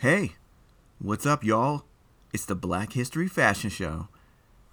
Hey, 0.00 0.34
what's 1.00 1.26
up, 1.26 1.42
y'all? 1.42 1.82
It's 2.32 2.44
the 2.44 2.54
Black 2.54 2.92
History 2.92 3.26
Fashion 3.26 3.68
Show. 3.68 4.06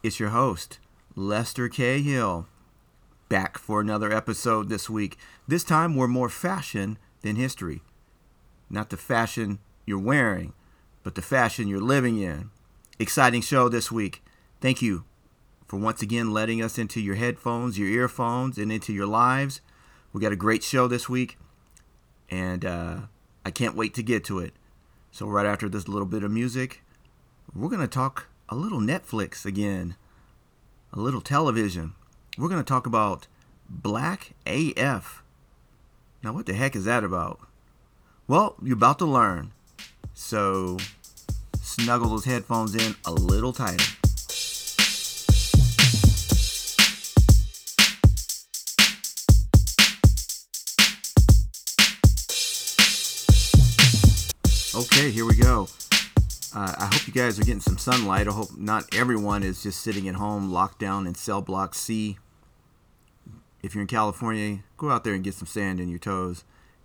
It's 0.03 0.19
your 0.19 0.29
host, 0.29 0.77
Lester 1.15 1.67
K. 1.67 2.03
Hill, 2.03 2.45
back 3.27 3.57
for 3.57 3.81
another 3.81 4.13
episode 4.13 4.69
this 4.69 4.87
week. 4.87 5.17
This 5.47 5.63
time, 5.63 5.95
we're 5.95 6.07
more 6.07 6.29
fashion 6.29 6.99
than 7.23 7.37
history. 7.37 7.81
Not 8.69 8.91
the 8.91 8.97
fashion 8.97 9.57
you're 9.83 9.97
wearing, 9.97 10.53
but 11.01 11.15
the 11.15 11.23
fashion 11.23 11.67
you're 11.67 11.79
living 11.81 12.19
in. 12.19 12.51
Exciting 12.99 13.41
show 13.41 13.67
this 13.67 13.91
week. 13.91 14.23
Thank 14.61 14.83
you 14.83 15.05
for 15.65 15.77
once 15.77 16.03
again 16.03 16.33
letting 16.33 16.61
us 16.61 16.77
into 16.77 17.01
your 17.01 17.15
headphones, 17.15 17.79
your 17.79 17.89
earphones, 17.89 18.59
and 18.59 18.71
into 18.71 18.93
your 18.93 19.07
lives. 19.07 19.61
We 20.13 20.21
got 20.21 20.33
a 20.33 20.35
great 20.35 20.61
show 20.61 20.87
this 20.87 21.09
week, 21.09 21.39
and 22.29 22.63
uh, 22.63 22.97
I 23.43 23.49
can't 23.49 23.75
wait 23.75 23.95
to 23.95 24.03
get 24.03 24.23
to 24.25 24.37
it. 24.37 24.53
So, 25.15 25.27
right 25.27 25.45
after 25.45 25.69
this 25.69 25.87
little 25.87 26.05
bit 26.05 26.25
of 26.25 26.31
music, 26.31 26.83
we're 27.55 27.69
going 27.69 27.79
to 27.79 27.87
talk 27.87 28.27
a 28.49 28.55
little 28.55 28.81
Netflix 28.81 29.45
again, 29.45 29.95
a 30.91 30.99
little 30.99 31.21
television. 31.21 31.93
We're 32.37 32.49
going 32.49 32.61
to 32.61 32.67
talk 32.67 32.85
about 32.85 33.27
Black 33.69 34.33
AF. 34.45 35.23
Now, 36.21 36.33
what 36.33 36.47
the 36.47 36.53
heck 36.53 36.75
is 36.75 36.83
that 36.83 37.05
about? 37.05 37.39
Well, 38.27 38.57
you're 38.61 38.75
about 38.75 38.99
to 38.99 39.05
learn. 39.05 39.53
So, 40.13 40.79
snuggle 41.61 42.09
those 42.09 42.25
headphones 42.25 42.75
in 42.75 42.95
a 43.05 43.13
little 43.13 43.53
tighter. 43.53 43.94
Okay, 54.75 55.09
here 55.09 55.25
we 55.25 55.35
go. 55.35 55.69
Uh, 56.53 56.75
I 56.77 56.89
hope 56.91 57.07
you 57.07 57.13
guys 57.13 57.39
are 57.39 57.45
getting 57.45 57.61
some 57.61 57.77
sunlight. 57.77 58.27
I 58.27 58.31
hope 58.31 58.57
not 58.57 58.93
everyone 58.93 59.41
is 59.41 59.63
just 59.63 59.81
sitting 59.81 60.09
at 60.09 60.15
home 60.15 60.51
locked 60.51 60.79
down 60.79 61.07
in 61.07 61.15
cell 61.15 61.41
block 61.41 61.73
C. 61.73 62.17
If 63.63 63.73
you're 63.73 63.83
in 63.83 63.87
California, 63.87 64.65
go 64.75 64.89
out 64.89 65.05
there 65.05 65.13
and 65.13 65.23
get 65.23 65.33
some 65.33 65.47
sand 65.47 65.79
in 65.79 65.87
your 65.87 65.99
toes. 65.99 66.43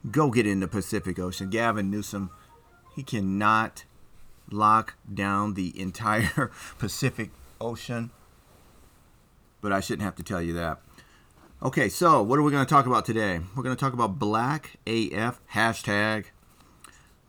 Go 0.09 0.31
get 0.31 0.47
in 0.47 0.61
the 0.61 0.69
Pacific 0.69 1.19
Ocean. 1.19 1.51
Gavin 1.51 1.91
Newsom, 1.91 2.31
he 2.95 3.03
cannot 3.03 3.83
lock 4.53 4.95
down 5.13 5.55
the 5.55 5.73
entire 5.81 6.53
Pacific 6.79 7.31
Ocean. 7.61 8.13
But 9.61 9.73
I 9.73 9.81
shouldn't 9.81 10.05
have 10.05 10.15
to 10.15 10.23
tell 10.23 10.41
you 10.41 10.53
that. 10.53 10.79
Okay, 11.61 11.89
so 11.89 12.23
what 12.23 12.39
are 12.39 12.43
we 12.43 12.53
going 12.53 12.65
to 12.65 12.71
talk 12.71 12.87
about 12.87 13.05
today? 13.05 13.41
We're 13.57 13.65
going 13.65 13.75
to 13.75 13.81
talk 13.81 13.95
about 13.95 14.21
Black 14.21 14.77
AF 14.87 15.41
hashtag 15.55 16.27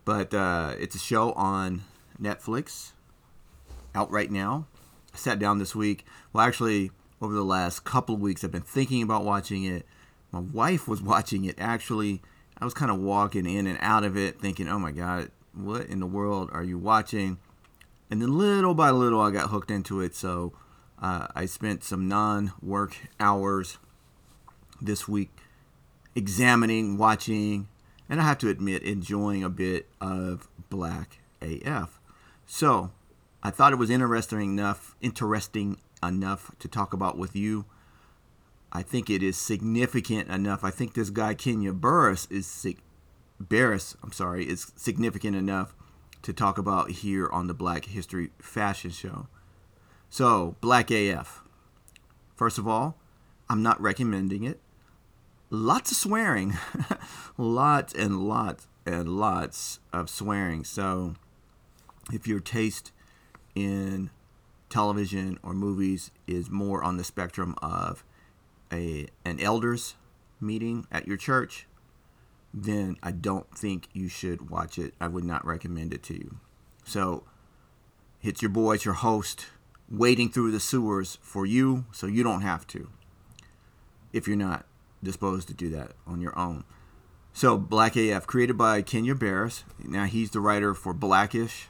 but 0.04 0.34
uh, 0.34 0.74
it's 0.78 0.94
a 0.94 0.98
show 0.98 1.32
on 1.32 1.82
Netflix, 2.20 2.92
out 3.94 4.10
right 4.10 4.30
now. 4.30 4.66
I 5.14 5.16
sat 5.16 5.38
down 5.38 5.58
this 5.58 5.74
week. 5.74 6.06
Well, 6.32 6.44
actually, 6.46 6.90
over 7.20 7.34
the 7.34 7.44
last 7.44 7.84
couple 7.84 8.14
of 8.14 8.20
weeks, 8.20 8.42
I've 8.42 8.50
been 8.50 8.62
thinking 8.62 9.02
about 9.02 9.24
watching 9.24 9.64
it. 9.64 9.86
My 10.30 10.40
wife 10.40 10.88
was 10.88 11.02
watching 11.02 11.44
it. 11.44 11.56
Actually, 11.58 12.22
I 12.58 12.64
was 12.64 12.74
kind 12.74 12.90
of 12.90 12.98
walking 12.98 13.46
in 13.46 13.66
and 13.66 13.78
out 13.80 14.04
of 14.04 14.16
it, 14.16 14.40
thinking, 14.40 14.68
"Oh 14.68 14.78
my 14.78 14.92
God, 14.92 15.30
what 15.52 15.86
in 15.86 16.00
the 16.00 16.06
world 16.06 16.50
are 16.52 16.64
you 16.64 16.78
watching?" 16.78 17.38
And 18.10 18.20
then 18.20 18.36
little 18.36 18.74
by 18.74 18.90
little, 18.90 19.20
I 19.20 19.30
got 19.30 19.50
hooked 19.50 19.70
into 19.70 20.00
it. 20.00 20.14
So 20.14 20.52
uh, 21.00 21.28
I 21.34 21.46
spent 21.46 21.82
some 21.82 22.08
non-work 22.08 22.96
hours 23.18 23.78
this 24.82 25.08
week 25.08 25.30
examining, 26.14 26.98
watching, 26.98 27.68
and 28.08 28.20
I 28.20 28.24
have 28.24 28.38
to 28.38 28.48
admit, 28.48 28.82
enjoying 28.82 29.42
a 29.42 29.48
bit 29.48 29.88
of 30.00 30.48
Black 30.70 31.18
AF. 31.40 32.00
So, 32.46 32.90
I 33.42 33.50
thought 33.50 33.72
it 33.72 33.78
was 33.78 33.90
interesting 33.90 34.40
enough, 34.40 34.94
interesting 35.00 35.78
enough 36.02 36.50
to 36.58 36.68
talk 36.68 36.92
about 36.92 37.18
with 37.18 37.34
you. 37.34 37.64
I 38.72 38.82
think 38.82 39.10
it 39.10 39.22
is 39.22 39.36
significant 39.36 40.28
enough. 40.30 40.64
I 40.64 40.70
think 40.70 40.94
this 40.94 41.10
guy 41.10 41.34
Kenya 41.34 41.72
Burris 41.72 42.26
is 42.30 42.46
sig- 42.46 42.82
Barris, 43.40 43.96
I'm 44.02 44.12
sorry, 44.12 44.48
is 44.48 44.72
significant 44.76 45.36
enough 45.36 45.74
to 46.22 46.32
talk 46.32 46.56
about 46.56 46.90
here 46.90 47.28
on 47.30 47.48
the 47.48 47.54
Black 47.54 47.86
History 47.86 48.30
Fashion 48.40 48.90
Show. 48.90 49.26
So, 50.08 50.56
Black 50.60 50.90
AF. 50.90 51.42
First 52.36 52.58
of 52.58 52.68
all, 52.68 52.98
I'm 53.48 53.62
not 53.62 53.80
recommending 53.80 54.44
it 54.44 54.60
lots 55.52 55.90
of 55.90 55.98
swearing, 55.98 56.56
lots 57.36 57.92
and 57.92 58.26
lots 58.26 58.66
and 58.86 59.06
lots 59.06 59.80
of 59.92 60.08
swearing. 60.08 60.64
So, 60.64 61.14
if 62.12 62.26
your 62.26 62.40
taste 62.40 62.90
in 63.54 64.10
television 64.70 65.38
or 65.42 65.52
movies 65.52 66.10
is 66.26 66.50
more 66.50 66.82
on 66.82 66.96
the 66.96 67.04
spectrum 67.04 67.54
of 67.62 68.02
a 68.72 69.06
an 69.24 69.38
elders 69.40 69.94
meeting 70.40 70.86
at 70.90 71.06
your 71.06 71.18
church, 71.18 71.66
then 72.52 72.96
I 73.02 73.12
don't 73.12 73.50
think 73.56 73.88
you 73.92 74.08
should 74.08 74.48
watch 74.48 74.78
it. 74.78 74.94
I 74.98 75.06
would 75.06 75.24
not 75.24 75.44
recommend 75.44 75.92
it 75.92 76.02
to 76.04 76.14
you. 76.14 76.36
So, 76.82 77.24
it's 78.22 78.40
your 78.40 78.50
boy, 78.50 78.74
it's 78.74 78.86
your 78.86 78.94
host, 78.94 79.46
wading 79.90 80.30
through 80.30 80.50
the 80.52 80.60
sewers 80.60 81.18
for 81.20 81.44
you 81.44 81.84
so 81.92 82.06
you 82.06 82.22
don't 82.22 82.40
have 82.40 82.66
to. 82.68 82.88
If 84.14 84.26
you're 84.26 84.36
not 84.36 84.66
disposed 85.02 85.48
to 85.48 85.54
do 85.54 85.68
that 85.70 85.92
on 86.06 86.20
your 86.20 86.38
own. 86.38 86.64
So, 87.32 87.56
Black 87.56 87.96
AF, 87.96 88.26
created 88.26 88.58
by 88.58 88.82
Kenya 88.82 89.14
Barris. 89.14 89.64
Now, 89.82 90.04
he's 90.04 90.30
the 90.30 90.40
writer 90.40 90.74
for 90.74 90.92
Blackish, 90.92 91.68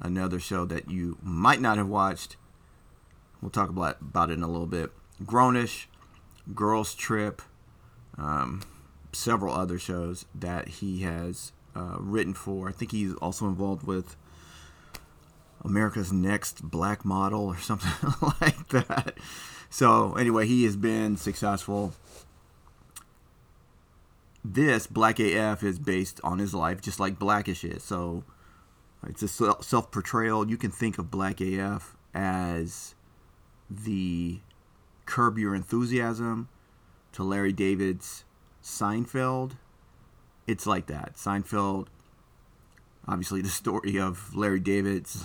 another 0.00 0.38
show 0.38 0.66
that 0.66 0.90
you 0.90 1.16
might 1.22 1.60
not 1.60 1.78
have 1.78 1.88
watched. 1.88 2.36
We'll 3.40 3.50
talk 3.50 3.70
about, 3.70 4.00
about 4.00 4.30
it 4.30 4.34
in 4.34 4.42
a 4.42 4.48
little 4.48 4.66
bit. 4.66 4.90
Grownish, 5.22 5.86
Girls 6.54 6.94
Trip, 6.94 7.40
um, 8.18 8.62
several 9.12 9.54
other 9.54 9.78
shows 9.78 10.26
that 10.34 10.68
he 10.68 11.00
has 11.00 11.52
uh, 11.74 11.96
written 11.98 12.34
for. 12.34 12.68
I 12.68 12.72
think 12.72 12.92
he's 12.92 13.14
also 13.14 13.46
involved 13.46 13.86
with 13.86 14.16
America's 15.64 16.12
Next 16.12 16.62
Black 16.62 17.04
Model 17.04 17.46
or 17.46 17.56
something 17.58 18.12
like 18.40 18.68
that. 18.68 19.14
So, 19.70 20.14
anyway, 20.14 20.46
he 20.46 20.64
has 20.64 20.76
been 20.76 21.16
successful 21.16 21.94
this 24.52 24.86
Black 24.86 25.20
AF 25.20 25.62
is 25.62 25.78
based 25.78 26.20
on 26.24 26.38
his 26.38 26.54
life, 26.54 26.80
just 26.80 26.98
like 26.98 27.18
Blackish 27.18 27.64
is. 27.64 27.82
So 27.82 28.24
it's 29.06 29.22
a 29.22 29.28
self 29.28 29.90
portrayal. 29.90 30.48
You 30.48 30.56
can 30.56 30.70
think 30.70 30.98
of 30.98 31.10
Black 31.10 31.40
AF 31.40 31.96
as 32.14 32.94
the 33.70 34.40
Curb 35.06 35.38
Your 35.38 35.54
Enthusiasm 35.54 36.48
to 37.12 37.22
Larry 37.22 37.52
David's 37.52 38.24
Seinfeld. 38.62 39.52
It's 40.46 40.66
like 40.66 40.86
that. 40.86 41.14
Seinfeld, 41.16 41.88
obviously, 43.06 43.42
the 43.42 43.48
story 43.48 43.98
of 43.98 44.34
Larry 44.34 44.60
David's 44.60 45.24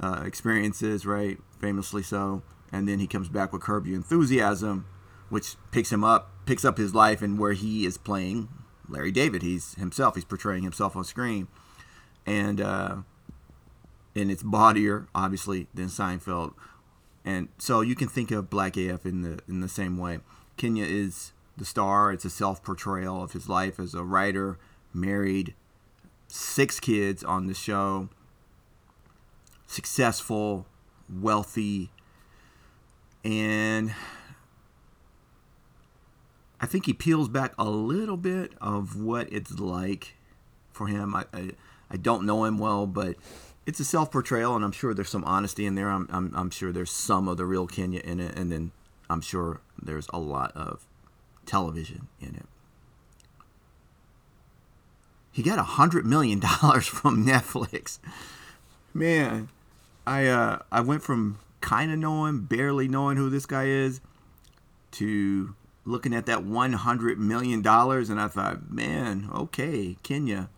uh, 0.00 0.22
experiences, 0.24 1.04
right? 1.04 1.38
Famously 1.60 2.02
so. 2.02 2.42
And 2.70 2.88
then 2.88 3.00
he 3.00 3.06
comes 3.08 3.28
back 3.28 3.52
with 3.52 3.62
Curb 3.62 3.86
Your 3.86 3.96
Enthusiasm, 3.96 4.86
which 5.30 5.56
picks 5.72 5.90
him 5.90 6.04
up 6.04 6.31
picks 6.46 6.64
up 6.64 6.78
his 6.78 6.94
life 6.94 7.22
and 7.22 7.38
where 7.38 7.52
he 7.52 7.86
is 7.86 7.98
playing 7.98 8.48
Larry 8.88 9.12
David. 9.12 9.42
He's 9.42 9.74
himself. 9.74 10.14
He's 10.14 10.24
portraying 10.24 10.62
himself 10.62 10.96
on 10.96 11.04
screen, 11.04 11.48
and 12.26 12.60
uh, 12.60 12.96
and 14.14 14.30
it's 14.30 14.42
bawdier, 14.42 15.06
obviously, 15.14 15.68
than 15.74 15.86
Seinfeld. 15.86 16.54
And 17.24 17.48
so 17.58 17.80
you 17.80 17.94
can 17.94 18.08
think 18.08 18.30
of 18.30 18.50
Black 18.50 18.76
AF 18.76 19.06
in 19.06 19.22
the 19.22 19.40
in 19.48 19.60
the 19.60 19.68
same 19.68 19.96
way. 19.96 20.18
Kenya 20.56 20.84
is 20.84 21.32
the 21.56 21.64
star. 21.64 22.12
It's 22.12 22.24
a 22.24 22.30
self 22.30 22.62
portrayal 22.62 23.22
of 23.22 23.32
his 23.32 23.48
life 23.48 23.78
as 23.78 23.94
a 23.94 24.02
writer, 24.02 24.58
married, 24.92 25.54
six 26.28 26.80
kids 26.80 27.22
on 27.22 27.46
the 27.46 27.54
show, 27.54 28.08
successful, 29.66 30.66
wealthy, 31.08 31.90
and 33.24 33.94
I 36.62 36.66
think 36.66 36.86
he 36.86 36.92
peels 36.92 37.28
back 37.28 37.54
a 37.58 37.68
little 37.68 38.16
bit 38.16 38.52
of 38.60 38.96
what 38.96 39.30
it's 39.32 39.58
like 39.58 40.14
for 40.72 40.86
him. 40.86 41.12
I, 41.12 41.24
I, 41.34 41.50
I 41.90 41.96
don't 41.96 42.24
know 42.24 42.44
him 42.44 42.56
well, 42.56 42.86
but 42.86 43.16
it's 43.66 43.80
a 43.80 43.84
self 43.84 44.12
portrayal, 44.12 44.54
and 44.54 44.64
I'm 44.64 44.70
sure 44.70 44.94
there's 44.94 45.08
some 45.08 45.24
honesty 45.24 45.66
in 45.66 45.74
there. 45.74 45.90
I'm, 45.90 46.08
I'm, 46.10 46.32
I'm 46.36 46.50
sure 46.50 46.70
there's 46.70 46.92
some 46.92 47.26
of 47.26 47.36
the 47.36 47.44
real 47.44 47.66
Kenya 47.66 48.00
in 48.00 48.20
it, 48.20 48.36
and 48.38 48.52
then 48.52 48.70
I'm 49.10 49.20
sure 49.20 49.60
there's 49.82 50.06
a 50.12 50.20
lot 50.20 50.52
of 50.56 50.86
television 51.46 52.06
in 52.20 52.36
it. 52.36 52.46
He 55.32 55.42
got 55.42 55.58
a 55.58 55.64
hundred 55.64 56.06
million 56.06 56.38
dollars 56.38 56.86
from 56.86 57.26
Netflix. 57.26 57.98
Man, 58.94 59.48
I 60.06 60.26
uh, 60.28 60.58
I 60.70 60.80
went 60.80 61.02
from 61.02 61.40
kind 61.60 61.90
of 61.90 61.98
knowing, 61.98 62.42
barely 62.42 62.86
knowing 62.86 63.16
who 63.16 63.30
this 63.30 63.46
guy 63.46 63.64
is, 63.64 64.00
to 64.92 65.56
looking 65.84 66.14
at 66.14 66.26
that 66.26 66.40
$100 66.40 67.16
million 67.16 67.66
and 67.66 68.20
I 68.20 68.28
thought, 68.28 68.70
man, 68.70 69.28
okay, 69.34 69.96
Kenya. 70.02 70.48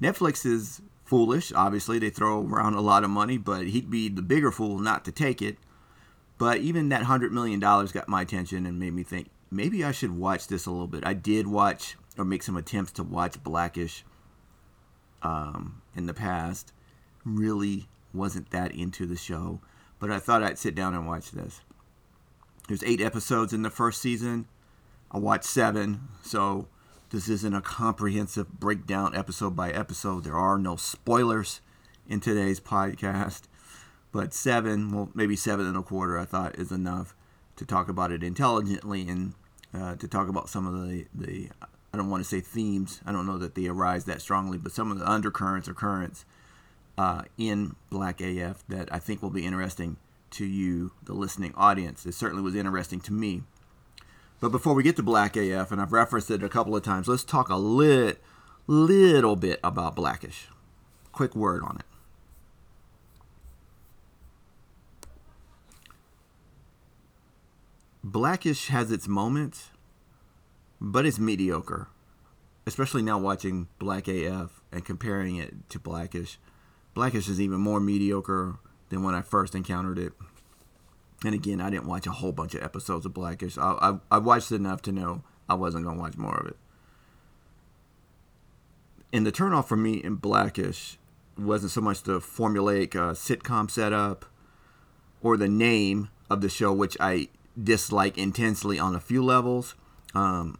Netflix 0.00 0.46
is 0.46 0.80
foolish. 1.04 1.52
Obviously, 1.52 1.98
they 1.98 2.10
throw 2.10 2.46
around 2.46 2.74
a 2.74 2.80
lot 2.80 3.02
of 3.02 3.10
money, 3.10 3.36
but 3.36 3.66
he'd 3.66 3.90
be 3.90 4.08
the 4.08 4.22
bigger 4.22 4.52
fool 4.52 4.78
not 4.78 5.04
to 5.06 5.12
take 5.12 5.42
it. 5.42 5.58
But 6.36 6.58
even 6.58 6.88
that 6.90 7.02
$100 7.02 7.32
million 7.32 7.58
got 7.58 8.08
my 8.08 8.22
attention 8.22 8.64
and 8.64 8.78
made 8.78 8.94
me 8.94 9.02
think 9.02 9.28
maybe 9.50 9.84
I 9.84 9.90
should 9.90 10.16
watch 10.16 10.46
this 10.46 10.66
a 10.66 10.70
little 10.70 10.86
bit. 10.86 11.04
I 11.04 11.14
did 11.14 11.48
watch 11.48 11.96
or 12.16 12.24
make 12.24 12.42
some 12.42 12.56
attempts 12.56 12.92
to 12.92 13.02
watch 13.02 13.42
Blackish 13.42 14.04
um, 15.22 15.82
in 15.96 16.06
the 16.06 16.14
past. 16.14 16.72
Really 17.24 17.88
wasn't 18.14 18.50
that 18.50 18.72
into 18.72 19.06
the 19.06 19.16
show, 19.16 19.60
but 19.98 20.10
I 20.10 20.18
thought 20.18 20.42
I'd 20.42 20.58
sit 20.58 20.74
down 20.74 20.94
and 20.94 21.06
watch 21.06 21.32
this. 21.32 21.60
There's 22.68 22.84
eight 22.84 23.00
episodes 23.00 23.54
in 23.54 23.62
the 23.62 23.70
first 23.70 24.02
season. 24.02 24.46
I 25.10 25.16
watched 25.16 25.46
seven, 25.46 26.02
so 26.22 26.68
this 27.08 27.26
isn't 27.26 27.54
a 27.54 27.62
comprehensive 27.62 28.60
breakdown 28.60 29.16
episode 29.16 29.56
by 29.56 29.70
episode. 29.70 30.24
There 30.24 30.36
are 30.36 30.58
no 30.58 30.76
spoilers 30.76 31.62
in 32.06 32.20
today's 32.20 32.60
podcast, 32.60 33.44
but 34.12 34.34
seven, 34.34 34.92
well, 34.92 35.08
maybe 35.14 35.34
seven 35.34 35.66
and 35.66 35.78
a 35.78 35.82
quarter, 35.82 36.18
I 36.18 36.26
thought 36.26 36.58
is 36.58 36.70
enough 36.70 37.16
to 37.56 37.64
talk 37.64 37.88
about 37.88 38.12
it 38.12 38.22
intelligently 38.22 39.08
and 39.08 39.32
uh, 39.72 39.96
to 39.96 40.06
talk 40.06 40.28
about 40.28 40.50
some 40.50 40.66
of 40.66 40.86
the, 40.86 41.06
the 41.14 41.48
I 41.94 41.96
don't 41.96 42.10
want 42.10 42.22
to 42.22 42.28
say 42.28 42.42
themes. 42.42 43.00
I 43.06 43.12
don't 43.12 43.26
know 43.26 43.38
that 43.38 43.54
they 43.54 43.66
arise 43.66 44.04
that 44.04 44.20
strongly, 44.20 44.58
but 44.58 44.72
some 44.72 44.92
of 44.92 44.98
the 44.98 45.10
undercurrents 45.10 45.70
or 45.70 45.74
currents 45.74 46.26
uh, 46.98 47.22
in 47.38 47.76
Black 47.88 48.20
AF 48.20 48.62
that 48.68 48.92
I 48.92 48.98
think 48.98 49.22
will 49.22 49.30
be 49.30 49.46
interesting 49.46 49.96
to 50.32 50.44
you, 50.44 50.92
the 51.02 51.12
listening 51.12 51.52
audience. 51.56 52.06
It 52.06 52.14
certainly 52.14 52.42
was 52.42 52.54
interesting 52.54 53.00
to 53.00 53.12
me. 53.12 53.42
But 54.40 54.50
before 54.50 54.74
we 54.74 54.82
get 54.82 54.96
to 54.96 55.02
Black 55.02 55.36
AF, 55.36 55.72
and 55.72 55.80
I've 55.80 55.92
referenced 55.92 56.30
it 56.30 56.42
a 56.42 56.48
couple 56.48 56.76
of 56.76 56.82
times, 56.82 57.08
let's 57.08 57.24
talk 57.24 57.48
a 57.48 57.56
lit, 57.56 58.22
little 58.66 59.34
bit 59.34 59.58
about 59.64 59.96
Blackish. 59.96 60.48
Quick 61.12 61.34
word 61.34 61.62
on 61.64 61.78
it. 61.78 61.84
Blackish 68.04 68.68
has 68.68 68.92
its 68.92 69.08
moments, 69.08 69.70
but 70.80 71.04
it's 71.04 71.18
mediocre. 71.18 71.88
Especially 72.64 73.02
now 73.02 73.18
watching 73.18 73.66
Black 73.78 74.06
AF 74.08 74.60
and 74.70 74.84
comparing 74.84 75.36
it 75.36 75.68
to 75.70 75.78
Blackish. 75.80 76.38
Blackish 76.94 77.28
is 77.28 77.40
even 77.40 77.60
more 77.60 77.80
mediocre 77.80 78.60
than 78.88 79.02
when 79.02 79.14
I 79.14 79.22
first 79.22 79.54
encountered 79.54 79.98
it. 79.98 80.12
And 81.24 81.34
again, 81.34 81.60
I 81.60 81.70
didn't 81.70 81.86
watch 81.86 82.06
a 82.06 82.12
whole 82.12 82.32
bunch 82.32 82.54
of 82.54 82.62
episodes 82.62 83.04
of 83.04 83.14
Blackish. 83.14 83.58
I, 83.58 83.72
I, 83.80 84.16
I 84.16 84.18
watched 84.18 84.52
enough 84.52 84.82
to 84.82 84.92
know 84.92 85.22
I 85.48 85.54
wasn't 85.54 85.84
going 85.84 85.96
to 85.96 86.02
watch 86.02 86.16
more 86.16 86.36
of 86.36 86.46
it. 86.46 86.56
And 89.12 89.26
the 89.26 89.32
turnoff 89.32 89.66
for 89.66 89.76
me 89.76 89.94
in 89.94 90.16
Blackish 90.16 90.98
wasn't 91.36 91.72
so 91.72 91.80
much 91.80 92.02
the 92.02 92.20
formulaic 92.20 92.94
uh, 92.94 93.14
sitcom 93.14 93.70
setup 93.70 94.26
or 95.22 95.36
the 95.36 95.48
name 95.48 96.10
of 96.30 96.40
the 96.40 96.48
show, 96.48 96.72
which 96.72 96.96
I 97.00 97.28
dislike 97.60 98.18
intensely 98.18 98.78
on 98.78 98.94
a 98.94 99.00
few 99.00 99.24
levels. 99.24 99.74
Um, 100.14 100.58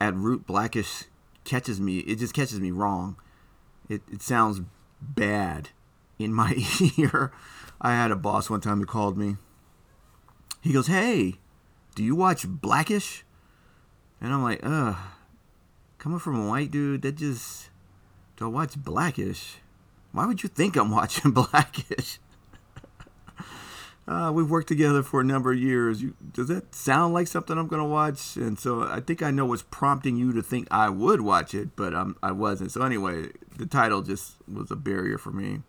at 0.00 0.14
root, 0.14 0.46
Blackish 0.46 1.04
catches 1.44 1.80
me. 1.80 1.98
It 2.00 2.16
just 2.16 2.34
catches 2.34 2.60
me 2.60 2.70
wrong. 2.70 3.16
It, 3.88 4.02
it 4.12 4.22
sounds 4.22 4.60
bad 5.00 5.70
in 6.18 6.32
my 6.32 6.54
ear. 6.96 7.32
I 7.80 7.92
had 7.92 8.10
a 8.10 8.16
boss 8.16 8.50
one 8.50 8.60
time 8.60 8.78
who 8.78 8.86
called 8.86 9.16
me 9.16 9.36
he 10.62 10.72
goes, 10.72 10.86
Hey, 10.86 11.34
do 11.94 12.02
you 12.02 12.14
watch 12.14 12.46
Blackish? 12.46 13.24
And 14.20 14.32
I'm 14.32 14.42
like, 14.42 14.60
Ugh, 14.62 14.96
coming 15.98 16.18
from 16.18 16.40
a 16.40 16.48
white 16.48 16.70
dude, 16.70 17.02
that 17.02 17.16
just, 17.16 17.70
do 18.36 18.46
I 18.46 18.48
watch 18.48 18.76
Blackish? 18.76 19.56
Why 20.12 20.26
would 20.26 20.42
you 20.42 20.48
think 20.48 20.76
I'm 20.76 20.90
watching 20.90 21.30
Blackish? 21.30 22.18
uh, 24.08 24.32
we've 24.34 24.50
worked 24.50 24.68
together 24.68 25.02
for 25.02 25.20
a 25.20 25.24
number 25.24 25.52
of 25.52 25.58
years. 25.58 26.02
You, 26.02 26.14
does 26.32 26.48
that 26.48 26.74
sound 26.74 27.14
like 27.14 27.28
something 27.28 27.56
I'm 27.56 27.68
going 27.68 27.82
to 27.82 27.88
watch? 27.88 28.36
And 28.36 28.58
so 28.58 28.82
I 28.82 29.00
think 29.00 29.22
I 29.22 29.30
know 29.30 29.46
what's 29.46 29.62
prompting 29.62 30.16
you 30.16 30.32
to 30.32 30.42
think 30.42 30.66
I 30.70 30.88
would 30.88 31.20
watch 31.20 31.54
it, 31.54 31.76
but 31.76 31.94
um, 31.94 32.16
I 32.22 32.32
wasn't. 32.32 32.72
So 32.72 32.82
anyway, 32.82 33.28
the 33.56 33.66
title 33.66 34.02
just 34.02 34.34
was 34.52 34.70
a 34.70 34.76
barrier 34.76 35.18
for 35.18 35.30
me. 35.30 35.62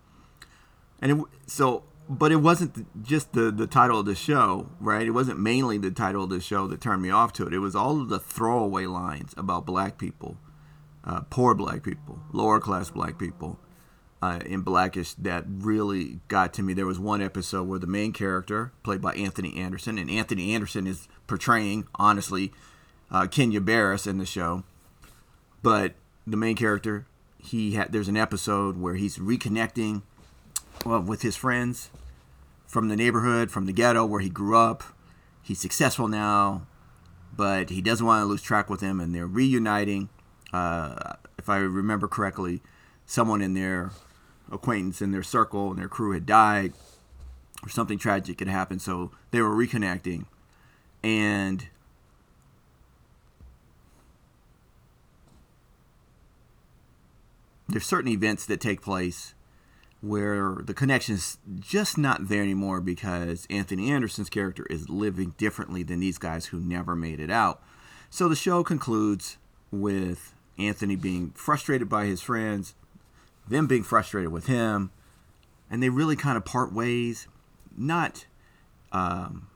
And 1.02 1.12
it, 1.12 1.26
so 1.48 1.84
but 2.10 2.32
it 2.32 2.38
wasn't 2.38 3.04
just 3.04 3.34
the 3.34 3.52
the 3.52 3.68
title 3.68 4.00
of 4.00 4.06
the 4.06 4.16
show, 4.16 4.72
right? 4.80 5.06
It 5.06 5.12
wasn't 5.12 5.40
mainly 5.40 5.78
the 5.78 5.92
title 5.92 6.24
of 6.24 6.32
the 6.32 6.42
show 6.42 6.68
that 6.68 6.82
turned 6.82 7.04
me 7.04 7.12
off 7.12 7.34
to 7.34 7.46
it. 7.46 7.54
It 7.54 7.60
was 7.60 7.76
all 7.76 8.02
of 8.02 8.10
the 8.10 8.20
throwaway 8.20 8.88
lines 8.88 9.34
about 9.38 9.66
black 9.66 10.00
people, 10.00 10.38
uh, 11.04 11.22
poor 11.30 11.54
black 11.54 11.84
people, 11.84 12.20
lower 12.34 12.60
class 12.60 12.90
black 12.90 13.20
people, 13.20 13.60
uh, 14.24 14.40
in 14.46 14.62
Blackish 14.62 15.14
that 15.14 15.46
really 15.48 16.20
got 16.28 16.52
to 16.56 16.64
me. 16.64 16.74
There 16.74 16.88
was 16.88 17.00
one 17.00 17.22
episode 17.22 17.68
where 17.68 17.80
the 17.80 17.88
main 17.88 18.12
character, 18.12 18.72
played 18.84 19.02
by 19.02 19.14
Anthony 19.14 19.56
Anderson, 19.58 20.00
and 20.00 20.10
Anthony 20.10 20.54
Anderson 20.54 20.88
is 20.88 21.08
portraying, 21.28 21.88
honestly, 21.96 22.52
uh, 23.12 23.28
Kenya 23.28 23.62
Barris 23.62 24.08
in 24.08 24.18
the 24.18 24.26
show, 24.26 24.64
but 25.62 25.94
the 26.26 26.38
main 26.38 26.56
character, 26.56 27.06
he 27.38 27.72
had. 27.72 27.92
There's 27.92 28.08
an 28.08 28.18
episode 28.18 28.78
where 28.78 28.96
he's 28.96 29.18
reconnecting 29.18 30.02
well, 30.86 31.02
with 31.02 31.22
his 31.22 31.36
friends 31.36 31.90
from 32.68 32.88
the 32.88 32.96
neighborhood, 32.96 33.52
from 33.52 33.66
the 33.66 33.74
ghetto 33.74 34.06
where 34.06 34.22
he 34.22 34.30
grew 34.30 34.58
up. 34.58 34.84
He's 35.42 35.60
successful 35.60 36.08
now, 36.08 36.68
but 37.36 37.70
he 37.70 37.82
doesn't 37.82 38.06
want 38.06 38.22
to 38.22 38.26
lose 38.26 38.42
track 38.42 38.70
with 38.70 38.80
them, 38.80 39.00
and 39.00 39.14
they're 39.14 39.28
reuniting. 39.28 40.10
Uh, 40.54 41.14
if 41.38 41.50
I 41.50 41.58
remember 41.58 42.08
correctly, 42.08 42.62
someone 43.06 43.42
in 43.42 43.56
their 43.56 43.92
acquaintance 44.52 45.02
in 45.02 45.12
their 45.12 45.24
circle 45.24 45.72
and 45.72 45.80
their 45.80 45.88
crew 45.88 46.12
had 46.12 46.26
died, 46.26 46.74
or 47.64 47.70
something 47.70 47.98
tragic 47.98 48.40
had 48.40 48.48
happened, 48.48 48.82
so 48.82 49.12
they 49.32 49.42
were 49.42 49.56
reconnecting, 49.56 50.26
and 51.04 51.68
there's 57.68 57.86
certain 57.86 58.12
events 58.12 58.46
that 58.46 58.60
take 58.60 58.82
place 58.82 59.34
where 60.02 60.58
the 60.64 60.74
connection 60.74 61.16
is 61.16 61.38
just 61.60 61.98
not 61.98 62.30
there 62.30 62.42
anymore 62.42 62.80
because 62.80 63.46
Anthony 63.50 63.92
Anderson's 63.92 64.30
character 64.30 64.66
is 64.70 64.90
living 64.90 65.34
differently 65.38 65.84
than 65.84 66.00
these 66.00 66.18
guys 66.18 66.48
who 66.48 66.60
never 66.60 66.96
made 66.96 67.20
it 67.20 67.30
out. 67.30 67.62
So 68.10 68.30
the 68.30 68.36
show 68.36 68.64
concludes 68.64 69.38
with 69.72 70.34
Anthony 70.58 70.96
being 70.96 71.32
frustrated 71.32 71.90
by 71.90 72.06
his 72.06 72.22
friends, 72.22 72.76
them 73.48 73.68
being 73.68 73.84
frustrated 73.84 74.32
with 74.32 74.48
him, 74.48 74.92
and 75.70 75.84
they 75.84 75.90
really 75.90 76.16
kind 76.16 76.38
of 76.38 76.46
part 76.46 76.74
ways, 76.74 77.28
not 77.78 78.26
um, 78.92 79.48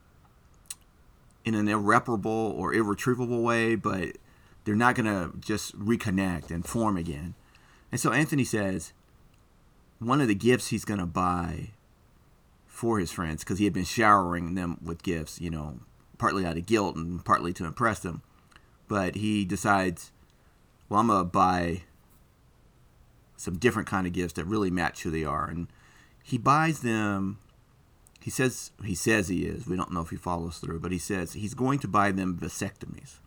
in 1.45 1.55
an 1.55 1.67
irreparable 1.67 2.53
or 2.57 2.73
irretrievable 2.73 3.41
way, 3.41 3.75
but 3.75 4.17
they're 4.65 4.75
not 4.75 4.95
going 4.95 5.05
to 5.05 5.37
just 5.39 5.77
reconnect 5.77 6.51
and 6.51 6.65
form 6.65 6.97
again. 6.97 7.33
And 7.91 7.99
so 7.99 8.11
Anthony 8.11 8.43
says, 8.43 8.93
one 9.99 10.21
of 10.21 10.27
the 10.27 10.35
gifts 10.35 10.67
he's 10.67 10.85
going 10.85 10.99
to 10.99 11.05
buy 11.05 11.69
for 12.67 12.99
his 12.99 13.11
friends 13.11 13.43
because 13.43 13.59
he 13.59 13.65
had 13.65 13.73
been 13.73 13.85
showering 13.85 14.55
them 14.55 14.77
with 14.83 15.03
gifts, 15.03 15.39
you 15.39 15.49
know, 15.49 15.79
partly 16.17 16.45
out 16.45 16.57
of 16.57 16.65
guilt 16.65 16.95
and 16.95 17.23
partly 17.23 17.53
to 17.53 17.65
impress 17.65 17.99
them. 17.99 18.21
But 18.87 19.15
he 19.15 19.45
decides, 19.45 20.11
well, 20.89 20.99
I'm 20.99 21.07
going 21.07 21.19
to 21.19 21.25
buy 21.25 21.83
some 23.37 23.57
different 23.57 23.87
kind 23.87 24.07
of 24.07 24.13
gifts 24.13 24.33
that 24.33 24.45
really 24.45 24.71
match 24.71 25.03
who 25.03 25.11
they 25.11 25.23
are. 25.23 25.47
And 25.47 25.67
he 26.23 26.37
buys 26.37 26.81
them. 26.81 27.39
He 28.21 28.29
says 28.29 28.71
he 28.85 28.95
says 28.95 29.27
he 29.27 29.45
is. 29.45 29.67
We 29.67 29.75
don't 29.75 29.91
know 29.91 30.01
if 30.01 30.09
he 30.09 30.15
follows 30.15 30.59
through, 30.59 30.79
but 30.79 30.93
he 30.93 30.97
says 30.97 31.33
he's 31.33 31.53
going 31.53 31.79
to 31.79 31.87
buy 31.89 32.11
them 32.11 32.37
vasectomies 32.37 33.19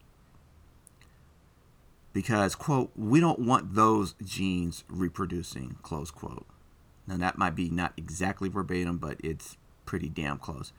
because 2.17 2.55
quote 2.55 2.91
we 2.97 3.21
don't 3.21 3.41
want 3.41 3.75
those 3.75 4.15
genes 4.25 4.85
reproducing 4.89 5.77
close 5.83 6.11
quote 6.11 6.47
now, 7.07 7.17
that 7.17 7.39
might 7.39 7.55
be 7.55 7.71
not 7.71 7.93
exactly 7.97 8.49
verbatim, 8.49 8.99
but 8.99 9.19
it's 9.23 9.57
pretty 9.85 10.09
damn 10.09 10.39
close. 10.39 10.73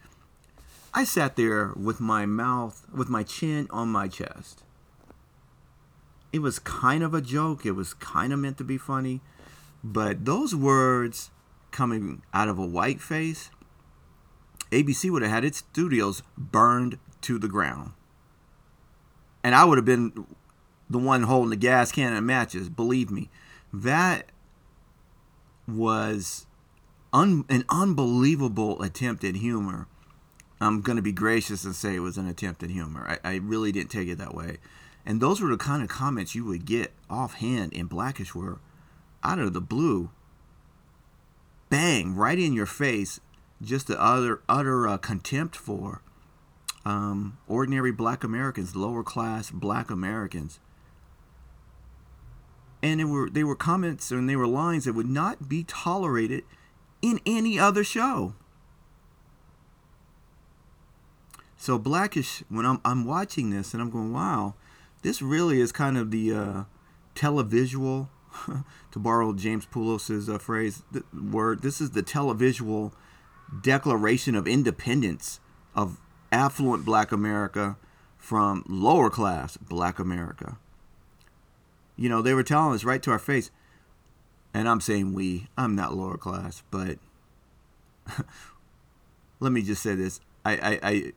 I 0.93 1.03
sat 1.03 1.36
there 1.36 1.72
with 1.75 2.00
my 2.00 2.25
mouth, 2.25 2.86
with 2.93 3.07
my 3.07 3.24
chin 3.24 3.67
on 3.69 3.89
my 3.89 4.07
chest. 4.07 4.63
It 6.34 6.39
was 6.39 6.60
kind 6.60 7.03
of 7.03 7.13
a 7.13 7.22
joke, 7.22 7.65
it 7.65 7.72
was 7.72 7.93
kind 7.93 8.34
of 8.34 8.39
meant 8.39 8.57
to 8.57 8.63
be 8.63 8.77
funny, 8.77 9.22
but 9.84 10.25
those 10.25 10.53
words 10.53 11.31
coming 11.72 12.22
out 12.34 12.50
of 12.50 12.60
a 12.60 12.65
white 12.65 13.00
face, 13.00 13.50
ABC 14.72 15.10
would 15.10 15.22
have 15.22 15.31
had 15.31 15.46
its 15.46 15.60
studios 15.60 16.24
burned 16.38 17.00
to 17.22 17.39
the 17.39 17.48
ground. 17.48 17.93
And 19.43 19.55
I 19.55 19.63
would 19.63 19.77
have 19.77 19.86
been 19.86 20.27
the 20.89 20.98
one 20.98 21.24
holding 21.24 21.51
the 21.51 21.55
gas 21.55 21.91
can 21.91 22.13
and 22.13 22.27
matches, 22.27 22.67
believe 22.67 23.10
me. 23.10 23.29
That 23.72 24.31
was 25.67 26.45
un- 27.13 27.45
an 27.50 27.65
unbelievable 27.69 28.81
attempt 28.81 29.24
at 29.24 29.36
humor. 29.36 29.88
I'm 30.59 30.81
going 30.81 30.95
to 30.95 31.01
be 31.01 31.12
gracious 31.12 31.63
and 31.65 31.75
say 31.75 31.95
it 31.95 32.00
was 32.00 32.17
an 32.17 32.27
attempt 32.27 32.63
at 32.63 32.69
humor. 32.69 33.17
I, 33.24 33.33
I 33.33 33.36
really 33.36 33.71
didn't 33.71 33.91
take 33.91 34.07
it 34.07 34.17
that 34.17 34.33
way. 34.33 34.57
And 35.05 35.21
those 35.21 35.39
were 35.39 35.50
the 35.50 35.57
kind 35.57 35.83
of 35.83 35.89
comments 35.89 36.36
you 36.36 36.45
would 36.45 36.65
get 36.65 36.91
offhand 37.09 37.74
in 37.74 37.86
Blackish 37.86 38.36
where 38.36 38.57
out 39.24 39.39
of 39.39 39.53
the 39.53 39.62
blue, 39.62 40.09
bang, 41.69 42.15
right 42.15 42.38
in 42.38 42.53
your 42.53 42.65
face, 42.65 43.19
just 43.62 43.88
the 43.88 44.01
utter, 44.01 44.41
utter 44.50 44.88
uh, 44.88 44.97
contempt 44.97 45.55
for 45.55 46.01
um, 46.86 47.38
ordinary 47.47 47.91
black 47.91 48.24
Americans, 48.24 48.75
lower 48.75 49.03
class 49.03 49.51
black 49.51 49.89
Americans. 49.89 50.59
And 52.81 53.00
they 53.00 53.05
were 53.05 53.29
they 53.29 53.43
were 53.43 53.55
comments 53.55 54.12
and 54.12 54.29
they 54.29 54.36
were 54.36 54.48
lines 54.48 54.86
that 54.86 54.93
would 54.93 55.10
not 55.10 55.50
be 55.50 55.63
tolerated 55.63 56.43
in 57.01 57.19
any 57.25 57.60
other 57.60 57.84
show. 57.84 58.34
So 61.57 61.79
Blackish, 61.79 62.43
when 62.50 62.65
I'm 62.65 62.79
I'm 62.86 63.05
watching 63.05 63.50
this 63.50 63.74
and 63.74 63.81
I'm 63.81 63.89
going, 63.89 64.13
wow, 64.13 64.53
this 65.01 65.22
really 65.22 65.60
is 65.60 65.72
kind 65.72 65.98
of 65.98 66.12
the 66.12 66.34
uh, 66.34 66.63
televisual, 67.15 68.10
to 68.91 69.00
borrow 69.00 69.34
James 69.34 69.65
Poulos's 69.65 70.29
uh, 70.29 70.38
phrase, 70.38 70.84
the 70.91 71.03
word. 71.13 71.62
This 71.62 71.81
is 71.81 71.91
the 71.91 72.03
televisual 72.03 72.91
declaration 73.62 74.36
of 74.36 74.48
independence 74.48 75.39
of 75.75 76.00
affluent 76.31 76.86
Black 76.86 77.12
America 77.12 77.77
from 78.17 78.63
lower 78.67 79.10
class 79.10 79.57
Black 79.57 80.00
America. 80.00 80.57
You 81.98 82.10
know, 82.10 82.22
they 82.22 82.34
were 82.34 82.44
telling 82.44 82.75
us 82.75 82.84
right 82.84 83.01
to 83.04 83.12
our 83.12 83.20
face, 83.20 83.50
and 84.54 84.70
I'm 84.70 84.82
saying 84.82 85.13
we. 85.13 85.48
I'm 85.58 85.75
not 85.75 85.96
lower 85.96 86.18
class, 86.18 86.63
but 86.70 87.00
let 89.39 89.51
me 89.51 89.63
just 89.63 89.82
say 89.82 89.96
this: 89.96 90.20
I, 90.46 90.51
I, 90.58 90.80
I 90.84 91.13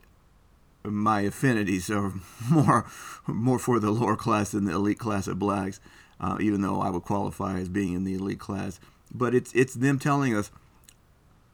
my 0.88 1.20
affinities 1.20 1.90
are 1.90 2.14
more 2.50 2.86
more 3.26 3.58
for 3.58 3.78
the 3.78 3.90
lower 3.90 4.16
class 4.16 4.52
than 4.52 4.64
the 4.64 4.72
elite 4.72 4.98
class 4.98 5.26
of 5.26 5.38
blacks, 5.38 5.80
uh, 6.18 6.38
even 6.40 6.62
though 6.62 6.80
I 6.80 6.90
would 6.90 7.04
qualify 7.04 7.58
as 7.58 7.68
being 7.68 7.92
in 7.92 8.04
the 8.04 8.14
elite 8.14 8.40
class. 8.40 8.80
But 9.12 9.34
it's 9.34 9.52
it's 9.52 9.74
them 9.74 9.98
telling 9.98 10.34
us 10.34 10.50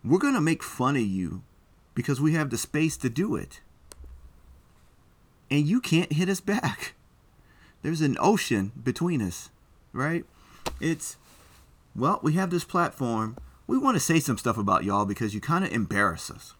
we're 0.04 0.18
gonna 0.18 0.40
make 0.40 0.62
fun 0.62 0.96
of 0.96 1.02
you 1.02 1.42
because 1.94 2.20
we 2.20 2.34
have 2.34 2.50
the 2.50 2.58
space 2.58 2.96
to 2.98 3.08
do 3.08 3.34
it, 3.34 3.60
and 5.50 5.66
you 5.66 5.80
can't 5.80 6.12
hit 6.12 6.28
us 6.28 6.40
back. 6.40 6.94
There's 7.86 8.00
an 8.00 8.16
ocean 8.18 8.72
between 8.82 9.22
us, 9.22 9.48
right? 9.92 10.24
It's 10.80 11.16
well, 11.94 12.18
we 12.20 12.32
have 12.32 12.50
this 12.50 12.64
platform. 12.64 13.36
We 13.68 13.78
want 13.78 13.94
to 13.94 14.00
say 14.00 14.18
some 14.18 14.38
stuff 14.38 14.58
about 14.58 14.82
y'all 14.82 15.04
because 15.04 15.34
you 15.34 15.40
kind 15.40 15.64
of 15.64 15.70
embarrass 15.70 16.28
us. 16.28 16.54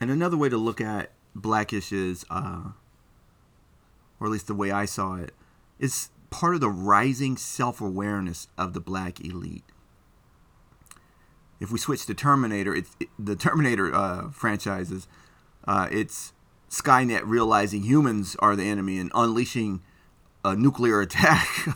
And 0.00 0.10
another 0.10 0.36
way 0.36 0.48
to 0.48 0.56
look 0.56 0.80
at 0.80 1.12
Blackish 1.32 1.92
is, 1.92 2.26
uh, 2.28 2.70
or 4.18 4.26
at 4.26 4.32
least 4.32 4.48
the 4.48 4.54
way 4.54 4.72
I 4.72 4.84
saw 4.84 5.14
it, 5.14 5.32
is 5.78 6.10
part 6.30 6.56
of 6.56 6.60
the 6.60 6.70
rising 6.70 7.36
self 7.36 7.80
awareness 7.80 8.48
of 8.58 8.72
the 8.72 8.80
black 8.80 9.20
elite. 9.20 9.62
If 11.60 11.70
we 11.70 11.78
switch 11.78 12.06
to 12.06 12.14
Terminator, 12.14 12.74
it's 12.74 12.96
it, 12.98 13.08
the 13.18 13.36
Terminator 13.36 13.94
uh, 13.94 14.30
franchises. 14.30 15.06
Uh, 15.66 15.88
it's 15.90 16.32
Skynet 16.70 17.22
realizing 17.24 17.82
humans 17.82 18.34
are 18.38 18.56
the 18.56 18.64
enemy 18.64 18.98
and 18.98 19.10
unleashing 19.14 19.82
a 20.44 20.56
nuclear 20.56 21.00
attack 21.02 21.68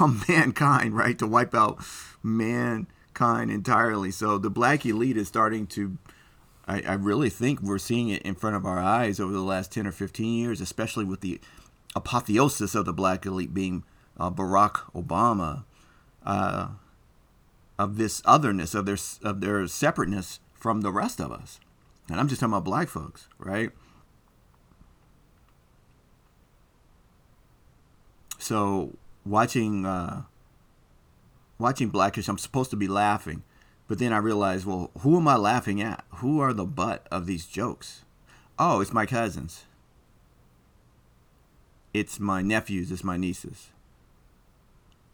on 0.00 0.20
mankind, 0.28 0.96
right, 0.96 1.18
to 1.18 1.26
wipe 1.26 1.54
out 1.54 1.84
mankind 2.22 3.50
entirely. 3.50 4.10
So 4.10 4.38
the 4.38 4.50
black 4.50 4.86
elite 4.86 5.16
is 5.16 5.28
starting 5.28 5.66
to 5.68 5.98
I, 6.66 6.82
I 6.86 6.94
really 6.94 7.30
think 7.30 7.60
we're 7.60 7.78
seeing 7.78 8.08
it 8.08 8.22
in 8.22 8.34
front 8.34 8.56
of 8.56 8.64
our 8.64 8.78
eyes 8.78 9.20
over 9.20 9.32
the 9.32 9.40
last 9.40 9.72
10 9.72 9.86
or 9.86 9.92
15 9.92 10.32
years, 10.32 10.60
especially 10.60 11.04
with 11.04 11.20
the 11.20 11.40
apotheosis 11.94 12.74
of 12.74 12.86
the 12.86 12.92
black 12.92 13.26
elite 13.26 13.52
being 13.52 13.84
uh, 14.18 14.30
Barack 14.30 14.90
Obama, 14.94 15.64
uh, 16.24 16.68
of 17.78 17.96
this 17.96 18.22
otherness, 18.24 18.74
of 18.74 18.86
their, 18.86 18.98
of 19.22 19.40
their 19.40 19.66
separateness 19.66 20.40
from 20.52 20.80
the 20.80 20.92
rest 20.92 21.20
of 21.20 21.32
us. 21.32 21.60
And 22.08 22.20
I'm 22.20 22.28
just 22.28 22.40
talking 22.40 22.52
about 22.52 22.64
black 22.64 22.88
folks, 22.88 23.28
right? 23.38 23.70
So 28.38 28.96
watching 29.24 29.86
uh, 29.86 30.24
watching 31.58 31.88
Blackish, 31.88 32.28
I'm 32.28 32.36
supposed 32.36 32.70
to 32.70 32.76
be 32.76 32.88
laughing 32.88 33.42
but 33.86 33.98
then 33.98 34.12
I 34.12 34.18
realized, 34.18 34.66
well, 34.66 34.90
who 35.00 35.16
am 35.18 35.28
I 35.28 35.36
laughing 35.36 35.82
at? 35.82 36.04
Who 36.16 36.40
are 36.40 36.52
the 36.52 36.64
butt 36.64 37.06
of 37.10 37.26
these 37.26 37.46
jokes? 37.46 38.02
Oh, 38.58 38.80
it's 38.80 38.92
my 38.92 39.04
cousins. 39.04 39.64
It's 41.92 42.18
my 42.18 42.40
nephews. 42.40 42.90
It's 42.90 43.04
my 43.04 43.16
nieces. 43.16 43.68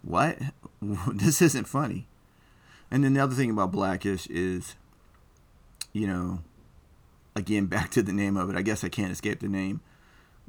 What? 0.02 0.38
this 1.12 1.42
isn't 1.42 1.66
funny. 1.66 2.06
And 2.90 3.04
then 3.04 3.14
the 3.14 3.20
other 3.20 3.34
thing 3.34 3.50
about 3.50 3.70
Blackish 3.70 4.26
is, 4.26 4.74
you 5.92 6.06
know, 6.06 6.40
again, 7.36 7.66
back 7.66 7.90
to 7.92 8.02
the 8.02 8.12
name 8.12 8.36
of 8.36 8.50
it. 8.50 8.56
I 8.56 8.62
guess 8.62 8.84
I 8.84 8.88
can't 8.88 9.12
escape 9.12 9.40
the 9.40 9.48
name. 9.48 9.80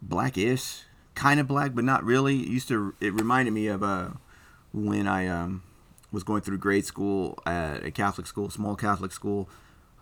Blackish. 0.02 0.84
Kind 1.14 1.40
of 1.40 1.48
black, 1.48 1.76
but 1.76 1.84
not 1.84 2.04
really. 2.04 2.40
It 2.40 2.48
used 2.48 2.70
to, 2.70 2.96
it 3.02 3.14
reminded 3.14 3.52
me 3.52 3.68
of 3.68 3.84
uh, 3.84 4.12
when 4.72 5.08
I, 5.08 5.28
um, 5.28 5.64
was 6.12 6.24
going 6.24 6.42
through 6.42 6.58
grade 6.58 6.86
school 6.86 7.40
at 7.46 7.84
a 7.86 7.92
Catholic 7.92 8.28
school, 8.28 8.50
small 8.50 8.76
Catholic 8.76 9.12
school. 9.12 9.50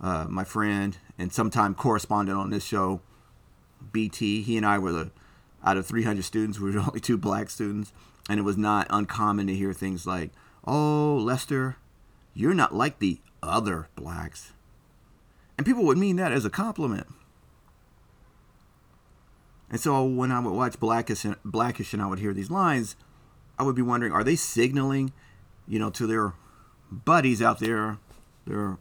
Uh, 0.02 0.26
my 0.30 0.44
friend 0.44 0.98
and 1.18 1.32
sometime 1.32 1.76
correspondent 1.76 2.38
on 2.38 2.50
this 2.50 2.64
show, 2.64 3.02
BT, 3.92 4.42
he 4.42 4.58
and 4.58 4.66
I 4.66 4.80
were 4.80 4.92
the 4.92 5.12
out 5.64 5.78
of 5.78 5.86
300 5.86 6.24
students, 6.24 6.60
we 6.60 6.72
were 6.72 6.80
only 6.88 7.00
two 7.00 7.18
black 7.18 7.50
students, 7.50 7.92
and 8.30 8.40
it 8.40 8.44
was 8.44 8.58
not 8.58 8.88
uncommon 8.90 9.48
to 9.48 9.56
hear 9.56 9.74
things 9.74 10.08
like, 10.08 10.32
"Oh, 10.66 11.20
Lester, 11.22 11.78
you're 12.34 12.54
not 12.54 12.74
like 12.74 13.00
the 13.00 13.20
other 13.42 13.88
blacks," 13.96 14.54
and 15.58 15.66
people 15.66 15.86
would 15.86 15.98
mean 15.98 16.16
that 16.18 16.32
as 16.32 16.46
a 16.46 16.50
compliment. 16.50 17.08
And 19.70 19.80
so 19.80 20.04
when 20.04 20.32
I 20.32 20.40
would 20.40 20.54
watch 20.54 20.80
Blackish, 20.80 21.26
Blackish, 21.46 21.94
and 21.94 22.02
I 22.02 22.08
would 22.08 22.20
hear 22.20 22.34
these 22.34 22.50
lines, 22.50 22.96
I 23.60 23.64
would 23.64 23.76
be 23.76 23.84
wondering, 23.84 24.12
are 24.12 24.24
they 24.24 24.36
signaling? 24.36 25.14
you 25.70 25.78
know, 25.78 25.92
to 25.92 26.08
their 26.08 26.34
buddies 26.92 27.42
out 27.42 27.60
there, 27.60 28.00
their 28.46 28.80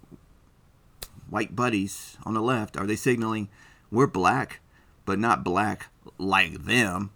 white 1.29 1.55
buddies 1.55 2.17
on 2.25 2.33
the 2.33 2.41
left, 2.41 2.77
are 2.77 2.87
they 2.87 2.97
signaling 2.97 3.49
we're 3.91 4.07
black, 4.07 4.61
but 5.05 5.19
not 5.19 5.45
black 5.45 5.89
like 6.17 6.65
them? 6.65 7.11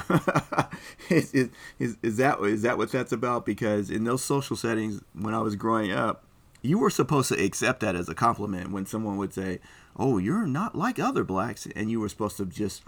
is, 1.10 1.34
is, 1.34 1.96
is, 2.02 2.16
that 2.16 2.40
is 2.40 2.62
that 2.62 2.78
what 2.78 2.92
that's 2.92 3.12
about? 3.12 3.44
Because 3.44 3.90
in 3.90 4.04
those 4.04 4.24
social 4.24 4.56
settings, 4.56 5.02
when 5.14 5.34
I 5.34 5.40
was 5.40 5.56
growing 5.56 5.92
up, 5.92 6.24
you 6.62 6.78
were 6.78 6.90
supposed 6.90 7.28
to 7.28 7.42
accept 7.42 7.80
that 7.80 7.96
as 7.96 8.08
a 8.08 8.14
compliment 8.14 8.70
when 8.70 8.86
someone 8.86 9.16
would 9.16 9.34
say, 9.34 9.60
"Oh, 9.96 10.18
you're 10.18 10.46
not 10.46 10.74
like 10.76 10.98
other 10.98 11.24
blacks," 11.24 11.66
and 11.76 11.90
you 11.90 12.00
were 12.00 12.08
supposed 12.08 12.36
to 12.38 12.46
just 12.46 12.82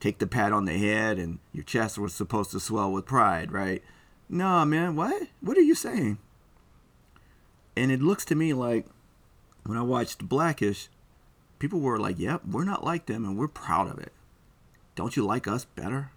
take 0.00 0.18
the 0.18 0.26
pat 0.26 0.52
on 0.52 0.64
the 0.64 0.76
head, 0.76 1.18
and 1.18 1.38
your 1.52 1.64
chest 1.64 1.98
was 1.98 2.12
supposed 2.14 2.50
to 2.50 2.60
swell 2.60 2.92
with 2.92 3.06
pride, 3.06 3.52
right? 3.52 3.82
nah, 4.28 4.64
man, 4.64 4.96
what? 4.96 5.28
What 5.40 5.56
are 5.56 5.62
you 5.62 5.74
saying? 5.74 6.18
And 7.76 7.92
it 7.92 8.02
looks 8.02 8.24
to 8.26 8.34
me 8.34 8.52
like 8.52 8.86
when 9.64 9.76
I 9.76 9.82
watched 9.82 10.28
Blackish, 10.28 10.88
people 11.58 11.80
were 11.80 11.98
like, 11.98 12.18
yep, 12.18 12.42
we're 12.44 12.64
not 12.64 12.84
like 12.84 13.06
them 13.06 13.24
and 13.24 13.36
we're 13.36 13.48
proud 13.48 13.90
of 13.90 13.98
it. 13.98 14.12
Don't 14.96 15.16
you 15.16 15.24
like 15.24 15.46
us 15.46 15.64
better? 15.64 16.10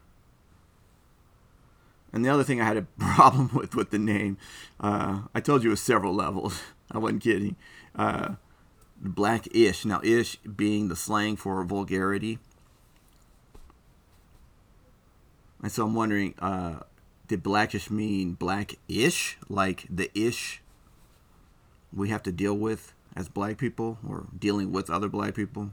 And 2.11 2.25
the 2.25 2.29
other 2.29 2.43
thing 2.43 2.59
I 2.59 2.65
had 2.65 2.77
a 2.77 2.81
problem 2.97 3.51
with 3.53 3.75
with 3.75 3.91
the 3.91 3.99
name, 3.99 4.37
uh, 4.79 5.21
I 5.35 5.41
told 5.41 5.63
you 5.63 5.69
it 5.69 5.73
was 5.73 5.81
several 5.81 6.15
levels. 6.15 6.59
I 6.91 6.97
wasn't 6.97 7.21
kidding. 7.21 7.55
Uh, 7.95 8.35
black 8.99 9.47
ish. 9.55 9.85
Now, 9.85 10.01
ish 10.03 10.37
being 10.37 10.87
the 10.87 10.95
slang 10.95 11.35
for 11.35 11.63
vulgarity. 11.63 12.39
And 15.61 15.71
so 15.71 15.85
I'm 15.85 15.93
wondering, 15.93 16.33
uh, 16.39 16.79
did 17.27 17.43
blackish 17.43 17.91
mean 17.91 18.33
black-ish, 18.33 19.37
like 19.49 19.85
the 19.89 20.09
ish 20.17 20.61
we 21.93 22.09
have 22.09 22.23
to 22.23 22.31
deal 22.31 22.55
with 22.55 22.93
as 23.15 23.29
black 23.29 23.57
people 23.57 23.99
or 24.07 24.27
dealing 24.37 24.71
with 24.71 24.89
other 24.89 25.09
black 25.09 25.35
people? 25.35 25.71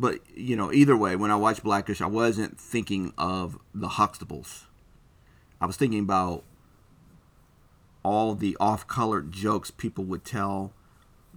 But, 0.00 0.20
you 0.34 0.54
know, 0.54 0.72
either 0.72 0.96
way, 0.96 1.16
when 1.16 1.32
I 1.32 1.36
watched 1.36 1.64
Blackish, 1.64 2.00
I 2.00 2.06
wasn't 2.06 2.58
thinking 2.58 3.12
of 3.18 3.58
the 3.74 3.88
Huxtables. 3.88 4.64
I 5.60 5.66
was 5.66 5.76
thinking 5.76 6.00
about 6.00 6.44
all 8.04 8.34
the 8.36 8.56
off-color 8.60 9.22
jokes 9.22 9.72
people 9.72 10.04
would 10.04 10.24
tell 10.24 10.72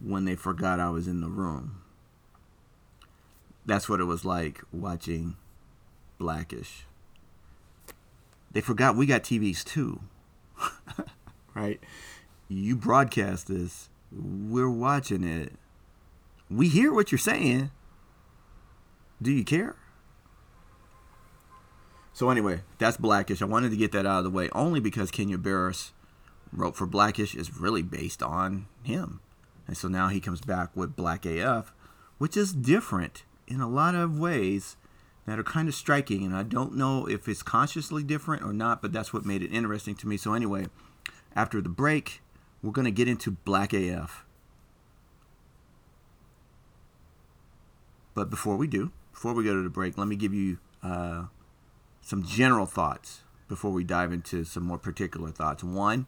when 0.02 0.26
they 0.26 0.36
forgot 0.36 0.80
I 0.80 0.92
was 0.92 1.08
in 1.08 1.22
the 1.22 1.28
room. 1.28 1.82
That's 3.66 3.90
what 3.90 4.00
it 4.00 4.06
was 4.06 4.24
like 4.24 4.62
watching 4.72 5.38
Blackish 6.20 6.86
they 8.54 8.62
forgot 8.62 8.96
we 8.96 9.06
got 9.06 9.24
TVs 9.24 9.64
too. 9.64 10.02
right? 11.54 11.80
You 12.48 12.76
broadcast 12.76 13.48
this. 13.48 13.90
We're 14.12 14.70
watching 14.70 15.24
it. 15.24 15.54
We 16.50 16.68
hear 16.68 16.94
what 16.94 17.12
you're 17.12 17.20
saying. 17.20 17.72
Do 19.22 19.32
you 19.32 19.44
care? 19.44 19.76
So 22.14 22.30
anyway, 22.30 22.62
that's 22.78 22.98
Blackish. 22.98 23.42
I 23.42 23.46
wanted 23.46 23.72
to 23.72 23.78
get 23.78 23.92
that 23.94 24.06
out 24.06 24.20
of 24.20 24.24
the 24.24 24.30
way 24.30 24.50
only 24.52 24.80
because 24.80 25.12
Kenya 25.12 25.38
Barris 25.38 25.92
wrote 26.52 26.76
for 26.76 26.86
Blackish 26.86 27.36
is 27.36 27.58
really 27.58 27.82
based 27.82 28.22
on 28.22 28.68
him. 28.84 29.22
And 29.68 29.78
so 29.78 29.88
now 29.88 30.10
he 30.10 30.20
comes 30.20 30.42
back 30.42 30.76
with 30.76 30.96
Black 30.96 31.26
AF, 31.26 31.74
which 32.18 32.36
is 32.36 32.52
different 32.52 33.24
in 33.48 33.62
a 33.62 33.70
lot 33.70 33.96
of 33.96 34.20
ways 34.20 34.76
that 35.26 35.40
are 35.40 35.44
kind 35.44 35.70
of 35.70 35.76
striking. 35.76 36.26
And 36.26 36.36
I 36.36 36.44
don't 36.44 36.76
know 36.76 37.08
if 37.08 37.28
it's 37.28 37.44
consciously 37.44 38.04
different 38.04 38.44
or 38.44 38.54
not, 38.54 38.82
but 38.82 38.92
that's 38.92 39.14
what 39.14 39.26
made 39.26 39.42
it 39.42 39.54
interesting 39.54 39.96
to 39.96 40.08
me. 40.08 40.18
So 40.18 40.34
anyway, 40.34 40.68
after 41.36 41.62
the 41.62 41.70
break, 41.70 42.22
we're 42.62 42.72
going 42.72 42.86
to 42.86 42.92
get 42.92 43.08
into 43.08 43.32
Black 43.32 43.72
AF. 43.74 44.26
But 48.14 48.30
before 48.30 48.58
we 48.58 48.68
do, 48.68 48.92
before 49.12 49.34
we 49.34 49.44
go 49.44 49.54
to 49.54 49.62
the 49.62 49.70
break, 49.70 49.98
let 49.98 50.08
me 50.08 50.16
give 50.16 50.34
you 50.34 50.58
uh, 50.84 51.26
some 52.02 52.24
general 52.24 52.66
thoughts 52.66 53.22
before 53.48 53.72
we 53.72 53.84
dive 53.84 54.14
into 54.14 54.44
some 54.44 54.64
more 54.64 54.78
particular 54.78 55.30
thoughts. 55.30 55.64
One, 55.64 56.08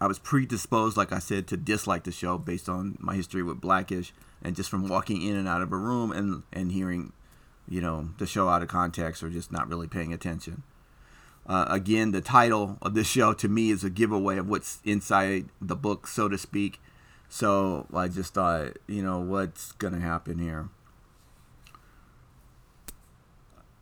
I 0.00 0.06
was 0.06 0.18
predisposed, 0.18 0.96
like 0.96 1.12
I 1.12 1.18
said, 1.18 1.46
to 1.48 1.56
dislike 1.56 2.04
the 2.04 2.12
show 2.12 2.38
based 2.38 2.68
on 2.68 2.96
my 3.00 3.14
history 3.14 3.42
with 3.42 3.60
Blackish 3.60 4.12
and 4.42 4.54
just 4.54 4.68
from 4.68 4.88
walking 4.88 5.22
in 5.22 5.36
and 5.36 5.48
out 5.48 5.62
of 5.62 5.72
a 5.72 5.76
room 5.76 6.12
and, 6.12 6.42
and 6.52 6.72
hearing, 6.72 7.12
you 7.68 7.80
know, 7.80 8.10
the 8.18 8.26
show 8.26 8.48
out 8.48 8.62
of 8.62 8.68
context 8.68 9.22
or 9.22 9.30
just 9.30 9.50
not 9.50 9.68
really 9.68 9.86
paying 9.86 10.12
attention. 10.12 10.62
Uh, 11.46 11.66
again, 11.68 12.12
the 12.12 12.20
title 12.20 12.78
of 12.80 12.94
this 12.94 13.06
show 13.06 13.32
to 13.34 13.48
me 13.48 13.70
is 13.70 13.84
a 13.84 13.90
giveaway 13.90 14.38
of 14.38 14.48
what's 14.48 14.80
inside 14.84 15.46
the 15.60 15.76
book, 15.76 16.06
so 16.06 16.28
to 16.28 16.38
speak. 16.38 16.80
So 17.28 17.86
I 17.94 18.08
just 18.08 18.34
thought, 18.34 18.78
you 18.86 19.02
know, 19.02 19.20
what's 19.20 19.72
going 19.72 19.94
to 19.94 20.00
happen 20.00 20.38
here? 20.38 20.68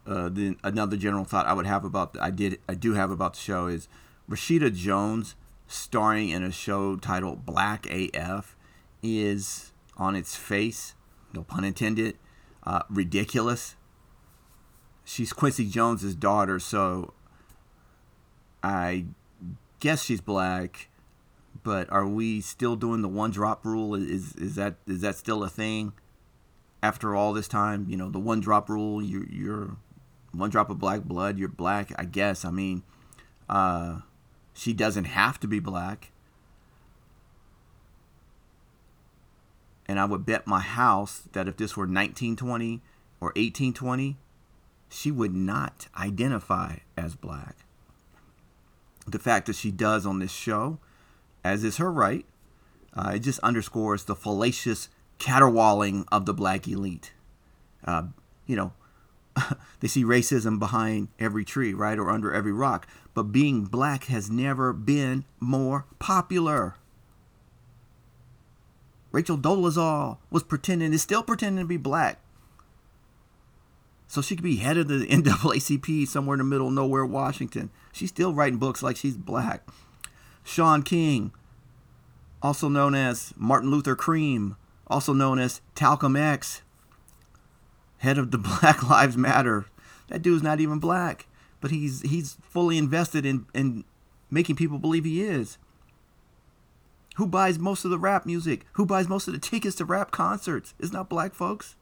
Uh, 0.06 0.28
then 0.28 0.56
another 0.64 0.96
general 0.96 1.24
thought 1.24 1.46
I 1.46 1.52
would 1.52 1.66
have 1.66 1.84
about 1.84 2.14
the, 2.14 2.22
I 2.22 2.30
did 2.30 2.58
I 2.68 2.74
do 2.74 2.94
have 2.94 3.10
about 3.10 3.34
the 3.34 3.40
show 3.40 3.66
is 3.68 3.88
Rashida 4.28 4.74
Jones 4.74 5.36
starring 5.66 6.30
in 6.30 6.42
a 6.42 6.50
show 6.50 6.96
titled 6.96 7.46
Black 7.46 7.86
AF 7.86 8.56
is 9.02 9.72
on 9.96 10.16
its 10.16 10.36
face, 10.36 10.94
no 11.32 11.42
pun 11.42 11.64
intended, 11.64 12.18
uh, 12.64 12.82
ridiculous. 12.90 13.76
She's 15.04 15.32
Quincy 15.32 15.68
Jones's 15.68 16.14
daughter, 16.14 16.58
so 16.58 17.14
I 18.62 19.06
guess 19.80 20.02
she's 20.02 20.20
black. 20.20 20.88
But 21.64 21.90
are 21.90 22.06
we 22.06 22.40
still 22.40 22.76
doing 22.76 23.02
the 23.02 23.08
one 23.08 23.30
drop 23.30 23.64
rule? 23.64 23.94
Is 23.94 24.34
is 24.34 24.56
that 24.56 24.76
is 24.86 25.00
that 25.02 25.16
still 25.16 25.44
a 25.44 25.48
thing? 25.48 25.92
After 26.82 27.14
all 27.14 27.32
this 27.32 27.46
time, 27.46 27.86
you 27.88 27.96
know, 27.96 28.10
the 28.10 28.18
one 28.18 28.40
drop 28.40 28.68
rule. 28.68 29.02
You 29.02 29.26
you're 29.30 29.76
one 30.32 30.50
drop 30.50 30.70
of 30.70 30.78
black 30.78 31.02
blood. 31.04 31.38
You're 31.38 31.48
black. 31.48 31.92
I 31.96 32.04
guess. 32.04 32.44
I 32.44 32.50
mean, 32.50 32.82
uh, 33.48 34.00
she 34.54 34.72
doesn't 34.72 35.04
have 35.04 35.38
to 35.40 35.46
be 35.46 35.60
black. 35.60 36.10
And 39.86 39.98
I 39.98 40.04
would 40.04 40.24
bet 40.24 40.46
my 40.46 40.60
house 40.60 41.22
that 41.32 41.48
if 41.48 41.56
this 41.56 41.76
were 41.76 41.82
1920 41.82 42.80
or 43.20 43.28
1820, 43.28 44.16
she 44.88 45.10
would 45.10 45.34
not 45.34 45.88
identify 45.98 46.76
as 46.96 47.14
black. 47.14 47.56
The 49.06 49.18
fact 49.18 49.46
that 49.46 49.56
she 49.56 49.70
does 49.70 50.06
on 50.06 50.18
this 50.18 50.30
show, 50.30 50.78
as 51.44 51.64
is 51.64 51.78
her 51.78 51.92
right, 51.92 52.24
uh, 52.94 53.12
it 53.14 53.20
just 53.20 53.40
underscores 53.40 54.04
the 54.04 54.14
fallacious 54.14 54.88
caterwauling 55.18 56.06
of 56.12 56.26
the 56.26 56.34
black 56.34 56.68
elite. 56.68 57.12
Uh, 57.84 58.04
you 58.46 58.54
know, 58.54 58.72
they 59.80 59.88
see 59.88 60.04
racism 60.04 60.58
behind 60.58 61.08
every 61.18 61.44
tree, 61.44 61.72
right, 61.74 61.98
or 61.98 62.10
under 62.10 62.32
every 62.32 62.52
rock. 62.52 62.86
But 63.14 63.24
being 63.24 63.64
black 63.64 64.04
has 64.04 64.30
never 64.30 64.72
been 64.72 65.24
more 65.40 65.86
popular. 65.98 66.76
Rachel 69.10 69.36
Dolezal 69.36 70.18
was 70.30 70.42
pretending, 70.42 70.92
is 70.92 71.02
still 71.02 71.22
pretending 71.22 71.64
to 71.64 71.68
be 71.68 71.76
black. 71.76 72.18
So 74.06 74.20
she 74.20 74.36
could 74.36 74.44
be 74.44 74.56
head 74.56 74.76
of 74.76 74.88
the 74.88 75.06
NAACP 75.10 76.06
somewhere 76.08 76.34
in 76.34 76.38
the 76.38 76.44
middle 76.44 76.68
of 76.68 76.74
nowhere, 76.74 77.04
Washington. 77.04 77.70
She's 77.92 78.10
still 78.10 78.34
writing 78.34 78.58
books 78.58 78.82
like 78.82 78.96
she's 78.96 79.16
black. 79.16 79.66
Shaun 80.44 80.82
King, 80.82 81.32
also 82.42 82.68
known 82.68 82.94
as 82.94 83.32
Martin 83.36 83.70
Luther 83.70 83.94
Cream, 83.94 84.56
also 84.86 85.12
known 85.12 85.38
as 85.38 85.60
Talcum 85.74 86.16
X, 86.16 86.62
head 88.02 88.18
of 88.18 88.30
the 88.30 88.38
Black 88.60 88.88
Lives 88.88 89.16
Matter. 89.16 89.66
That 90.08 90.22
dude's 90.22 90.42
not 90.42 90.60
even 90.60 90.78
black, 90.78 91.26
but 91.60 91.70
he's 91.70 92.02
he's 92.02 92.36
fully 92.42 92.76
invested 92.76 93.24
in 93.24 93.46
in 93.54 93.84
making 94.30 94.56
people 94.56 94.78
believe 94.78 95.04
he 95.04 95.22
is. 95.22 95.56
Who 97.16 97.26
buys 97.26 97.58
most 97.58 97.84
of 97.84 97.90
the 97.90 97.98
rap 97.98 98.26
music? 98.26 98.66
Who 98.72 98.86
buys 98.86 99.08
most 99.08 99.28
of 99.28 99.34
the 99.34 99.40
tickets 99.40 99.76
to 99.76 99.84
rap 99.84 100.10
concerts? 100.10 100.74
It's 100.78 100.92
not 100.92 101.08
black 101.08 101.34
folks. 101.34 101.76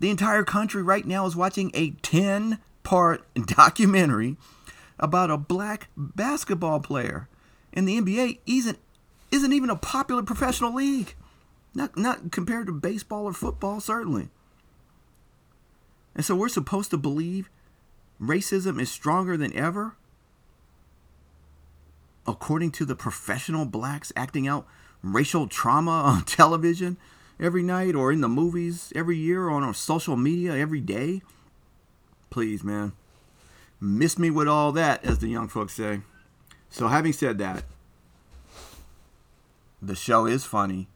The 0.00 0.10
entire 0.10 0.44
country 0.44 0.82
right 0.82 1.06
now 1.06 1.24
is 1.26 1.34
watching 1.34 1.70
a 1.74 1.90
10 2.02 2.58
part 2.82 3.24
documentary 3.46 4.36
about 4.98 5.30
a 5.30 5.38
black 5.38 5.88
basketball 5.96 6.80
player. 6.80 7.28
And 7.72 7.88
the 7.88 7.98
NBA 8.00 8.40
isn't, 8.46 8.78
isn't 9.30 9.52
even 9.52 9.70
a 9.70 9.76
popular 9.76 10.22
professional 10.22 10.74
league. 10.74 11.14
Not, 11.74 11.96
not 11.96 12.30
compared 12.32 12.66
to 12.66 12.72
baseball 12.72 13.24
or 13.24 13.32
football, 13.32 13.80
certainly. 13.80 14.28
And 16.16 16.24
so 16.24 16.34
we're 16.34 16.48
supposed 16.48 16.90
to 16.90 16.96
believe 16.96 17.48
racism 18.20 18.80
is 18.80 18.90
stronger 18.90 19.36
than 19.36 19.56
ever? 19.56 19.94
according 22.26 22.72
to 22.72 22.84
the 22.84 22.96
professional 22.96 23.64
blacks 23.64 24.12
acting 24.16 24.48
out 24.48 24.66
racial 25.02 25.46
trauma 25.46 25.90
on 26.04 26.24
television 26.24 26.96
every 27.38 27.62
night 27.62 27.94
or 27.94 28.12
in 28.12 28.20
the 28.20 28.28
movies 28.28 28.92
every 28.94 29.16
year 29.16 29.44
or 29.44 29.62
on 29.62 29.74
social 29.74 30.16
media 30.16 30.56
every 30.56 30.80
day? 30.80 31.22
Please, 32.30 32.64
man. 32.64 32.92
Miss 33.80 34.18
me 34.18 34.30
with 34.30 34.48
all 34.48 34.72
that, 34.72 35.04
as 35.04 35.18
the 35.18 35.28
young 35.28 35.48
folks 35.48 35.74
say. 35.74 36.00
So, 36.70 36.88
having 36.88 37.12
said 37.12 37.38
that, 37.38 37.64
the 39.82 39.94
show 39.94 40.26
is 40.26 40.44
funny. 40.44 40.88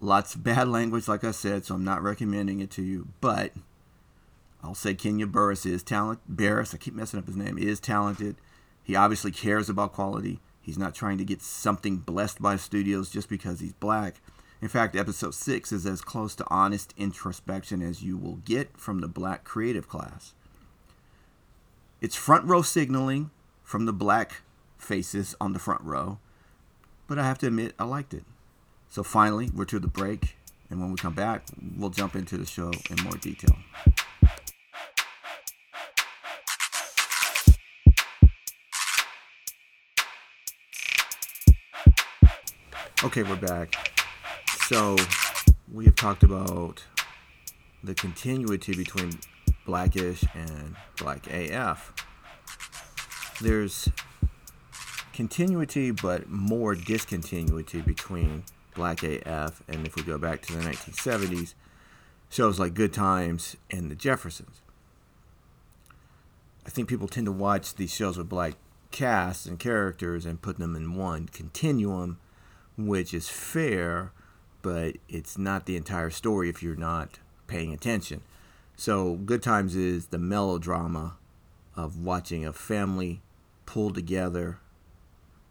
Lots 0.00 0.34
of 0.34 0.44
bad 0.44 0.68
language, 0.68 1.08
like 1.08 1.24
I 1.24 1.30
said, 1.30 1.64
so 1.64 1.74
I'm 1.74 1.84
not 1.84 2.02
recommending 2.02 2.60
it 2.60 2.70
to 2.72 2.82
you. 2.82 3.08
But 3.20 3.52
I'll 4.62 4.74
say 4.74 4.94
Kenya 4.94 5.26
Burris 5.26 5.66
is 5.66 5.82
talented. 5.82 6.24
Barris, 6.28 6.74
I 6.74 6.76
keep 6.76 6.94
messing 6.94 7.18
up 7.18 7.26
his 7.26 7.36
name, 7.36 7.58
is 7.58 7.80
talented. 7.80 8.36
He 8.84 8.94
obviously 8.94 9.32
cares 9.32 9.68
about 9.68 9.92
quality. 9.92 10.40
He's 10.60 10.78
not 10.78 10.94
trying 10.94 11.18
to 11.18 11.24
get 11.24 11.42
something 11.42 11.96
blessed 11.98 12.40
by 12.40 12.56
studios 12.56 13.10
just 13.10 13.28
because 13.28 13.60
he's 13.60 13.72
black. 13.72 14.20
In 14.60 14.68
fact, 14.68 14.94
episode 14.94 15.34
6 15.34 15.72
is 15.72 15.86
as 15.86 16.00
close 16.00 16.36
to 16.36 16.46
honest 16.48 16.94
introspection 16.96 17.82
as 17.82 18.04
you 18.04 18.16
will 18.16 18.36
get 18.36 18.76
from 18.76 19.00
the 19.00 19.08
black 19.08 19.42
creative 19.42 19.88
class. 19.88 20.34
It's 22.00 22.14
front 22.14 22.44
row 22.44 22.62
signaling 22.62 23.30
from 23.64 23.86
the 23.86 23.92
black 23.92 24.42
faces 24.78 25.34
on 25.40 25.52
the 25.52 25.58
front 25.58 25.82
row, 25.82 26.18
but 27.08 27.18
I 27.18 27.24
have 27.24 27.38
to 27.38 27.48
admit, 27.48 27.74
I 27.78 27.84
liked 27.84 28.14
it. 28.14 28.24
So 28.88 29.02
finally, 29.02 29.50
we're 29.52 29.64
to 29.66 29.80
the 29.80 29.88
break, 29.88 30.36
and 30.70 30.80
when 30.80 30.90
we 30.90 30.96
come 30.96 31.14
back, 31.14 31.44
we'll 31.76 31.90
jump 31.90 32.14
into 32.14 32.36
the 32.36 32.46
show 32.46 32.70
in 32.90 33.02
more 33.02 33.16
detail. 33.16 33.56
Okay, 43.04 43.24
we're 43.24 43.34
back. 43.34 43.90
So, 44.68 44.94
we 45.72 45.86
have 45.86 45.96
talked 45.96 46.22
about 46.22 46.84
the 47.82 47.96
continuity 47.96 48.76
between 48.76 49.18
Blackish 49.66 50.22
and 50.34 50.76
Black 50.98 51.26
AF. 51.26 51.92
There's 53.40 53.88
continuity, 55.12 55.90
but 55.90 56.30
more 56.30 56.76
discontinuity 56.76 57.80
between 57.80 58.44
Black 58.76 59.02
AF 59.02 59.64
and 59.66 59.84
if 59.84 59.96
we 59.96 60.04
go 60.04 60.16
back 60.16 60.40
to 60.42 60.52
the 60.52 60.62
1970s, 60.62 61.54
shows 62.30 62.60
like 62.60 62.72
Good 62.72 62.92
Times 62.92 63.56
and 63.68 63.90
The 63.90 63.96
Jeffersons. 63.96 64.60
I 66.64 66.70
think 66.70 66.88
people 66.88 67.08
tend 67.08 67.26
to 67.26 67.32
watch 67.32 67.74
these 67.74 67.92
shows 67.92 68.16
with 68.16 68.28
black 68.28 68.54
casts 68.92 69.44
and 69.44 69.58
characters 69.58 70.24
and 70.24 70.40
put 70.40 70.58
them 70.58 70.76
in 70.76 70.94
one 70.94 71.26
continuum 71.26 72.20
which 72.76 73.12
is 73.12 73.28
fair, 73.28 74.12
but 74.62 74.96
it's 75.08 75.36
not 75.36 75.66
the 75.66 75.76
entire 75.76 76.10
story 76.10 76.48
if 76.48 76.62
you're 76.62 76.76
not 76.76 77.18
paying 77.46 77.72
attention. 77.72 78.22
So, 78.76 79.16
Good 79.16 79.42
Times 79.42 79.76
is 79.76 80.06
the 80.06 80.18
melodrama 80.18 81.16
of 81.76 81.98
watching 81.98 82.44
a 82.44 82.52
family 82.52 83.22
pull 83.66 83.92
together 83.92 84.58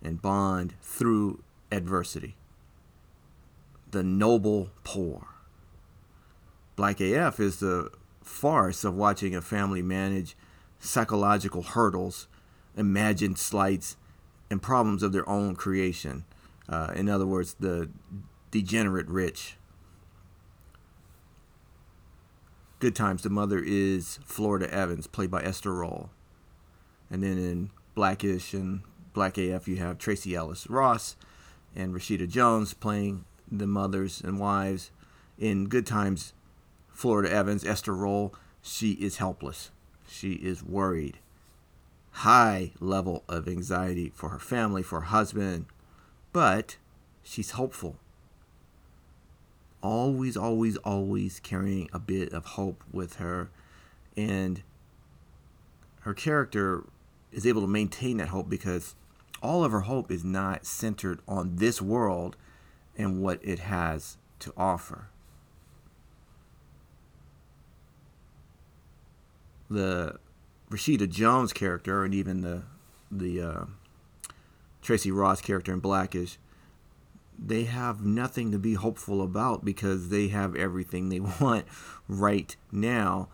and 0.04 0.22
bond 0.22 0.74
through 0.82 1.44
adversity. 1.72 2.36
The 3.92 4.04
noble 4.04 4.70
poor. 4.84 5.28
Black 6.76 7.00
AF 7.00 7.40
is 7.40 7.60
the 7.60 7.92
farce 8.24 8.84
of 8.84 8.96
watching 8.96 9.36
a 9.36 9.42
family 9.42 9.82
manage 9.82 10.36
psychological 10.80 11.62
hurdles, 11.62 12.28
imagined 12.76 13.38
slights, 13.38 13.98
and 14.50 14.62
problems 14.62 15.04
of 15.04 15.12
their 15.12 15.28
own 15.30 15.56
creation. 15.56 16.24
Uh, 16.70 16.92
in 16.96 17.10
other 17.10 17.26
words, 17.26 17.56
the 17.60 17.90
degenerate 18.52 19.08
rich. 19.08 19.58
Good 22.80 22.96
Times, 22.96 23.22
the 23.22 23.30
mother 23.30 23.62
is 23.64 24.20
Florida 24.26 24.72
Evans, 24.74 25.06
played 25.06 25.30
by 25.30 25.44
Esther 25.44 25.74
Rolle. 25.74 26.10
And 27.12 27.22
then 27.22 27.38
in 27.38 27.70
Blackish 27.94 28.54
and 28.54 28.82
Black 29.14 29.38
AF, 29.38 29.68
you 29.68 29.76
have 29.78 29.98
Tracee 29.98 30.36
Ellis 30.36 30.68
Ross 30.68 31.16
and 31.76 31.94
Rashida 31.94 32.28
Jones 32.28 32.74
playing 32.74 33.26
the 33.52 33.68
mothers 33.68 34.22
and 34.22 34.40
wives. 34.40 34.92
In 35.38 35.68
Good 35.68 35.86
Times, 35.86 36.34
Florida 36.90 37.32
Evans, 37.32 37.64
Esther 37.64 37.96
Rolle, 37.96 38.34
she 38.62 38.92
is 38.94 39.18
helpless. 39.18 39.72
She 40.08 40.34
is 40.34 40.64
worried. 40.64 41.18
High 42.12 42.72
level 42.80 43.24
of 43.28 43.48
anxiety 43.48 44.12
for 44.14 44.30
her 44.30 44.40
family, 44.40 44.84
for 44.84 45.02
her 45.02 45.08
husband, 45.08 45.66
but 46.32 46.78
she's 47.24 47.52
hopeful 47.52 47.98
always, 49.84 50.38
always, 50.38 50.78
always 50.78 51.40
carrying 51.40 51.90
a 51.94 52.00
bit 52.00 52.34
of 52.34 52.46
hope 52.46 52.84
with 52.92 53.16
her. 53.16 53.50
And 54.16 54.64
her 56.02 56.14
character 56.14 56.84
is 57.32 57.46
able 57.46 57.62
to 57.62 57.68
maintain 57.68 58.18
that 58.18 58.30
hope 58.30 58.50
because 58.50 58.96
all 59.42 59.64
of 59.64 59.72
her 59.72 59.82
hope 59.82 60.12
is 60.12 60.24
not 60.24 60.66
centered 60.66 61.20
on 61.28 61.56
this 61.56 61.82
world 61.82 62.38
and 62.98 63.22
what 63.22 63.40
it 63.44 63.60
has 63.60 64.18
to 64.40 64.54
offer. 64.58 65.08
The 69.70 70.20
Rashida 70.70 71.10
Jones 71.10 71.54
character 71.54 72.04
and 72.04 72.14
even 72.14 72.42
the 72.42 72.64
the 73.10 73.42
uh, 73.42 73.66
Tracee 74.82 75.12
Ross 75.12 75.42
character 75.42 75.74
in 75.74 75.80
Blackish 75.80 76.38
they 77.44 77.64
have 77.64 78.06
nothing 78.06 78.52
to 78.52 78.60
be 78.60 78.76
hopeful 78.76 79.22
about 79.22 79.66
because 79.66 80.10
they 80.10 80.28
have 80.28 80.56
everything 80.56 81.10
they 81.10 81.20
want 81.42 81.66
right 82.08 82.56
now 82.72 83.30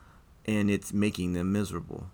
and 0.46 0.72
it's 0.72 0.94
making 0.94 1.34
them 1.34 1.52
miserable. 1.52 2.10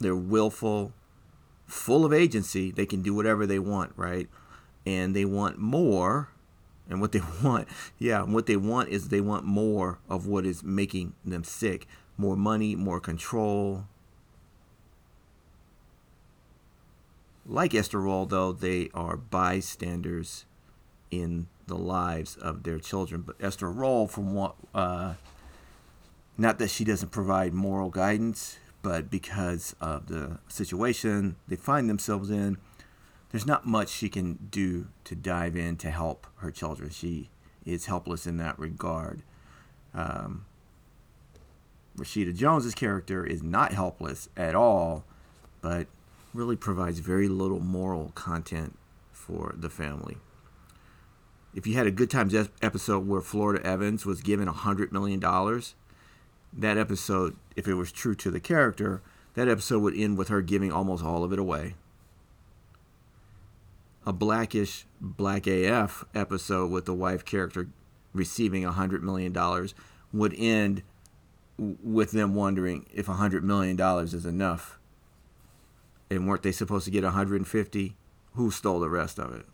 They're 0.00 0.16
willful, 0.16 0.94
full 1.66 2.04
of 2.04 2.12
agency. 2.12 2.70
They 2.70 2.86
can 2.86 3.02
do 3.02 3.14
whatever 3.14 3.46
they 3.46 3.58
want, 3.58 3.92
right? 3.96 4.28
And 4.86 5.14
they 5.14 5.26
want 5.26 5.58
more. 5.58 6.30
And 6.88 7.00
what 7.00 7.12
they 7.12 7.20
want, 7.44 7.68
yeah, 7.98 8.22
what 8.22 8.46
they 8.46 8.56
want 8.56 8.88
is 8.88 9.08
they 9.08 9.20
want 9.20 9.44
more 9.44 9.98
of 10.08 10.26
what 10.26 10.46
is 10.46 10.62
making 10.62 11.12
them 11.24 11.44
sick 11.44 11.86
more 12.18 12.36
money, 12.36 12.76
more 12.76 13.00
control, 13.00 13.86
Like 17.44 17.74
Esther 17.74 18.00
Rolle, 18.00 18.26
though, 18.26 18.52
they 18.52 18.88
are 18.94 19.16
bystanders 19.16 20.44
in 21.10 21.48
the 21.66 21.76
lives 21.76 22.36
of 22.36 22.62
their 22.62 22.78
children. 22.78 23.22
But 23.22 23.36
Esther 23.40 23.70
Rolle, 23.70 24.06
from 24.06 24.34
what, 24.34 24.54
uh, 24.74 25.14
not 26.38 26.58
that 26.58 26.70
she 26.70 26.84
doesn't 26.84 27.10
provide 27.10 27.52
moral 27.52 27.90
guidance, 27.90 28.58
but 28.80 29.10
because 29.10 29.74
of 29.80 30.06
the 30.06 30.38
situation 30.48 31.36
they 31.48 31.56
find 31.56 31.88
themselves 31.88 32.30
in, 32.30 32.58
there's 33.30 33.46
not 33.46 33.66
much 33.66 33.88
she 33.88 34.08
can 34.08 34.48
do 34.50 34.88
to 35.04 35.14
dive 35.14 35.56
in 35.56 35.76
to 35.76 35.90
help 35.90 36.26
her 36.36 36.50
children. 36.50 36.90
She 36.90 37.30
is 37.64 37.86
helpless 37.86 38.26
in 38.26 38.36
that 38.38 38.58
regard. 38.58 39.22
Um, 39.94 40.46
Rashida 41.96 42.34
Jones's 42.34 42.74
character 42.74 43.24
is 43.24 43.42
not 43.42 43.72
helpless 43.72 44.28
at 44.36 44.54
all, 44.54 45.04
but 45.60 45.86
really 46.34 46.56
provides 46.56 46.98
very 46.98 47.28
little 47.28 47.60
moral 47.60 48.10
content 48.14 48.78
for 49.12 49.54
the 49.56 49.70
family. 49.70 50.18
If 51.54 51.66
you 51.66 51.74
had 51.74 51.86
a 51.86 51.90
Good 51.90 52.10
Times 52.10 52.34
episode 52.62 53.06
where 53.06 53.20
Florida 53.20 53.64
Evans 53.66 54.06
was 54.06 54.22
given 54.22 54.48
$100 54.48 54.90
million, 54.90 55.20
that 56.52 56.78
episode, 56.78 57.36
if 57.56 57.68
it 57.68 57.74
was 57.74 57.92
true 57.92 58.14
to 58.14 58.30
the 58.30 58.40
character, 58.40 59.02
that 59.34 59.48
episode 59.48 59.82
would 59.82 59.96
end 59.96 60.16
with 60.16 60.28
her 60.28 60.42
giving 60.42 60.72
almost 60.72 61.04
all 61.04 61.24
of 61.24 61.32
it 61.32 61.38
away. 61.38 61.74
A 64.06 64.12
blackish 64.12 64.86
Black 65.00 65.46
AF 65.46 66.04
episode 66.14 66.70
with 66.70 66.86
the 66.86 66.94
wife 66.94 67.24
character 67.24 67.68
receiving 68.12 68.64
$100 68.64 69.02
million 69.02 69.34
would 70.12 70.34
end 70.36 70.82
with 71.58 72.10
them 72.10 72.34
wondering 72.34 72.86
if 72.92 73.06
$100 73.06 73.42
million 73.42 73.78
is 74.02 74.26
enough 74.26 74.78
and 76.16 76.28
weren't 76.28 76.42
they 76.42 76.52
supposed 76.52 76.84
to 76.84 76.90
get 76.90 77.04
150? 77.04 77.96
Who 78.34 78.50
stole 78.50 78.80
the 78.80 78.88
rest 78.88 79.18
of 79.18 79.34
it? 79.34 79.46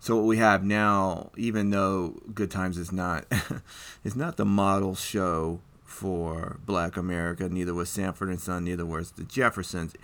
So 0.00 0.16
what 0.16 0.26
we 0.26 0.36
have 0.38 0.64
now, 0.64 1.30
even 1.36 1.70
though 1.70 2.20
Good 2.32 2.50
Times 2.50 2.78
is 2.78 2.92
not, 2.92 3.26
is 4.04 4.14
not 4.14 4.36
the 4.36 4.44
model 4.44 4.94
show 4.94 5.60
for 5.84 6.58
Black 6.64 6.96
America. 6.96 7.48
Neither 7.48 7.74
was 7.74 7.88
Sanford 7.88 8.28
and 8.28 8.40
Son. 8.40 8.64
Neither 8.64 8.86
was 8.86 9.12
the 9.12 9.24
Jeffersons. 9.24 9.94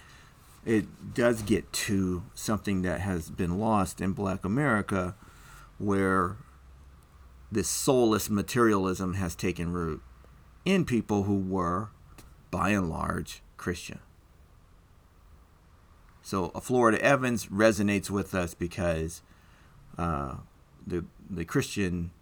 It 0.64 1.14
does 1.14 1.42
get 1.42 1.72
to 1.72 2.24
something 2.34 2.82
that 2.82 3.00
has 3.00 3.30
been 3.30 3.58
lost 3.58 4.00
in 4.00 4.12
Black 4.12 4.44
America, 4.44 5.14
where 5.78 6.36
this 7.52 7.68
soulless 7.68 8.28
materialism 8.28 9.14
has 9.14 9.34
taken 9.36 9.72
root 9.72 10.02
in 10.64 10.84
people 10.84 11.24
who 11.24 11.38
were, 11.38 11.90
by 12.50 12.70
and 12.70 12.88
large, 12.88 13.42
Christian. 13.56 14.00
So 16.24 16.50
a 16.54 16.60
Florida 16.62 16.98
Evans 17.04 17.46
resonates 17.46 18.08
with 18.08 18.34
us 18.34 18.54
because 18.54 19.20
uh, 19.98 20.37
the 20.84 21.04
the 21.28 21.44
Christian 21.44 22.12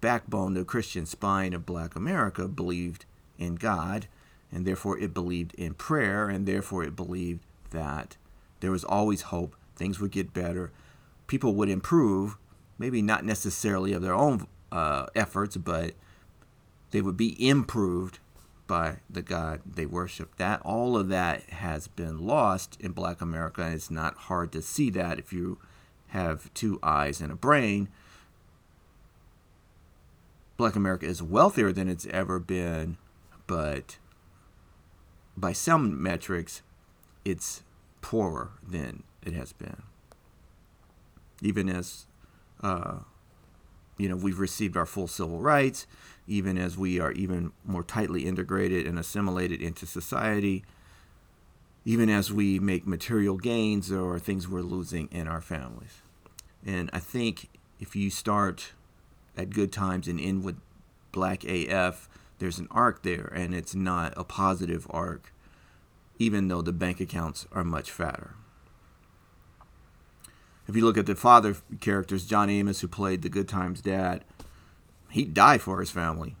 backbone, 0.00 0.54
the 0.54 0.64
Christian 0.64 1.06
spine 1.06 1.52
of 1.52 1.66
Black 1.66 1.96
America 1.96 2.46
believed 2.46 3.06
in 3.36 3.56
God, 3.56 4.06
and 4.52 4.64
therefore 4.64 4.96
it 4.96 5.12
believed 5.12 5.54
in 5.54 5.74
prayer, 5.74 6.28
and 6.28 6.46
therefore 6.46 6.84
it 6.84 6.94
believed 6.94 7.40
that 7.72 8.16
there 8.60 8.70
was 8.70 8.84
always 8.84 9.22
hope, 9.22 9.56
things 9.74 9.98
would 9.98 10.12
get 10.12 10.32
better, 10.32 10.70
people 11.26 11.54
would 11.56 11.68
improve, 11.68 12.36
maybe 12.78 13.02
not 13.02 13.24
necessarily 13.24 13.92
of 13.92 14.02
their 14.02 14.14
own 14.14 14.46
uh, 14.70 15.06
efforts, 15.16 15.56
but 15.56 15.94
they 16.92 17.00
would 17.00 17.16
be 17.16 17.48
improved 17.48 18.20
by 18.70 18.98
the 19.10 19.20
God 19.20 19.62
they 19.66 19.84
worship. 19.84 20.36
That 20.36 20.62
all 20.62 20.96
of 20.96 21.08
that 21.08 21.42
has 21.50 21.88
been 21.88 22.24
lost 22.24 22.80
in 22.80 22.92
Black 22.92 23.20
America. 23.20 23.62
And 23.62 23.74
it's 23.74 23.90
not 23.90 24.14
hard 24.14 24.52
to 24.52 24.62
see 24.62 24.90
that 24.90 25.18
if 25.18 25.32
you 25.32 25.58
have 26.10 26.54
two 26.54 26.78
eyes 26.80 27.20
and 27.20 27.32
a 27.32 27.34
brain. 27.34 27.88
Black 30.56 30.76
America 30.76 31.04
is 31.04 31.20
wealthier 31.20 31.72
than 31.72 31.88
it's 31.88 32.06
ever 32.06 32.38
been, 32.38 32.96
but 33.48 33.98
by 35.36 35.52
some 35.52 36.00
metrics, 36.00 36.62
it's 37.24 37.64
poorer 38.02 38.50
than 38.64 39.02
it 39.24 39.32
has 39.32 39.52
been. 39.52 39.82
Even 41.42 41.68
as 41.68 42.06
uh, 42.62 43.00
you 44.00 44.08
know, 44.08 44.16
we've 44.16 44.38
received 44.38 44.78
our 44.78 44.86
full 44.86 45.06
civil 45.06 45.40
rights, 45.40 45.86
even 46.26 46.56
as 46.56 46.78
we 46.78 46.98
are 46.98 47.12
even 47.12 47.52
more 47.66 47.82
tightly 47.82 48.26
integrated 48.26 48.86
and 48.86 48.98
assimilated 48.98 49.60
into 49.60 49.84
society, 49.84 50.64
even 51.84 52.08
as 52.08 52.32
we 52.32 52.58
make 52.58 52.86
material 52.86 53.36
gains 53.36 53.92
or 53.92 54.18
things 54.18 54.48
we're 54.48 54.62
losing 54.62 55.06
in 55.12 55.28
our 55.28 55.42
families. 55.42 56.00
And 56.64 56.88
I 56.94 56.98
think 56.98 57.50
if 57.78 57.94
you 57.94 58.08
start 58.08 58.72
at 59.36 59.50
good 59.50 59.70
times 59.70 60.08
and 60.08 60.18
end 60.18 60.44
with 60.44 60.56
black 61.12 61.44
AF, 61.44 62.08
there's 62.38 62.58
an 62.58 62.68
arc 62.70 63.02
there, 63.02 63.30
and 63.36 63.54
it's 63.54 63.74
not 63.74 64.14
a 64.16 64.24
positive 64.24 64.86
arc, 64.88 65.30
even 66.18 66.48
though 66.48 66.62
the 66.62 66.72
bank 66.72 67.00
accounts 67.00 67.46
are 67.52 67.64
much 67.64 67.90
fatter 67.90 68.34
if 70.70 70.76
you 70.76 70.84
look 70.84 70.96
at 70.96 71.06
the 71.06 71.16
father 71.16 71.56
characters, 71.80 72.24
John 72.24 72.48
Amos, 72.48 72.80
who 72.80 72.88
played 72.88 73.22
the 73.22 73.28
Good 73.28 73.48
Times 73.48 73.80
dad, 73.80 74.24
he 75.10 75.24
died 75.24 75.60
for 75.60 75.80
his 75.80 75.90
family. 75.90 76.36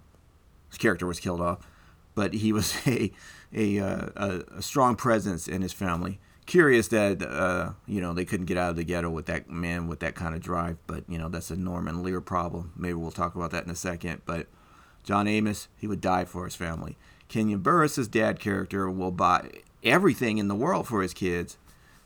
His 0.68 0.78
character 0.78 1.04
was 1.04 1.18
killed 1.18 1.40
off, 1.40 1.66
but 2.14 2.34
he 2.34 2.52
was 2.52 2.76
a 2.86 3.12
a, 3.52 3.80
uh, 3.80 4.06
a, 4.14 4.42
a 4.58 4.62
strong 4.62 4.94
presence 4.94 5.48
in 5.48 5.62
his 5.62 5.72
family. 5.72 6.20
Curious 6.46 6.86
that 6.88 7.22
uh, 7.22 7.72
you 7.86 8.00
know 8.00 8.12
they 8.12 8.24
couldn't 8.24 8.46
get 8.46 8.56
out 8.56 8.70
of 8.70 8.76
the 8.76 8.84
ghetto 8.84 9.10
with 9.10 9.26
that 9.26 9.50
man 9.50 9.88
with 9.88 9.98
that 10.00 10.14
kind 10.14 10.34
of 10.34 10.40
drive, 10.40 10.76
but 10.86 11.02
you 11.08 11.18
know 11.18 11.28
that's 11.28 11.50
a 11.50 11.56
Norman 11.56 12.04
Lear 12.04 12.20
problem. 12.20 12.72
Maybe 12.76 12.94
we'll 12.94 13.10
talk 13.10 13.34
about 13.34 13.50
that 13.50 13.64
in 13.64 13.70
a 13.70 13.76
second. 13.76 14.22
But 14.26 14.46
John 15.02 15.26
Amos, 15.26 15.66
he 15.76 15.88
would 15.88 16.00
die 16.00 16.24
for 16.24 16.44
his 16.44 16.54
family. 16.54 16.96
Kenyon 17.28 17.60
Burris's 17.60 17.96
his 17.96 18.08
dad 18.08 18.38
character 18.38 18.88
will 18.88 19.10
buy 19.10 19.50
everything 19.82 20.38
in 20.38 20.46
the 20.46 20.54
world 20.54 20.86
for 20.86 21.02
his 21.02 21.14
kids, 21.14 21.58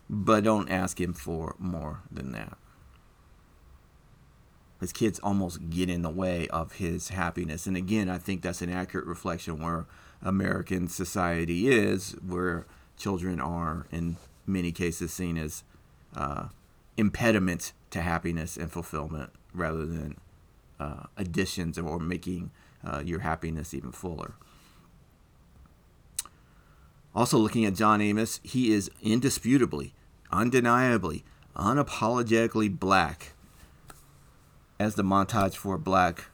but 0.08 0.44
don't 0.44 0.68
ask 0.70 1.00
him 1.00 1.12
for 1.14 1.56
more 1.58 2.02
than 2.10 2.32
that. 2.32 2.56
his 4.80 4.92
kids 4.92 5.18
almost 5.20 5.70
get 5.70 5.88
in 5.88 6.02
the 6.02 6.10
way 6.10 6.46
of 6.48 6.72
his 6.74 7.08
happiness. 7.08 7.66
And 7.66 7.76
again, 7.76 8.08
I 8.10 8.18
think 8.18 8.42
that's 8.42 8.62
an 8.62 8.70
accurate 8.70 9.06
reflection 9.06 9.62
where 9.62 9.86
American 10.22 10.88
society 10.88 11.68
is, 11.68 12.16
where 12.26 12.66
children 12.98 13.40
are 13.40 13.86
in 13.90 14.16
many 14.46 14.72
cases 14.72 15.12
seen 15.12 15.38
as 15.38 15.64
uh, 16.14 16.48
impediments 16.96 17.72
to 17.90 18.02
happiness 18.02 18.56
and 18.56 18.70
fulfillment 18.70 19.30
rather 19.54 19.86
than 19.86 20.16
uh, 20.78 21.04
additions 21.16 21.78
or 21.78 21.98
making 21.98 22.50
uh, 22.84 23.02
your 23.04 23.20
happiness 23.20 23.72
even 23.72 23.92
fuller. 23.92 24.34
Also, 27.14 27.38
looking 27.38 27.64
at 27.64 27.74
John 27.74 28.00
Amos, 28.00 28.40
he 28.42 28.72
is 28.72 28.90
indisputably, 29.00 29.94
undeniably, 30.32 31.24
unapologetically 31.56 32.76
black. 32.78 33.32
As 34.80 34.96
the 34.96 35.04
montage 35.04 35.54
for 35.54 35.78
Black 35.78 36.24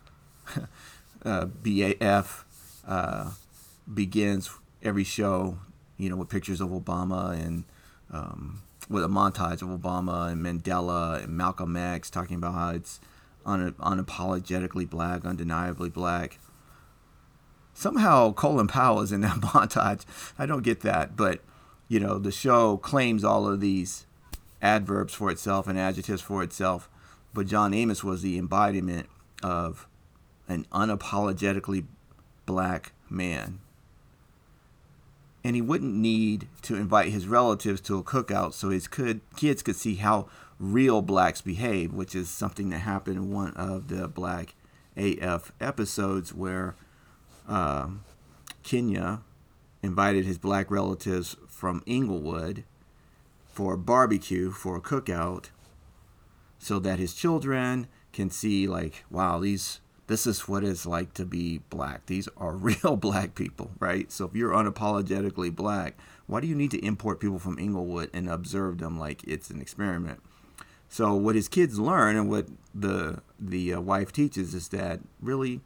uh, 1.24 1.46
BAF 1.46 2.44
uh, 2.88 3.30
begins 3.92 4.50
every 4.82 5.04
show, 5.04 5.58
you 5.98 6.08
know, 6.08 6.16
with 6.16 6.30
pictures 6.30 6.62
of 6.62 6.70
Obama 6.70 7.32
and 7.32 7.64
um, 8.10 8.62
with 8.88 9.04
a 9.04 9.08
montage 9.08 9.60
of 9.60 9.68
Obama 9.68 10.32
and 10.32 10.44
Mandela 10.44 11.22
and 11.22 11.36
Malcolm 11.36 11.76
X 11.76 12.08
talking 12.08 12.36
about 12.36 12.54
how 12.54 12.70
it's 12.70 12.98
un- 13.44 13.74
unapologetically 13.74 14.88
black, 14.88 15.26
undeniably 15.26 15.90
black 15.90 16.38
somehow 17.80 18.30
Colin 18.32 18.66
Powell 18.66 19.00
is 19.00 19.10
in 19.10 19.22
that 19.22 19.36
montage. 19.40 20.04
I 20.38 20.46
don't 20.46 20.62
get 20.62 20.80
that, 20.80 21.16
but 21.16 21.40
you 21.88 21.98
know, 21.98 22.18
the 22.18 22.30
show 22.30 22.76
claims 22.76 23.24
all 23.24 23.46
of 23.46 23.60
these 23.60 24.06
adverbs 24.62 25.14
for 25.14 25.30
itself 25.30 25.66
and 25.66 25.78
adjectives 25.78 26.20
for 26.20 26.42
itself, 26.42 26.88
but 27.32 27.46
John 27.46 27.72
Amos 27.72 28.04
was 28.04 28.22
the 28.22 28.38
embodiment 28.38 29.08
of 29.42 29.88
an 30.46 30.66
unapologetically 30.72 31.86
black 32.44 32.92
man. 33.08 33.60
And 35.42 35.56
he 35.56 35.62
wouldn't 35.62 35.94
need 35.94 36.48
to 36.62 36.76
invite 36.76 37.08
his 37.08 37.26
relatives 37.26 37.80
to 37.82 37.96
a 37.96 38.02
cookout 38.02 38.52
so 38.52 38.68
his 38.68 38.86
could, 38.86 39.22
kids 39.36 39.62
could 39.62 39.76
see 39.76 39.94
how 39.94 40.28
real 40.58 41.00
blacks 41.00 41.40
behave, 41.40 41.94
which 41.94 42.14
is 42.14 42.28
something 42.28 42.68
that 42.70 42.80
happened 42.80 43.16
in 43.16 43.32
one 43.32 43.54
of 43.54 43.88
the 43.88 44.06
Black 44.06 44.54
AF 44.96 45.52
episodes 45.60 46.34
where 46.34 46.74
uh, 47.50 47.88
Kenya 48.62 49.20
invited 49.82 50.24
his 50.24 50.38
black 50.38 50.70
relatives 50.70 51.36
from 51.48 51.82
Inglewood 51.84 52.64
for 53.46 53.74
a 53.74 53.78
barbecue, 53.78 54.50
for 54.50 54.76
a 54.76 54.80
cookout, 54.80 55.46
so 56.58 56.78
that 56.78 56.98
his 56.98 57.12
children 57.12 57.88
can 58.12 58.30
see, 58.30 58.66
like, 58.66 59.04
wow, 59.10 59.40
these 59.40 59.80
this 60.06 60.26
is 60.26 60.48
what 60.48 60.64
it's 60.64 60.86
like 60.86 61.14
to 61.14 61.24
be 61.24 61.58
black. 61.70 62.06
These 62.06 62.28
are 62.36 62.52
real 62.56 62.96
black 62.96 63.34
people, 63.34 63.70
right? 63.78 64.10
So 64.10 64.24
if 64.24 64.34
you're 64.34 64.52
unapologetically 64.52 65.54
black, 65.54 65.96
why 66.26 66.40
do 66.40 66.48
you 66.48 66.56
need 66.56 66.72
to 66.72 66.84
import 66.84 67.20
people 67.20 67.38
from 67.38 67.58
Inglewood 67.58 68.10
and 68.12 68.28
observe 68.28 68.78
them 68.78 68.98
like 68.98 69.22
it's 69.24 69.50
an 69.50 69.60
experiment? 69.60 70.20
So 70.88 71.14
what 71.14 71.36
his 71.36 71.48
kids 71.48 71.78
learn 71.78 72.16
and 72.16 72.28
what 72.28 72.46
the 72.74 73.22
the 73.38 73.74
uh, 73.74 73.80
wife 73.80 74.12
teaches 74.12 74.54
is 74.54 74.68
that 74.68 75.00
really 75.20 75.60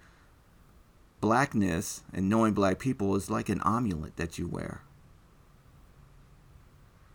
blackness 1.24 2.02
and 2.12 2.28
knowing 2.28 2.52
black 2.52 2.78
people 2.78 3.16
is 3.16 3.30
like 3.30 3.48
an 3.48 3.62
amulet 3.64 4.14
that 4.16 4.38
you 4.38 4.46
wear. 4.46 4.82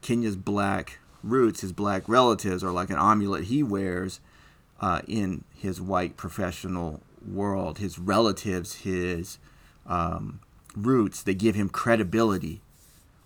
Kenya's 0.02 0.36
black 0.36 0.98
roots, 1.22 1.62
his 1.62 1.74
black 1.74 2.10
relatives, 2.10 2.64
are 2.64 2.72
like 2.72 2.90
an 2.90 2.98
amulet 2.98 3.44
he 3.44 3.62
wears 3.62 4.20
uh, 4.82 5.02
in 5.08 5.44
his 5.54 5.80
white 5.80 6.18
professional 6.18 7.02
world. 7.24 7.78
His 7.78 8.00
relatives, 8.00 8.78
his 8.78 9.38
um, 9.86 10.40
roots, 10.76 11.22
they 11.22 11.36
give 11.36 11.54
him 11.54 11.70
credibility 11.70 12.62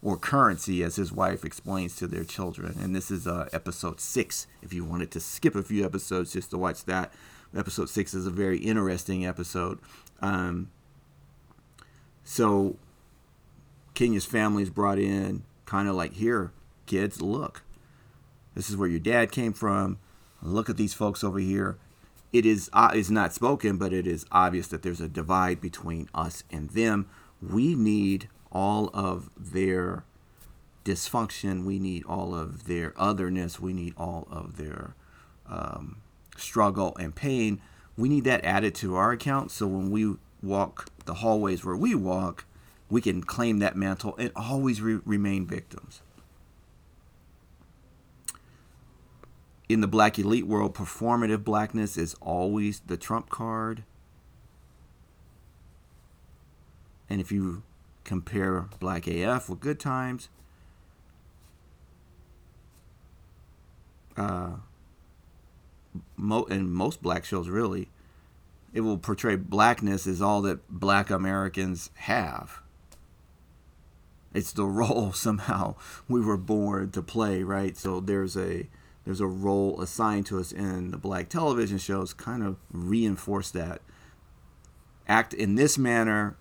or 0.02 0.18
currency, 0.18 0.84
as 0.84 0.98
his 0.98 1.14
wife 1.14 1.46
explains 1.46 1.96
to 1.96 2.08
their 2.08 2.26
children. 2.26 2.76
And 2.82 2.94
this 2.94 3.10
is 3.10 3.26
uh, 3.26 3.48
episode 3.54 4.02
six. 4.02 4.48
If 4.62 4.74
you 4.74 4.84
wanted 4.84 5.12
to 5.12 5.22
skip 5.22 5.56
a 5.56 5.64
few 5.64 5.86
episodes 5.86 6.34
just 6.34 6.50
to 6.50 6.58
watch 6.58 6.84
that, 6.86 7.14
episode 7.56 7.90
six 7.90 8.14
is 8.14 8.26
a 8.26 8.32
very 8.32 8.58
interesting 8.58 9.26
episode. 9.26 9.80
Um, 10.24 10.72
so 12.24 12.78
Kenya's 13.94 14.26
family 14.26 14.64
is 14.64 14.70
brought 14.70 14.98
in, 14.98 15.44
kind 15.66 15.90
of 15.90 15.96
like, 15.96 16.14
here, 16.14 16.52
kids, 16.86 17.22
look. 17.22 17.64
This 18.56 18.70
is 18.70 18.78
where 18.78 18.88
your 18.88 19.00
dad 19.00 19.32
came 19.32 19.52
from. 19.52 20.00
Look 20.42 20.70
at 20.70 20.78
these 20.78 20.94
folks 20.94 21.24
over 21.24 21.40
here. 21.40 21.78
It 22.32 22.46
is 22.46 22.70
uh, 22.74 22.92
is 22.96 23.12
not 23.12 23.34
spoken, 23.34 23.78
but 23.78 23.94
it 23.94 24.08
is 24.08 24.26
obvious 24.32 24.68
that 24.68 24.82
there's 24.82 25.02
a 25.02 25.08
divide 25.08 25.62
between 25.62 26.10
us 26.16 26.44
and 26.50 26.70
them. 26.72 27.08
We 27.42 27.76
need 27.76 28.28
all 28.52 28.90
of 28.94 29.30
their 29.38 30.04
dysfunction. 30.84 31.66
We 31.66 31.80
need 31.80 32.04
all 32.06 32.34
of 32.34 32.66
their 32.66 32.94
otherness. 32.98 33.60
We 33.60 33.74
need 33.74 33.94
all 33.98 34.28
of 34.32 34.58
their 34.58 34.96
um, 35.48 35.98
struggle 36.36 36.96
and 37.00 37.14
pain. 37.14 37.62
We 37.98 38.10
need 38.10 38.24
that 38.24 38.44
added 38.44 38.76
to 38.76 38.96
our 38.96 39.12
account. 39.12 39.52
So 39.52 39.68
when 39.68 39.92
we 39.92 40.16
walk 40.42 40.90
the 41.06 41.16
hallways 41.16 41.64
where 41.64 41.76
we 41.76 41.96
walk, 41.96 42.46
we 42.90 43.02
can 43.02 43.24
claim 43.24 43.60
that 43.60 43.76
mantle 43.76 44.16
and 44.18 44.32
always 44.36 44.82
re- 44.82 45.00
remain 45.06 45.46
victims. 45.48 46.02
In 49.70 49.82
the 49.82 49.88
black 49.88 50.20
elite 50.20 50.46
world, 50.46 50.76
performative 50.76 51.44
blackness 51.44 51.98
is 51.98 52.16
always 52.22 52.82
the 52.82 52.98
trump 52.98 53.30
card. 53.30 53.84
And 57.10 57.22
if 57.22 57.32
you 57.32 57.64
compare 58.04 58.68
Black 58.80 59.08
AF 59.08 59.50
with 59.50 59.60
Good 59.60 59.80
Times, 59.80 60.30
uh, 64.18 64.58
mo- 66.18 66.46
and 66.46 66.72
most 66.72 67.02
black 67.02 67.26
shows 67.26 67.50
really, 67.50 67.90
it 68.74 68.82
will 68.82 68.98
portray 68.98 69.36
blackness 69.36 70.08
as 70.08 70.22
all 70.22 70.42
that 70.42 70.68
black 70.70 71.10
Americans 71.10 71.90
have. 71.96 72.62
It's 74.34 74.52
the 74.52 74.66
role 74.82 75.14
somehow 75.14 75.76
we 76.08 76.22
were 76.22 76.38
born 76.38 76.92
to 76.92 77.02
play, 77.02 77.44
right? 77.44 77.78
So 77.78 78.00
there's 78.00 78.36
a 78.36 78.68
there's 79.06 79.22
a 79.22 79.28
role 79.28 79.82
assigned 79.82 80.26
to 80.28 80.40
us 80.40 80.52
in 80.52 80.92
the 80.92 80.98
black 80.98 81.28
television 81.28 81.78
shows 81.78 82.14
kind 82.14 82.42
of 82.42 82.58
reinforce 82.72 83.52
that. 83.52 83.82
Act 85.08 85.34
in 85.34 85.56
this 85.56 85.78
manner, 85.78 86.38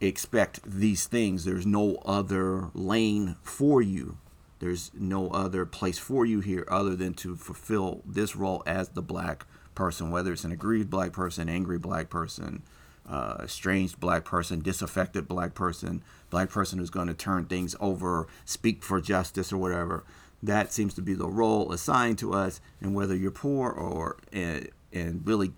expect 0.00 0.60
these 0.64 1.06
things. 1.06 1.44
There's 1.44 1.64
no 1.64 1.96
other 2.04 2.68
lane 2.74 3.36
for 3.42 3.80
you. 3.80 4.18
There's 4.60 4.90
no 4.94 5.28
other 5.30 5.64
place 5.64 5.98
for 5.98 6.26
you 6.26 6.40
here 6.40 6.66
other 6.68 6.96
than 6.96 7.14
to 7.14 7.36
fulfill 7.36 8.02
this 8.04 8.34
role 8.34 8.62
as 8.66 8.90
the 8.90 9.02
black 9.02 9.46
person, 9.74 10.10
whether 10.10 10.32
it's 10.32 10.44
an 10.44 10.52
aggrieved 10.52 10.90
black 10.90 11.12
person, 11.12 11.48
angry 11.48 11.78
black 11.78 12.10
person, 12.10 12.62
uh, 13.08 13.36
estranged 13.44 14.00
black 14.00 14.24
person, 14.24 14.60
disaffected 14.60 15.28
black 15.28 15.54
person, 15.54 16.02
black 16.30 16.50
person 16.50 16.78
who's 16.78 16.90
going 16.90 17.06
to 17.06 17.14
turn 17.14 17.44
things 17.44 17.76
over, 17.80 18.26
speak 18.44 18.82
for 18.82 19.00
justice 19.00 19.52
or 19.52 19.58
whatever. 19.58 20.04
That 20.42 20.72
seems 20.72 20.94
to 20.94 21.02
be 21.02 21.14
the 21.14 21.28
role 21.28 21.72
assigned 21.72 22.18
to 22.18 22.32
us, 22.32 22.60
and 22.80 22.94
whether 22.94 23.16
you're 23.16 23.30
poor 23.30 23.70
or 23.70 24.18
and, 24.32 24.68
and 24.92 25.26
really 25.26 25.52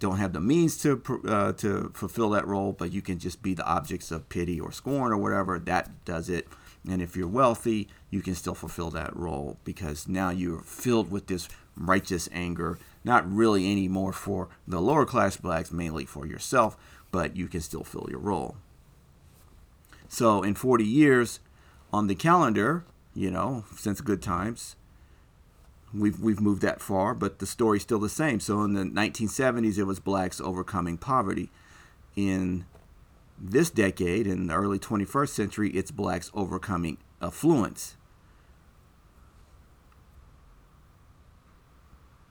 don't 0.00 0.18
have 0.18 0.32
the 0.32 0.40
means 0.40 0.78
to 0.78 1.02
uh, 1.26 1.52
to 1.54 1.90
fulfill 1.94 2.30
that 2.30 2.46
role, 2.46 2.72
but 2.72 2.92
you 2.92 3.02
can 3.02 3.18
just 3.18 3.42
be 3.42 3.54
the 3.54 3.66
objects 3.66 4.10
of 4.10 4.28
pity 4.28 4.60
or 4.60 4.70
scorn 4.70 5.12
or 5.12 5.16
whatever. 5.16 5.58
That 5.58 6.04
does 6.04 6.28
it. 6.28 6.46
And 6.88 7.02
if 7.02 7.16
you're 7.16 7.28
wealthy, 7.28 7.88
you 8.10 8.22
can 8.22 8.34
still 8.34 8.54
fulfill 8.54 8.90
that 8.90 9.14
role 9.14 9.58
because 9.64 10.08
now 10.08 10.30
you're 10.30 10.60
filled 10.60 11.10
with 11.10 11.26
this 11.26 11.48
righteous 11.76 12.28
anger 12.32 12.78
not 13.04 13.30
really 13.30 13.70
anymore 13.70 14.12
for 14.12 14.48
the 14.66 14.80
lower 14.80 15.06
class 15.06 15.36
blacks, 15.36 15.72
mainly 15.72 16.04
for 16.04 16.26
yourself, 16.26 16.76
but 17.10 17.36
you 17.36 17.48
can 17.48 17.60
still 17.60 17.84
fill 17.84 18.06
your 18.10 18.20
role. 18.20 18.56
So 20.08 20.42
in 20.42 20.54
40 20.54 20.84
years 20.84 21.40
on 21.92 22.06
the 22.06 22.14
calendar, 22.14 22.84
you 23.14 23.30
know, 23.30 23.64
since 23.76 24.00
good 24.00 24.22
times, 24.22 24.76
we've 25.92 26.20
we've 26.20 26.40
moved 26.40 26.62
that 26.62 26.80
far, 26.80 27.14
but 27.14 27.38
the 27.38 27.46
story's 27.46 27.82
still 27.82 27.98
the 27.98 28.08
same. 28.08 28.40
So 28.40 28.62
in 28.62 28.74
the 28.74 28.84
1970s, 28.84 29.78
it 29.78 29.84
was 29.84 30.00
blacks 30.00 30.40
overcoming 30.40 30.98
poverty. 30.98 31.50
In 32.16 32.66
this 33.38 33.70
decade, 33.70 34.26
in 34.26 34.48
the 34.48 34.54
early 34.54 34.78
21st 34.78 35.28
century, 35.28 35.70
it's 35.70 35.90
blacks 35.90 36.30
overcoming 36.34 36.98
affluence. 37.22 37.96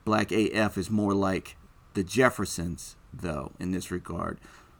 Black 0.08 0.32
AF 0.32 0.78
is 0.78 0.90
more 0.90 1.12
like 1.12 1.58
the 1.92 2.02
Jeffersons, 2.02 2.96
though, 3.12 3.52
in 3.60 3.72
this 3.72 3.90
regard. 3.90 4.38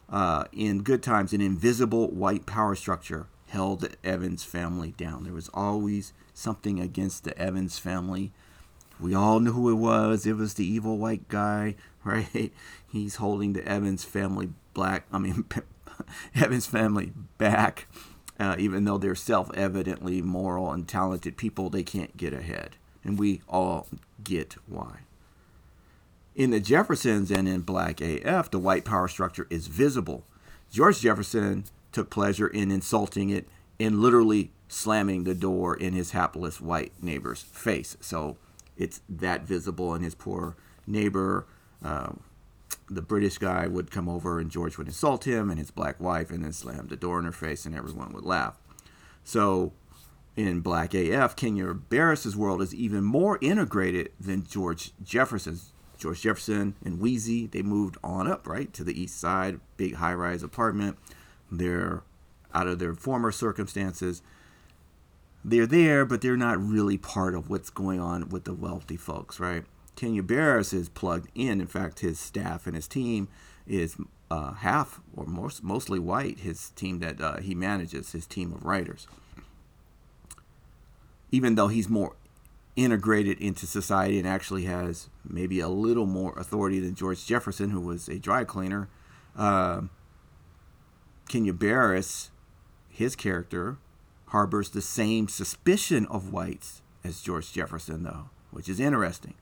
Uh, 0.09 0.45
in 0.53 0.83
good 0.83 1.03
times, 1.03 1.35
an 1.35 1.43
invisible 1.43 2.09
white 2.09 2.47
power 2.47 2.75
structure 2.75 3.27
held 3.49 3.83
the 3.83 3.91
Evans 4.03 4.43
family 4.43 4.93
down. 4.93 5.25
There 5.25 5.35
was 5.35 5.51
always 5.53 6.15
something 6.33 6.81
against 6.81 7.25
the 7.25 7.37
Evans 7.39 7.79
family 7.79 8.33
We 8.99 9.15
all 9.15 9.39
knew 9.39 9.53
who 9.53 9.69
it 9.69 9.75
was. 9.75 10.25
It 10.25 10.35
was 10.37 10.55
the 10.55 10.65
evil 10.65 10.97
white 10.97 11.29
guy, 11.29 11.75
right? 12.05 12.51
He's 12.91 13.17
holding 13.17 13.53
the 13.53 13.69
Evans 13.69 14.05
family 14.05 14.49
black, 14.73 15.05
I 15.13 15.19
mean, 15.19 15.45
Evans 16.35 16.65
family 16.65 17.13
back. 17.37 17.87
Uh, 18.41 18.57
even 18.59 18.85
though 18.85 18.97
they're 18.97 19.15
self 19.15 19.51
evidently 19.53 20.23
moral 20.23 20.73
and 20.73 20.89
talented 20.89 21.37
people, 21.37 21.69
they 21.69 21.83
can't 21.83 22.17
get 22.17 22.33
ahead. 22.33 22.77
And 23.05 23.19
we 23.19 23.43
all 23.47 23.89
get 24.25 24.57
why. 24.67 25.01
In 26.39 26.51
the 26.51 26.61
Jeffersons 26.61 27.33
and 27.33 27.49
in 27.49 27.63
Black 27.63 28.01
AF, 28.01 28.49
the 28.53 28.61
white 28.61 28.85
power 28.85 29.09
structure 29.09 29.49
is 29.51 29.67
visible. 29.67 30.25
George 30.71 31.01
Jefferson 31.01 31.65
took 31.91 32.11
pleasure 32.11 32.47
in 32.47 32.71
insulting 32.71 33.29
it 33.29 33.49
and 33.81 34.01
literally 34.01 34.53
slamming 34.69 35.25
the 35.25 35.35
door 35.35 35.77
in 35.77 35.95
his 35.95 36.13
hapless 36.13 36.61
white 36.61 36.93
neighbor's 37.03 37.43
face. 37.43 37.97
So 38.01 38.37
it's 38.77 39.01
that 39.09 39.49
visible, 39.49 39.95
and 39.95 40.05
his 40.05 40.15
poor 40.15 40.55
neighbor, 40.87 41.45
uh, 41.85 42.13
the 42.89 43.03
British 43.03 43.39
guy, 43.39 43.67
would 43.67 43.91
come 43.91 44.09
over 44.09 44.39
and 44.39 44.49
George 44.49 44.79
would 44.79 44.87
insult 44.87 45.27
him 45.27 45.51
and 45.51 45.59
his 45.59 45.73
black 45.73 45.99
wife 45.99 46.31
and 46.31 46.45
then 46.45 46.53
slam 46.53 46.87
the 46.87 46.95
door 46.95 47.19
in 47.19 47.25
her 47.25 47.33
face, 47.33 47.67
and 47.67 47.75
everyone 47.75 48.13
would 48.13 48.25
laugh. 48.25 48.57
So 49.25 49.73
in 50.37 50.61
Black 50.61 50.95
AF, 50.95 51.35
Kenya 51.35 51.75
Barris's 51.75 52.37
world 52.37 52.63
is 52.63 52.73
even 52.73 53.03
more 53.03 53.39
integrated 53.41 54.13
than 54.21 54.47
George 54.47 54.93
Jefferson's. 55.03 55.73
George 55.99 56.23
Jefferson 56.23 56.75
and 56.85 57.01
Weezy, 57.01 57.51
they 57.51 57.63
moved 57.63 57.99
on 58.05 58.31
up, 58.31 58.47
right, 58.47 58.73
to 58.73 58.85
the 58.85 58.99
east 58.99 59.19
side, 59.19 59.61
big 59.77 59.97
high 59.97 60.15
rise 60.15 60.43
apartment. 60.43 60.97
They're 61.51 62.03
out 62.55 62.69
of 62.69 62.79
their 62.79 62.95
former 62.95 63.33
circumstances. 63.33 64.23
They're 65.45 65.67
there, 65.67 66.05
but 66.05 66.21
they're 66.21 66.37
not 66.37 66.63
really 66.63 66.99
part 66.99 67.35
of 67.35 67.51
what's 67.51 67.71
going 67.71 68.01
on 68.01 68.29
with 68.29 68.45
the 68.45 68.55
wealthy 68.55 68.97
folks, 68.97 69.41
right? 69.41 69.65
Kenya 69.97 70.23
Barris 70.23 70.73
is 70.73 70.89
plugged 70.89 71.29
in. 71.35 71.61
In 71.61 71.67
fact, 71.67 72.01
his 72.01 72.21
staff 72.21 72.67
and 72.67 72.77
his 72.77 72.87
team 72.87 73.29
is 73.67 73.97
uh, 74.31 74.53
half 74.55 75.01
or 75.17 75.27
most, 75.27 75.65
mostly 75.65 75.99
white, 75.99 76.41
his 76.41 76.71
team 76.71 77.01
that 77.01 77.21
uh, 77.21 77.39
he 77.39 77.55
manages, 77.55 78.13
his 78.13 78.27
team 78.27 78.53
of 78.53 78.65
writers. 78.65 79.09
Even 81.31 81.57
though 81.57 81.69
he's 81.69 81.89
more 81.89 82.15
integrated 82.79 83.41
into 83.41 83.67
society 83.67 84.21
and 84.21 84.29
actually 84.29 84.65
has 84.65 85.09
maybe 85.29 85.59
a 85.59 85.69
little 85.69 86.07
more 86.07 86.33
authority 86.39 86.79
than 86.79 86.95
George 86.95 87.27
Jefferson, 87.27 87.71
who 87.71 87.81
was 87.81 88.09
a 88.09 88.21
dry 88.21 88.45
cleaner. 88.45 88.89
Uh, 89.37 89.83
Kenya 91.29 91.53
Barris, 91.53 92.31
his 92.89 93.17
character, 93.17 93.79
harbors 94.27 94.71
the 94.71 94.81
same 94.81 95.27
suspicion 95.27 96.07
of 96.07 96.33
whites 96.33 96.81
as 97.03 97.21
George 97.21 97.53
Jefferson, 97.53 98.05
though, 98.05 98.31
which 98.53 98.69
is 98.69 98.79
interesting. 98.79 99.35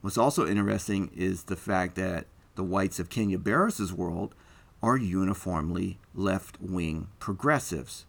What's 0.00 0.18
also 0.18 0.48
interesting 0.48 1.12
is 1.14 1.44
the 1.44 1.56
fact 1.56 1.94
that 1.94 2.26
the 2.56 2.64
whites 2.64 2.98
of 2.98 3.08
Kenya 3.08 3.38
Barris's 3.38 3.92
world 3.92 4.34
are 4.82 4.96
uniformly 4.96 6.00
left 6.12 6.60
wing 6.60 7.06
progressives 7.20 8.04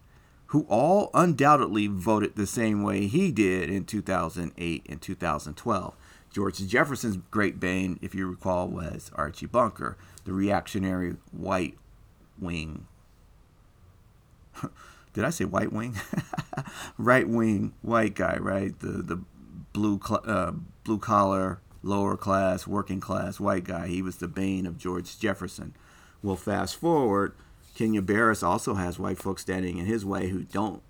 who 0.50 0.66
all 0.68 1.10
undoubtedly 1.14 1.86
voted 1.86 2.34
the 2.34 2.46
same 2.46 2.82
way 2.82 3.06
he 3.06 3.30
did 3.30 3.70
in 3.70 3.84
2008 3.84 4.86
and 4.88 5.00
2012. 5.00 5.96
George 6.32 6.58
Jefferson's 6.66 7.18
great 7.30 7.60
bane, 7.60 8.00
if 8.02 8.16
you 8.16 8.26
recall, 8.28 8.66
was 8.66 9.12
Archie 9.14 9.46
Bunker, 9.46 9.96
the 10.24 10.32
reactionary 10.32 11.14
white 11.30 11.78
wing. 12.36 12.88
Did 15.12 15.24
I 15.24 15.30
say 15.30 15.44
white 15.44 15.72
wing? 15.72 15.94
right 16.98 17.28
wing 17.28 17.72
white 17.82 18.14
guy, 18.16 18.36
right? 18.40 18.76
The 18.78 19.02
the 19.02 19.22
blue 19.72 20.00
uh, 20.08 20.52
blue 20.82 20.98
collar, 20.98 21.60
lower 21.82 22.16
class, 22.16 22.66
working 22.66 23.00
class 23.00 23.38
white 23.38 23.64
guy. 23.64 23.86
He 23.86 24.02
was 24.02 24.16
the 24.16 24.28
bane 24.28 24.66
of 24.66 24.78
George 24.78 25.16
Jefferson. 25.18 25.76
Well, 26.22 26.36
fast 26.36 26.76
forward 26.76 27.34
Kenya 27.80 28.02
Barris 28.02 28.42
also 28.42 28.74
has 28.74 28.98
white 28.98 29.16
folks 29.16 29.40
standing 29.40 29.78
in 29.78 29.86
his 29.86 30.04
way 30.04 30.28
who 30.28 30.42
don't 30.42 30.82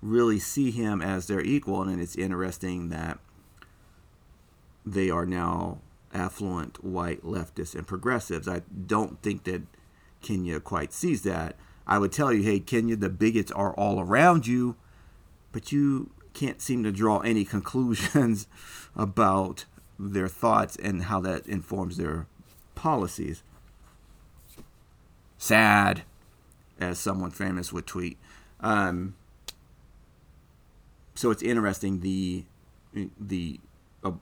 really 0.00 0.38
see 0.38 0.70
him 0.70 1.02
as 1.02 1.26
their 1.26 1.40
equal, 1.40 1.82
and 1.82 2.00
it's 2.00 2.14
interesting 2.14 2.90
that 2.90 3.18
they 4.86 5.10
are 5.10 5.26
now 5.26 5.78
affluent 6.14 6.84
white 6.84 7.24
leftists 7.24 7.74
and 7.74 7.88
progressives. 7.88 8.46
I 8.46 8.62
don't 8.86 9.20
think 9.20 9.42
that 9.44 9.62
Kenya 10.20 10.60
quite 10.60 10.92
sees 10.92 11.22
that. 11.22 11.56
I 11.88 11.98
would 11.98 12.12
tell 12.12 12.32
you, 12.32 12.44
hey, 12.44 12.60
Kenya, 12.60 12.94
the 12.94 13.10
bigots 13.10 13.50
are 13.50 13.74
all 13.74 13.98
around 13.98 14.46
you, 14.46 14.76
but 15.50 15.72
you 15.72 16.12
can't 16.34 16.62
seem 16.62 16.84
to 16.84 16.92
draw 16.92 17.18
any 17.18 17.44
conclusions 17.56 18.46
about 18.94 19.64
their 19.98 20.28
thoughts 20.28 20.76
and 20.76 21.02
how 21.02 21.20
that 21.22 21.48
informs 21.48 21.96
their 21.96 22.28
policies. 22.76 23.42
Sad 25.36 26.04
as 26.82 26.98
someone 26.98 27.30
famous 27.30 27.72
would 27.72 27.86
tweet. 27.86 28.18
Um, 28.60 29.14
so 31.14 31.30
it's 31.30 31.42
interesting 31.42 32.00
the 32.00 32.44
the 33.18 33.60
uh, 34.04 34.12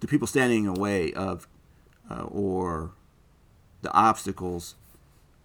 the 0.00 0.06
people 0.06 0.26
standing 0.26 0.64
in 0.64 0.74
the 0.74 0.80
way 0.80 1.12
of 1.12 1.46
uh, 2.10 2.24
or 2.24 2.92
the 3.82 3.92
obstacles, 3.92 4.74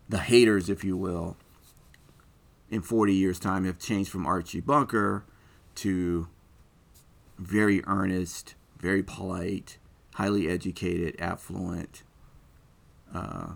the 0.08 0.20
haters, 0.20 0.70
if 0.70 0.84
you 0.84 0.96
will, 0.96 1.38
in 2.70 2.82
40 2.82 3.14
years' 3.14 3.40
time 3.40 3.66
have 3.66 3.80
changed 3.80 4.10
from 4.10 4.26
Archie 4.26 4.62
Bunker 4.62 5.24
to 5.76 6.28
very 7.38 7.82
earnest, 7.86 8.56
very 8.80 9.02
polite, 9.04 9.78
highly 10.16 10.50
educated, 10.50 11.16
affluent 11.20 12.04
uh, 13.14 13.54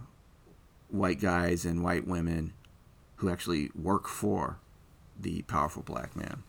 white 0.90 1.20
guys 1.20 1.66
and 1.66 1.84
white 1.84 2.08
women 2.08 2.54
who 3.24 3.30
actually 3.30 3.72
work 3.74 4.06
for 4.06 4.58
the 5.18 5.44
powerful 5.44 5.82
black 5.82 6.14
man. 6.14 6.44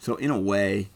So, 0.00 0.16
in 0.16 0.32
a 0.32 0.38
way, 0.38 0.90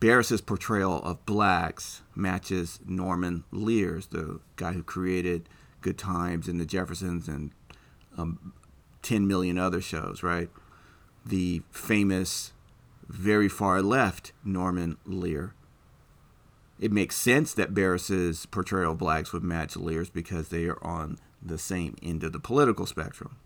Barris's 0.00 0.40
portrayal 0.40 1.00
of 1.04 1.24
blacks 1.24 2.02
matches 2.16 2.80
Norman 2.84 3.44
Lear's, 3.52 4.08
the 4.08 4.40
guy 4.56 4.72
who 4.72 4.82
created 4.82 5.48
Good 5.80 5.96
Times 5.96 6.48
and 6.48 6.60
The 6.60 6.66
Jeffersons 6.66 7.28
and 7.28 7.52
um, 8.16 8.54
10 9.02 9.28
million 9.28 9.56
other 9.56 9.80
shows, 9.80 10.24
right? 10.24 10.50
The 11.24 11.62
famous, 11.70 12.52
very 13.08 13.48
far 13.48 13.82
left 13.82 14.32
Norman 14.44 14.96
Lear 15.06 15.54
it 16.80 16.92
makes 16.92 17.16
sense 17.16 17.54
that 17.54 17.74
Barris's 17.74 18.46
portrayal 18.46 18.92
of 18.92 18.98
blacks 18.98 19.32
would 19.32 19.42
match 19.42 19.76
Lear's 19.76 20.10
because 20.10 20.48
they 20.48 20.66
are 20.66 20.82
on 20.84 21.18
the 21.42 21.58
same 21.58 21.96
end 22.02 22.22
of 22.22 22.32
the 22.32 22.38
political 22.38 22.86
spectrum. 22.86 23.36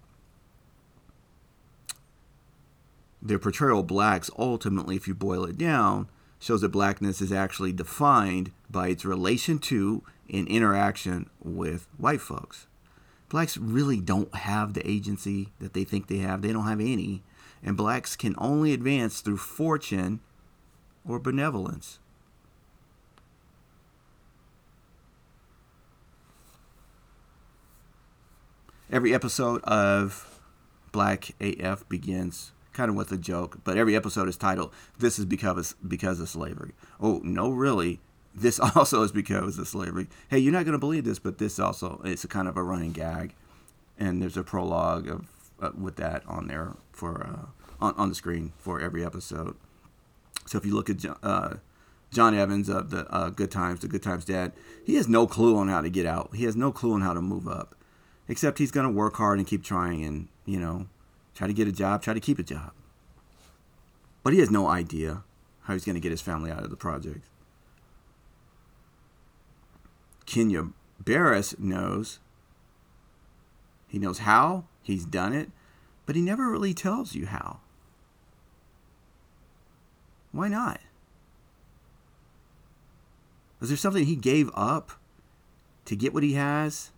Their 3.21 3.39
portrayal 3.39 3.81
of 3.81 3.87
blacks 3.87 4.31
ultimately, 4.37 4.97
if 4.97 5.07
you 5.07 5.15
boil 5.15 5.45
it 5.45 5.57
down, 5.57 6.09
shows 6.39 6.63
that 6.63 6.71
blackness 6.71 7.21
is 7.21 7.33
actually 7.33 7.73
defined 7.73 8.51
by 8.69 8.89
its 8.89 9.05
relation 9.05 9.59
to 9.61 10.03
and 10.29 10.49
interaction 10.49 11.31
with 11.41 11.87
white 11.99 12.21
folks. 12.21 12.67
Blacks 13.29 13.57
really 13.57 14.01
don't 14.01 14.35
have 14.35 14.75
the 14.75 14.87
agency 14.89 15.53
that 15.61 15.73
they 15.73 15.85
think 15.85 16.09
they 16.09 16.19
have. 16.19 16.43
They 16.43 16.53
don't 16.53 16.67
have 16.67 16.81
any. 16.81 17.23
And 17.63 17.77
blacks 17.77 18.17
can 18.17 18.35
only 18.39 18.73
advance 18.73 19.21
through 19.21 19.37
fortune 19.39 20.21
or 21.07 21.19
benevolence. 21.19 21.99
Every 28.93 29.15
episode 29.15 29.63
of 29.65 30.41
Black 30.93 31.31
AF 31.41 31.89
begins 31.89 32.53
kind 32.75 32.91
of 32.91 32.95
with 32.95 33.11
a 33.11 33.17
joke, 33.17 33.59
but 33.65 33.77
every 33.77 33.97
episode 33.97 34.29
is 34.29 34.37
titled 34.37 34.73
"This 34.99 35.19
is 35.19 35.25
because 35.25 35.75
because 35.87 36.21
of 36.21 36.29
slavery." 36.29 36.73
Oh 37.01 37.21
no, 37.25 37.51
really, 37.51 38.01
this 38.35 38.61
also 38.77 39.03
is 39.03 39.11
because 39.11 39.59
of 39.59 39.67
slavery. 39.67 40.09
Hey, 40.29 40.39
you're 40.39 40.53
not 40.53 40.65
going 40.65 40.73
to 40.73 40.79
believe 40.79 41.05
this, 41.05 41.19
but 41.19 41.39
this 41.39 41.59
also 41.59 42.01
it's 42.05 42.25
a 42.25 42.29
kind 42.29 42.47
of 42.47 42.57
a 42.57 42.63
running 42.63 42.93
gag, 42.93 43.35
and 43.99 44.21
there's 44.21 44.37
a 44.37 44.45
prologue 44.45 45.09
of 45.09 45.27
uh, 45.61 45.71
with 45.79 45.97
that 45.97 46.23
on 46.29 46.47
there 46.47 46.75
for 46.93 47.27
uh, 47.27 47.85
on 47.85 47.95
on 47.97 48.11
the 48.11 48.15
screen 48.15 48.53
for 48.59 48.81
every 48.81 49.05
episode. 49.05 49.57
So 50.47 50.59
if 50.59 50.67
you 50.67 50.75
look 50.75 50.91
at 50.91 51.05
uh, 51.23 51.55
John 52.11 52.35
Evans 52.35 52.69
of 52.69 52.91
the 52.91 53.07
uh, 53.11 53.31
Good 53.31 53.51
Times, 53.51 53.81
the 53.81 53.89
Good 53.89 54.03
Times 54.03 54.27
dad, 54.27 54.53
he 54.85 54.97
has 54.97 55.09
no 55.09 55.27
clue 55.27 55.57
on 55.57 55.69
how 55.69 55.81
to 55.81 55.89
get 55.89 56.05
out. 56.05 56.35
He 56.35 56.45
has 56.45 56.57
no 56.57 56.73
clue 56.73 56.93
on 56.93 57.01
how 57.01 57.15
to 57.15 57.23
move 57.23 57.49
up 57.49 57.77
except 58.33 58.57
he's 58.57 58.71
going 58.71 58.87
to 58.87 58.91
work 58.91 59.17
hard 59.17 59.37
and 59.37 59.47
keep 59.47 59.63
trying 59.63 60.03
and, 60.03 60.27
you 60.47 60.59
know, 60.59 60.87
try 61.35 61.47
to 61.47 61.53
get 61.53 61.69
a 61.69 61.73
job, 61.73 62.01
try 62.01 62.15
to 62.15 62.19
keep 62.19 62.39
a 62.39 62.43
job. 62.43 62.73
But 64.23 64.33
he 64.33 64.39
has 64.39 64.51
no 64.51 64.69
idea 64.69 65.23
how 65.65 65.75
he's 65.75 65.85
going 65.85 65.97
to 65.97 66.01
get 66.01 66.13
his 66.13 66.23
family 66.23 66.51
out 66.51 66.65
of 66.65 66.71
the 66.71 66.77
project. 66.77 67.27
Kenya 70.25 70.69
Barris 70.99 71.59
knows. 71.59 72.21
He 73.87 73.99
knows 73.99 74.21
how, 74.21 74.65
he's 74.83 75.05
done 75.05 75.35
it, 75.35 75.51
but 76.07 76.17
he 76.17 76.23
never 76.23 76.51
really 76.51 76.73
tells 76.73 77.15
you 77.15 77.27
how. 77.27 77.61
Why 80.31 80.49
not? 80.49 80.81
Is 83.61 83.69
there 83.69 83.77
something 83.77 84.07
he 84.07 84.17
gave 84.17 84.51
up 84.55 84.93
to 85.85 85.95
get 85.95 86.15
what 86.15 86.23
he 86.23 86.33
has? 86.33 86.93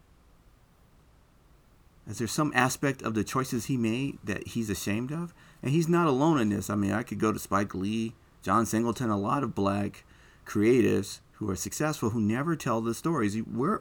Is 2.07 2.19
there 2.19 2.29
some 2.29 2.53
aspect 2.55 3.03
of 3.03 3.15
the 3.15 3.25
choices 3.25 3.67
he 3.67 3.77
made 3.77 4.19
that 4.25 4.49
he's 4.49 4.69
ashamed 4.69 5.11
of? 5.11 5.33
And 5.63 5.73
he's 5.73 5.89
not 5.89 6.07
alone 6.07 6.39
in 6.39 6.51
this. 6.51 6.69
I 6.69 6.75
mean, 6.75 6.93
I 6.93 7.03
could 7.03 7.19
go 7.19 7.33
to 7.33 7.39
Spike 7.39 7.75
Lee, 7.75 8.13
John 8.43 8.67
Singleton, 8.67 9.09
a 9.09 9.17
lot 9.17 9.43
of 9.43 9.55
black 9.55 10.05
creatives 10.47 11.21
who 11.35 11.49
are 11.51 11.57
successful 11.57 12.11
who 12.11 12.21
never 12.21 12.57
tell 12.57 12.81
the 12.81 12.95
stories. 12.95 13.41
We're 13.43 13.81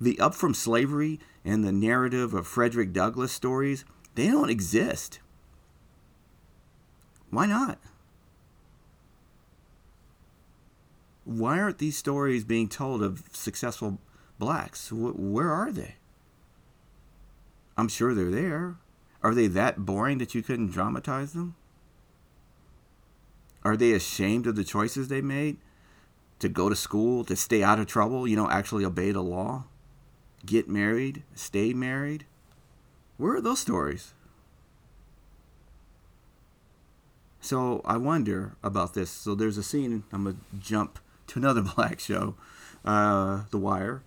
the 0.00 0.18
up 0.18 0.34
from 0.34 0.54
slavery 0.54 1.20
and 1.44 1.62
the 1.62 1.72
narrative 1.72 2.32
of 2.32 2.46
Frederick 2.46 2.92
Douglass 2.92 3.32
stories, 3.32 3.84
they 4.14 4.28
don't 4.28 4.50
exist. 4.50 5.20
Why 7.30 7.46
not? 7.46 7.78
Why 11.24 11.60
aren't 11.60 11.78
these 11.78 11.96
stories 11.96 12.44
being 12.44 12.68
told 12.68 13.02
of 13.02 13.22
successful 13.32 13.98
blacks? 14.38 14.90
Where 14.90 15.50
are 15.50 15.70
they? 15.70 15.96
I'm 17.80 17.88
sure 17.88 18.14
they're 18.14 18.30
there. 18.30 18.76
Are 19.22 19.34
they 19.34 19.46
that 19.46 19.86
boring 19.86 20.18
that 20.18 20.34
you 20.34 20.42
couldn't 20.42 20.70
dramatize 20.70 21.32
them? 21.32 21.56
Are 23.64 23.76
they 23.76 23.92
ashamed 23.92 24.46
of 24.46 24.54
the 24.54 24.64
choices 24.64 25.08
they 25.08 25.22
made? 25.22 25.56
To 26.40 26.48
go 26.50 26.68
to 26.68 26.76
school, 26.76 27.24
to 27.24 27.34
stay 27.36 27.62
out 27.62 27.80
of 27.80 27.86
trouble, 27.86 28.28
you 28.28 28.36
know, 28.36 28.50
actually 28.50 28.84
obey 28.84 29.12
the 29.12 29.22
law? 29.22 29.64
Get 30.44 30.68
married, 30.68 31.22
stay 31.34 31.72
married? 31.72 32.26
Where 33.16 33.34
are 33.34 33.40
those 33.40 33.60
stories? 33.60 34.12
So 37.40 37.80
I 37.86 37.96
wonder 37.96 38.56
about 38.62 38.92
this. 38.92 39.10
So 39.10 39.34
there's 39.34 39.56
a 39.56 39.62
scene, 39.62 40.04
I'm 40.12 40.24
going 40.24 40.36
to 40.36 40.58
jump 40.58 40.98
to 41.28 41.38
another 41.38 41.62
black 41.76 41.98
show, 41.98 42.34
uh, 42.84 43.44
The 43.50 43.58
Wire. 43.58 44.02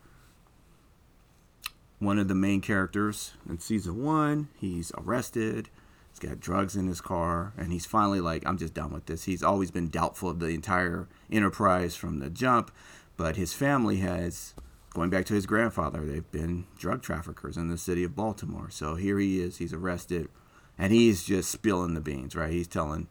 One 2.03 2.19
of 2.19 2.27
the 2.27 2.35
main 2.35 2.61
characters 2.61 3.33
in 3.49 3.59
season 3.59 4.03
one, 4.03 4.49
he's 4.59 4.91
arrested 4.97 5.69
He's 6.13 6.29
got 6.29 6.39
drugs 6.39 6.75
in 6.75 6.87
his 6.87 7.01
car, 7.01 7.53
and 7.57 7.71
he's 7.71 7.87
finally 7.87 8.21
like, 8.21 8.43
I'm 8.45 8.59
just 8.59 8.75
done 8.75 8.93
with 8.93 9.07
this. 9.07 9.23
He's 9.23 9.41
always 9.41 9.71
been 9.71 9.89
doubtful 9.89 10.29
of 10.29 10.39
the 10.39 10.49
entire 10.49 11.07
enterprise 11.31 11.95
from 11.95 12.19
the 12.19 12.29
jump, 12.29 12.71
but 13.17 13.35
his 13.35 13.53
family 13.53 13.97
has, 13.97 14.53
going 14.93 15.09
back 15.09 15.25
to 15.25 15.33
his 15.33 15.47
grandfather, 15.47 16.05
they've 16.05 16.31
been 16.31 16.65
drug 16.77 17.01
traffickers 17.01 17.57
in 17.57 17.69
the 17.69 17.79
city 17.79 18.03
of 18.03 18.15
Baltimore. 18.15 18.69
So 18.69 18.93
here 18.93 19.17
he 19.17 19.41
is, 19.41 19.57
he's 19.57 19.73
arrested, 19.73 20.29
and 20.77 20.93
he's 20.93 21.23
just 21.23 21.49
spilling 21.49 21.95
the 21.95 22.01
beans, 22.01 22.35
right? 22.35 22.51
He's 22.51 22.67
telling, 22.67 23.07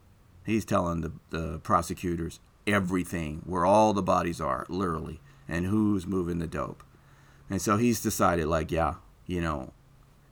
he's 0.47 0.64
telling 0.64 1.01
the, 1.01 1.12
the 1.30 1.59
prosecutors 1.59 2.38
everything, 2.68 3.43
where 3.45 3.66
all 3.66 3.93
the 3.93 4.03
bodies 4.03 4.40
are, 4.40 4.64
literally, 4.68 5.20
and 5.49 5.66
who's 5.66 6.07
moving 6.07 6.38
the 6.38 6.47
dope. 6.47 6.84
And 7.51 7.61
so 7.61 7.76
he's 7.76 8.01
decided, 8.01 8.47
like, 8.47 8.70
yeah, 8.70 8.95
you 9.26 9.40
know, 9.40 9.72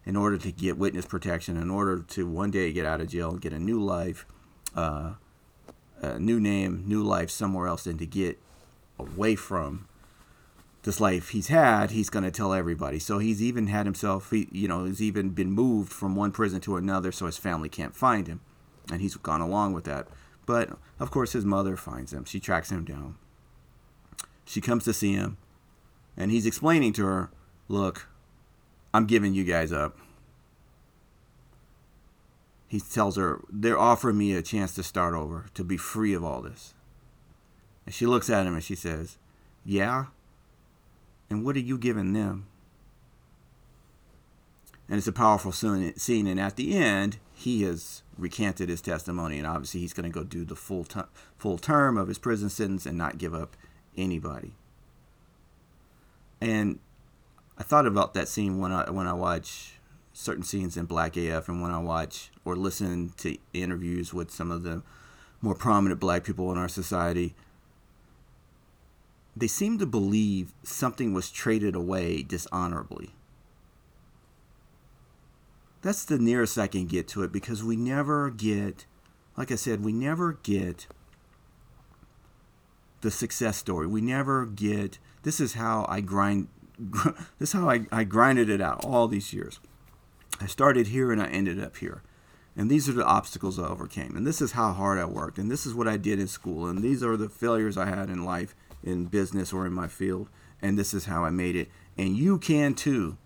in 0.06 0.16
order 0.16 0.38
to 0.38 0.52
get 0.52 0.78
witness 0.78 1.06
protection, 1.06 1.56
in 1.56 1.70
order 1.70 2.00
to 2.00 2.26
one 2.26 2.50
day 2.50 2.72
get 2.72 2.86
out 2.86 3.00
of 3.00 3.08
jail 3.08 3.30
and 3.30 3.40
get 3.40 3.52
a 3.52 3.58
new 3.58 3.80
life, 3.80 4.26
uh, 4.74 5.14
a 6.00 6.18
new 6.18 6.40
name, 6.40 6.84
new 6.86 7.02
life 7.02 7.30
somewhere 7.30 7.66
else, 7.66 7.86
and 7.86 7.98
to 7.98 8.06
get 8.06 8.38
away 8.98 9.34
from 9.34 9.86
this 10.82 11.00
life 11.00 11.30
he's 11.30 11.48
had, 11.48 11.90
he's 11.90 12.08
going 12.08 12.24
to 12.24 12.30
tell 12.30 12.54
everybody. 12.54 12.98
So 12.98 13.18
he's 13.18 13.42
even 13.42 13.66
had 13.66 13.86
himself, 13.86 14.30
he, 14.30 14.48
you 14.50 14.66
know, 14.66 14.84
he's 14.84 15.02
even 15.02 15.30
been 15.30 15.52
moved 15.52 15.92
from 15.92 16.16
one 16.16 16.32
prison 16.32 16.60
to 16.62 16.76
another 16.76 17.12
so 17.12 17.26
his 17.26 17.36
family 17.36 17.68
can't 17.68 17.94
find 17.94 18.26
him. 18.26 18.40
And 18.90 19.00
he's 19.00 19.16
gone 19.16 19.42
along 19.42 19.74
with 19.74 19.84
that. 19.84 20.08
But 20.46 20.70
of 20.98 21.10
course, 21.10 21.32
his 21.32 21.44
mother 21.44 21.76
finds 21.76 22.12
him. 22.12 22.24
She 22.24 22.40
tracks 22.40 22.70
him 22.72 22.84
down. 22.84 23.16
She 24.46 24.60
comes 24.60 24.84
to 24.84 24.92
see 24.92 25.12
him, 25.12 25.36
and 26.16 26.30
he's 26.30 26.46
explaining 26.46 26.92
to 26.94 27.06
her, 27.06 27.30
Look, 27.68 28.08
I'm 28.92 29.06
giving 29.06 29.34
you 29.34 29.44
guys 29.44 29.72
up. 29.72 29.96
He 32.66 32.80
tells 32.80 33.16
her, 33.16 33.40
They're 33.50 33.78
offering 33.78 34.18
me 34.18 34.34
a 34.34 34.42
chance 34.42 34.74
to 34.74 34.82
start 34.82 35.14
over, 35.14 35.46
to 35.54 35.64
be 35.64 35.76
free 35.76 36.14
of 36.14 36.24
all 36.24 36.42
this. 36.42 36.74
And 37.86 37.94
she 37.94 38.06
looks 38.06 38.30
at 38.30 38.46
him 38.46 38.54
and 38.54 38.64
she 38.64 38.74
says, 38.74 39.18
Yeah? 39.64 40.06
And 41.28 41.44
what 41.44 41.56
are 41.56 41.60
you 41.60 41.78
giving 41.78 42.12
them? 42.12 42.46
And 44.88 44.98
it's 44.98 45.06
a 45.06 45.12
powerful 45.12 45.52
scene. 45.52 46.26
And 46.26 46.40
at 46.40 46.56
the 46.56 46.76
end, 46.76 47.18
he 47.32 47.62
has 47.62 48.02
recanted 48.18 48.68
his 48.68 48.82
testimony. 48.82 49.38
And 49.38 49.46
obviously, 49.46 49.80
he's 49.80 49.92
going 49.92 50.10
to 50.10 50.18
go 50.18 50.24
do 50.24 50.44
the 50.44 50.56
full, 50.56 50.82
t- 50.82 51.00
full 51.38 51.58
term 51.58 51.96
of 51.96 52.08
his 52.08 52.18
prison 52.18 52.50
sentence 52.50 52.86
and 52.86 52.98
not 52.98 53.18
give 53.18 53.32
up 53.32 53.56
anybody. 53.96 54.54
And 56.40 56.78
I 57.58 57.62
thought 57.62 57.86
about 57.86 58.14
that 58.14 58.28
scene 58.28 58.58
when 58.58 58.72
I 58.72 58.90
when 58.90 59.06
I 59.06 59.12
watch 59.12 59.74
certain 60.12 60.42
scenes 60.42 60.76
in 60.76 60.86
Black 60.86 61.16
AF 61.16 61.48
and 61.48 61.62
when 61.62 61.70
I 61.70 61.78
watch 61.78 62.30
or 62.44 62.56
listen 62.56 63.12
to 63.18 63.36
interviews 63.52 64.12
with 64.12 64.30
some 64.30 64.50
of 64.50 64.62
the 64.62 64.82
more 65.40 65.54
prominent 65.54 66.00
black 66.00 66.24
people 66.24 66.50
in 66.52 66.58
our 66.58 66.68
society. 66.68 67.34
They 69.36 69.46
seem 69.46 69.78
to 69.78 69.86
believe 69.86 70.52
something 70.62 71.14
was 71.14 71.30
traded 71.30 71.74
away 71.74 72.22
dishonorably. 72.22 73.10
That's 75.82 76.04
the 76.04 76.18
nearest 76.18 76.58
I 76.58 76.66
can 76.66 76.86
get 76.86 77.08
to 77.08 77.22
it 77.22 77.32
because 77.32 77.64
we 77.64 77.76
never 77.76 78.28
get, 78.28 78.84
like 79.36 79.50
I 79.50 79.54
said, 79.54 79.82
we 79.82 79.92
never 79.92 80.34
get 80.42 80.86
the 83.00 83.10
success 83.10 83.56
story. 83.56 83.86
We 83.86 84.00
never 84.00 84.46
get, 84.46 84.98
this 85.22 85.40
is 85.40 85.54
how 85.54 85.86
I 85.88 86.00
grind 86.00 86.48
this 87.38 87.50
is 87.50 87.52
how 87.52 87.68
I, 87.68 87.86
I 87.92 88.04
grinded 88.04 88.48
it 88.48 88.60
out 88.60 88.84
all 88.84 89.06
these 89.06 89.32
years. 89.32 89.60
I 90.40 90.46
started 90.46 90.88
here 90.88 91.12
and 91.12 91.20
I 91.20 91.26
ended 91.26 91.62
up 91.62 91.76
here. 91.76 92.02
And 92.56 92.70
these 92.70 92.88
are 92.88 92.92
the 92.92 93.04
obstacles 93.04 93.58
I 93.58 93.68
overcame. 93.68 94.16
And 94.16 94.26
this 94.26 94.40
is 94.40 94.52
how 94.52 94.72
hard 94.72 94.98
I 94.98 95.04
worked. 95.04 95.38
And 95.38 95.50
this 95.50 95.66
is 95.66 95.74
what 95.74 95.86
I 95.86 95.96
did 95.96 96.18
in 96.18 96.26
school. 96.26 96.66
And 96.66 96.82
these 96.82 97.02
are 97.02 97.16
the 97.16 97.28
failures 97.28 97.76
I 97.76 97.86
had 97.86 98.08
in 98.08 98.24
life, 98.24 98.54
in 98.82 99.06
business, 99.06 99.52
or 99.52 99.66
in 99.66 99.72
my 99.72 99.88
field. 99.88 100.28
And 100.60 100.78
this 100.78 100.92
is 100.92 101.04
how 101.04 101.24
I 101.24 101.30
made 101.30 101.54
it. 101.54 101.68
And 101.96 102.16
you 102.16 102.38
can 102.38 102.74
too 102.74 103.18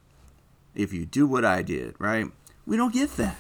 if 0.75 0.93
you 0.93 1.07
do 1.07 1.27
what 1.27 1.45
I 1.45 1.63
did, 1.63 1.95
right? 1.99 2.27
We 2.67 2.77
don't 2.77 2.93
get 2.93 3.17
that. 3.17 3.37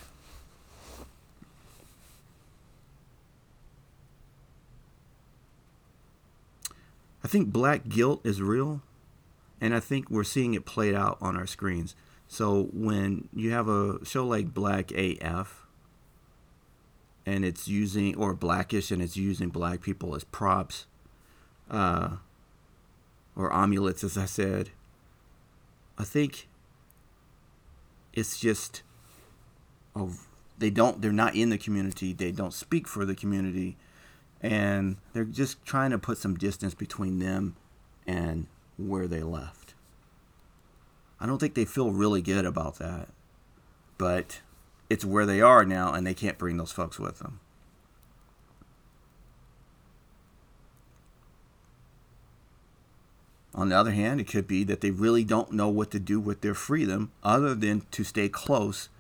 Think 7.34 7.52
black 7.52 7.88
guilt 7.88 8.20
is 8.22 8.40
real 8.40 8.80
and 9.60 9.74
I 9.74 9.80
think 9.80 10.08
we're 10.08 10.22
seeing 10.22 10.54
it 10.54 10.64
played 10.64 10.94
out 10.94 11.18
on 11.20 11.36
our 11.36 11.48
screens. 11.48 11.96
So 12.28 12.68
when 12.72 13.28
you 13.34 13.50
have 13.50 13.66
a 13.66 14.04
show 14.04 14.24
like 14.24 14.54
Black 14.54 14.92
AF, 14.92 15.66
and 17.26 17.44
it's 17.44 17.66
using 17.66 18.14
or 18.16 18.34
Blackish, 18.34 18.92
and 18.92 19.02
it's 19.02 19.16
using 19.16 19.48
black 19.48 19.80
people 19.80 20.14
as 20.14 20.22
props, 20.22 20.86
uh, 21.68 22.16
or 23.34 23.52
amulets, 23.52 24.04
as 24.04 24.16
I 24.16 24.26
said, 24.26 24.70
I 25.98 26.04
think 26.04 26.46
it's 28.12 28.38
just 28.38 28.82
they 30.58 30.70
don't 30.70 31.02
they're 31.02 31.10
not 31.10 31.34
in 31.34 31.50
the 31.50 31.58
community 31.58 32.12
they 32.12 32.30
don't 32.30 32.52
speak 32.52 32.86
for 32.86 33.04
the 33.04 33.14
community 33.14 33.76
and 34.44 34.98
they're 35.14 35.24
just 35.24 35.64
trying 35.64 35.90
to 35.90 35.98
put 35.98 36.18
some 36.18 36.34
distance 36.34 36.74
between 36.74 37.18
them 37.18 37.56
and 38.06 38.46
where 38.76 39.08
they 39.08 39.22
left. 39.22 39.72
I 41.18 41.24
don't 41.24 41.38
think 41.38 41.54
they 41.54 41.64
feel 41.64 41.90
really 41.90 42.20
good 42.20 42.44
about 42.44 42.78
that, 42.78 43.08
but 43.96 44.42
it's 44.90 45.02
where 45.02 45.24
they 45.24 45.40
are 45.40 45.64
now, 45.64 45.94
and 45.94 46.06
they 46.06 46.12
can't 46.12 46.36
bring 46.36 46.58
those 46.58 46.72
folks 46.72 46.98
with 46.98 47.20
them. 47.20 47.40
On 53.54 53.70
the 53.70 53.78
other 53.78 53.92
hand, 53.92 54.20
it 54.20 54.28
could 54.28 54.46
be 54.46 54.62
that 54.64 54.82
they 54.82 54.90
really 54.90 55.24
don't 55.24 55.52
know 55.52 55.70
what 55.70 55.90
to 55.92 55.98
do 55.98 56.20
with 56.20 56.42
their 56.42 56.54
freedom 56.54 57.12
other 57.22 57.54
than 57.54 57.86
to 57.92 58.04
stay 58.04 58.28
close 58.28 58.90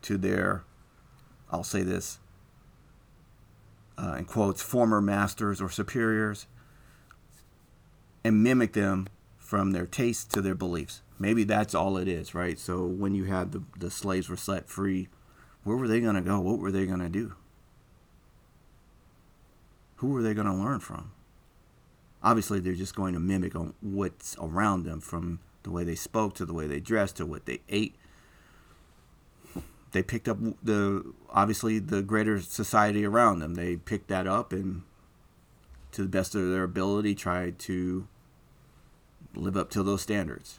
to 0.00 0.16
their, 0.16 0.64
I'll 1.50 1.62
say 1.62 1.82
this, 1.82 2.20
uh, 3.98 4.16
in 4.18 4.24
quotes, 4.24 4.62
former 4.62 5.00
masters 5.00 5.60
or 5.60 5.70
superiors 5.70 6.46
and 8.24 8.42
mimic 8.42 8.72
them 8.72 9.08
from 9.38 9.72
their 9.72 9.86
tastes 9.86 10.24
to 10.24 10.40
their 10.40 10.54
beliefs. 10.54 11.02
Maybe 11.18 11.44
that's 11.44 11.74
all 11.74 11.96
it 11.98 12.08
is, 12.08 12.34
right? 12.34 12.58
So 12.58 12.84
when 12.84 13.14
you 13.14 13.24
had 13.24 13.52
the, 13.52 13.62
the 13.78 13.90
slaves 13.90 14.28
were 14.28 14.36
set 14.36 14.68
free, 14.68 15.08
where 15.64 15.76
were 15.76 15.88
they 15.88 16.00
going 16.00 16.14
to 16.14 16.20
go? 16.20 16.40
What 16.40 16.58
were 16.58 16.72
they 16.72 16.86
going 16.86 17.00
to 17.00 17.08
do? 17.08 17.34
Who 19.96 20.08
were 20.08 20.22
they 20.22 20.34
going 20.34 20.46
to 20.48 20.52
learn 20.52 20.80
from? 20.80 21.12
Obviously, 22.22 22.60
they're 22.60 22.74
just 22.74 22.96
going 22.96 23.14
to 23.14 23.20
mimic 23.20 23.54
on 23.54 23.74
what's 23.80 24.36
around 24.40 24.84
them 24.84 25.00
from 25.00 25.40
the 25.62 25.70
way 25.70 25.84
they 25.84 25.94
spoke 25.94 26.34
to 26.34 26.44
the 26.44 26.52
way 26.52 26.66
they 26.66 26.80
dressed 26.80 27.16
to 27.16 27.26
what 27.26 27.46
they 27.46 27.60
ate. 27.68 27.94
They 29.92 30.02
picked 30.02 30.28
up 30.28 30.38
the 30.62 31.12
obviously 31.30 31.78
the 31.78 32.02
greater 32.02 32.40
society 32.40 33.04
around 33.04 33.38
them. 33.38 33.54
They 33.54 33.76
picked 33.76 34.08
that 34.08 34.26
up 34.26 34.52
and, 34.52 34.82
to 35.92 36.02
the 36.02 36.08
best 36.08 36.34
of 36.34 36.50
their 36.50 36.64
ability, 36.64 37.14
tried 37.14 37.58
to 37.60 38.08
live 39.34 39.56
up 39.56 39.70
to 39.70 39.82
those 39.82 40.02
standards 40.02 40.58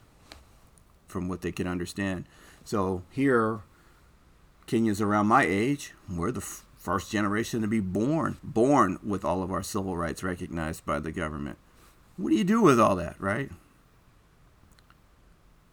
from 1.08 1.28
what 1.28 1.42
they 1.42 1.52
can 1.52 1.68
understand. 1.68 2.26
So 2.64 3.04
here, 3.12 3.62
Kenyans 4.68 5.02
around 5.02 5.28
my 5.28 5.44
age, 5.44 5.94
we're 6.10 6.32
the 6.32 6.40
f- 6.42 6.66
first 6.78 7.12
generation 7.12 7.62
to 7.62 7.68
be 7.68 7.80
born, 7.80 8.38
born 8.44 9.00
with 9.04 9.26
all 9.26 9.44
of 9.44 9.52
our 9.52 9.64
civil 9.64 9.98
rights 9.98 10.24
recognized 10.24 10.86
by 10.86 11.00
the 11.00 11.12
government. 11.12 11.58
What 12.18 12.30
do 12.30 12.36
you 12.36 12.44
do 12.44 12.62
with 12.62 12.80
all 12.80 12.96
that, 12.96 13.16
right? 13.20 13.52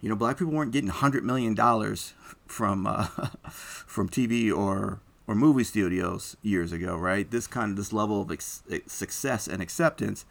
You 0.01 0.09
know, 0.09 0.15
black 0.15 0.37
people 0.37 0.53
weren't 0.53 0.71
getting 0.71 0.89
hundred 0.89 1.23
million 1.23 1.53
dollars 1.53 2.13
from 2.47 2.87
uh, 2.87 3.05
from 3.51 4.09
TV 4.09 4.51
or 4.55 4.99
or 5.27 5.35
movie 5.35 5.63
studios 5.63 6.35
years 6.41 6.71
ago, 6.71 6.97
right? 6.97 7.29
This 7.29 7.47
kind 7.47 7.71
of 7.71 7.77
this 7.77 7.93
level 7.93 8.21
of 8.21 8.31
ex- 8.31 8.63
success 8.87 9.47
and 9.47 9.61
acceptance, 9.61 10.25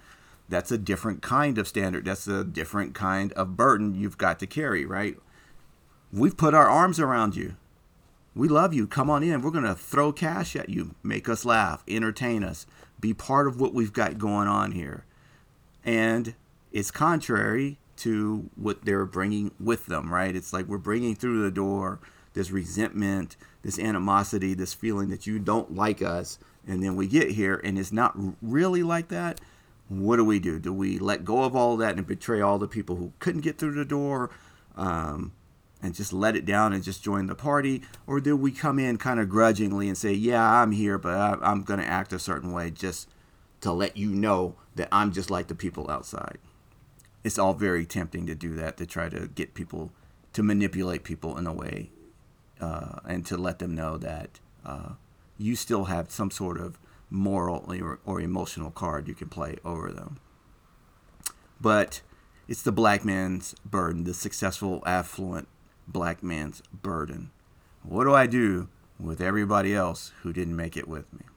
that's 0.49 0.71
a 0.71 0.79
different 0.79 1.23
kind 1.23 1.57
of 1.57 1.68
standard. 1.68 2.05
That's 2.05 2.27
a 2.27 2.45
different 2.45 2.95
kind 2.95 3.33
of 3.35 3.57
burden 3.57 3.95
you've 3.95 4.18
got 4.18 4.39
to 4.41 4.47
carry, 4.47 4.85
right? 4.85 5.16
We've 6.12 6.37
put 6.37 6.55
our 6.55 6.68
arms 6.68 6.99
around 6.99 7.37
you. 7.37 7.57
We 8.35 8.49
love 8.49 8.75
you. 8.75 8.87
Come 8.87 9.09
on 9.09 9.23
in. 9.23 9.43
We're 9.43 9.51
going 9.51 9.64
to 9.64 9.75
throw 9.75 10.12
cash 10.12 10.55
at 10.55 10.68
you, 10.68 10.95
make 11.03 11.29
us 11.29 11.45
laugh, 11.45 11.83
entertain 11.89 12.45
us, 12.45 12.66
be 13.01 13.14
part 13.14 13.47
of 13.47 13.61
what 13.61 13.75
we've 13.75 13.93
got 13.93 14.18
going 14.18 14.49
on 14.49 14.73
here. 14.73 15.05
And 15.85 16.35
it's 16.73 16.91
contrary 16.91 17.79
to 18.01 18.48
what 18.57 18.84
they're 18.84 19.07
bringing 19.07 19.51
with 19.61 19.86
them, 19.86 20.12
right? 20.12 20.34
It's 20.34 20.53
like 20.53 20.66
we're 20.66 20.78
bringing 20.78 21.14
through 21.14 21.42
the 21.42 21.51
door 21.51 22.01
this 22.32 22.51
resentment, 22.51 23.36
this 23.62 23.78
animosity, 23.78 24.55
this 24.55 24.72
feeling 24.72 25.09
that 25.11 25.26
you 25.26 25.38
don't 25.38 25.74
like 25.74 26.01
us. 26.01 26.38
And 26.66 26.82
then 26.82 26.96
we 26.96 27.07
get 27.07 27.32
here 27.32 27.61
and 27.62 27.78
it's 27.78 27.92
not 27.92 28.16
really 28.40 28.82
like 28.82 29.09
that. 29.09 29.40
What 29.88 30.16
do 30.16 30.24
we 30.24 30.38
do? 30.38 30.59
Do 30.59 30.72
we 30.72 30.98
let 30.98 31.24
go 31.24 31.42
of 31.42 31.57
all 31.57 31.76
that 31.78 31.96
and 31.96 32.07
betray 32.07 32.40
all 32.40 32.59
the 32.59 32.68
people 32.68 32.96
who 32.96 33.12
couldn't 33.18 33.40
get 33.40 33.59
through 33.59 33.74
the 33.74 33.84
door 33.84 34.30
um, 34.76 35.32
and 35.82 35.94
just 35.94 36.12
let 36.12 36.36
it 36.36 36.44
down 36.44 36.72
and 36.72 36.84
just 36.84 37.03
join 37.03 37.26
the 37.26 37.34
party? 37.34 37.82
Or 38.07 38.20
do 38.20 38.36
we 38.36 38.53
come 38.53 38.78
in 38.78 38.98
kind 38.98 39.18
of 39.18 39.28
grudgingly 39.28 39.88
and 39.88 39.98
say, 39.98 40.12
yeah, 40.12 40.62
I'm 40.62 40.70
here, 40.70 40.96
but 40.96 41.16
I, 41.16 41.36
I'm 41.42 41.64
going 41.64 41.80
to 41.80 41.86
act 41.86 42.12
a 42.12 42.20
certain 42.20 42.53
way 42.53 42.70
just 42.70 43.09
to 43.62 43.72
let 43.72 43.96
you 43.96 44.11
know 44.11 44.55
that 44.76 44.88
I'm 44.92 45.12
just 45.12 45.30
like 45.30 45.48
the 45.48 45.57
people 45.57 45.90
outside? 45.90 46.38
It's 47.23 47.39
all 47.39 47.55
very 47.55 47.85
tempting 47.85 48.27
to 48.27 48.35
do 48.35 48.55
that, 48.55 48.77
to 48.79 48.87
try 48.87 49.09
to 49.09 49.29
get 49.29 49.55
people, 49.55 49.93
to 50.33 50.43
manipulate 50.43 51.05
people 51.05 51.37
in 51.37 51.47
a 51.47 51.53
way 51.53 51.91
uh, 52.61 53.01
and 53.07 53.27
to 53.27 53.37
let 53.37 53.59
them 53.59 53.75
know 53.75 53.99
that 53.99 54.41
uh, 54.64 54.91
you 55.39 55.57
still 55.57 55.85
have 55.85 56.11
some 56.11 56.31
sort 56.31 56.59
of 56.59 56.79
moral 57.11 57.64
or, 57.81 57.99
or 58.05 58.21
emotional 58.21 58.71
card 58.71 59.09
you 59.09 59.14
can 59.14 59.29
play 59.29 59.57
over 59.64 59.93
them. 59.93 60.18
But 61.61 62.01
it's 62.49 62.62
the 62.62 62.73
black 62.73 63.05
man's 63.05 63.55
burden, 63.64 64.05
the 64.05 64.14
successful, 64.14 64.83
affluent 64.87 65.49
black 65.87 66.23
man's 66.23 66.62
burden. 66.73 67.31
What 67.83 68.05
do 68.05 68.14
I 68.14 68.27
do 68.27 68.68
with 68.99 69.21
everybody 69.21 69.75
else 69.75 70.12
who 70.23 70.33
didn't 70.33 70.57
make 70.57 70.77
it 70.77 70.89
with 70.89 71.12
me? 71.12 71.30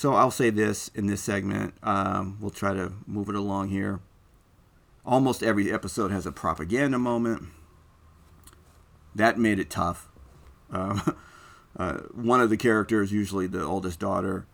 So 0.00 0.14
I'll 0.14 0.30
say 0.30 0.48
this 0.48 0.88
in 0.94 1.08
this 1.08 1.22
segment. 1.22 1.74
Um, 1.82 2.38
we'll 2.40 2.48
try 2.48 2.72
to 2.72 2.94
move 3.06 3.28
it 3.28 3.34
along 3.34 3.68
here. 3.68 4.00
Almost 5.04 5.42
every 5.42 5.70
episode 5.70 6.10
has 6.10 6.24
a 6.24 6.32
propaganda 6.32 6.98
moment. 6.98 7.42
That 9.14 9.38
made 9.38 9.58
it 9.58 9.68
tough. 9.68 10.08
Uh, 10.72 11.12
uh, 11.76 11.98
one 12.14 12.40
of 12.40 12.48
the 12.48 12.56
characters, 12.56 13.12
usually 13.12 13.46
the 13.46 13.62
oldest 13.62 14.00
daughter, 14.00 14.46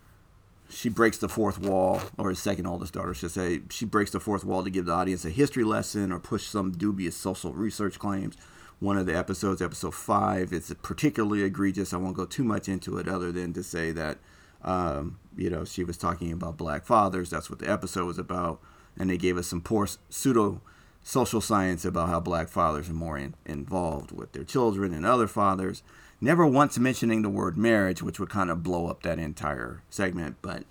she 0.68 0.88
breaks 0.88 1.18
the 1.18 1.28
fourth 1.28 1.61
wall, 1.61 2.01
or 2.18 2.30
his 2.30 2.40
second 2.40 2.66
oldest 2.66 2.94
daughter 2.94 3.14
should 3.14 3.30
say, 3.30 3.61
she 3.70 3.84
breaks 3.84 4.11
the 4.11 4.18
fourth 4.18 4.42
wall 4.42 4.64
to 4.64 4.70
give 4.70 4.86
the 4.86 4.92
audience 4.92 5.24
a 5.24 5.30
history 5.30 5.62
lesson 5.62 6.11
or 6.11 6.18
push 6.18 6.42
some 6.42 6.72
dubious 6.72 7.14
social 7.14 7.53
research 7.53 8.01
claims. 8.01 8.34
One 8.80 8.99
of 8.99 9.07
the 9.07 9.16
episodes, 9.16 9.62
episode 9.62 9.94
five, 9.94 10.53
it's 10.53 10.74
particularly 10.82 11.44
egregious. 11.44 11.94
I 11.94 11.99
won't 11.99 12.16
go 12.16 12.26
too 12.26 12.42
much 12.42 12.68
into 12.68 12.99
it 12.99 13.07
other 13.07 13.30
than 13.30 13.53
to 13.53 13.62
say 13.62 13.92
that 13.92 14.18
um, 14.66 15.18
you 15.36 15.48
know, 15.48 15.64
she 15.64 15.84
was 15.84 15.96
talking 15.96 16.32
about 16.32 16.58
black 16.58 16.84
fathers. 16.84 17.30
That's 17.30 17.48
what 17.48 17.60
the 17.60 17.70
episode 17.70 18.04
was 18.06 18.18
about. 18.18 18.60
And 18.98 19.08
they 19.08 19.16
gave 19.16 19.38
us 19.38 19.46
some 19.46 19.60
poor 19.60 19.88
pseudo 20.10 20.60
social 21.02 21.40
science 21.40 21.84
about 21.84 22.08
how 22.08 22.18
black 22.18 22.48
fathers 22.48 22.90
are 22.90 22.94
more 22.94 23.16
in, 23.16 23.34
involved 23.44 24.10
with 24.10 24.32
their 24.32 24.44
children 24.44 24.92
and 24.92 25.06
other 25.06 25.28
fathers. 25.28 25.82
Never 26.20 26.46
once 26.46 26.78
mentioning 26.78 27.22
the 27.22 27.28
word 27.28 27.56
marriage, 27.56 28.02
which 28.02 28.18
would 28.18 28.30
kind 28.30 28.50
of 28.50 28.62
blow 28.62 28.88
up 28.88 29.02
that 29.02 29.18
entire 29.18 29.82
segment. 29.88 30.36
But 30.42 30.64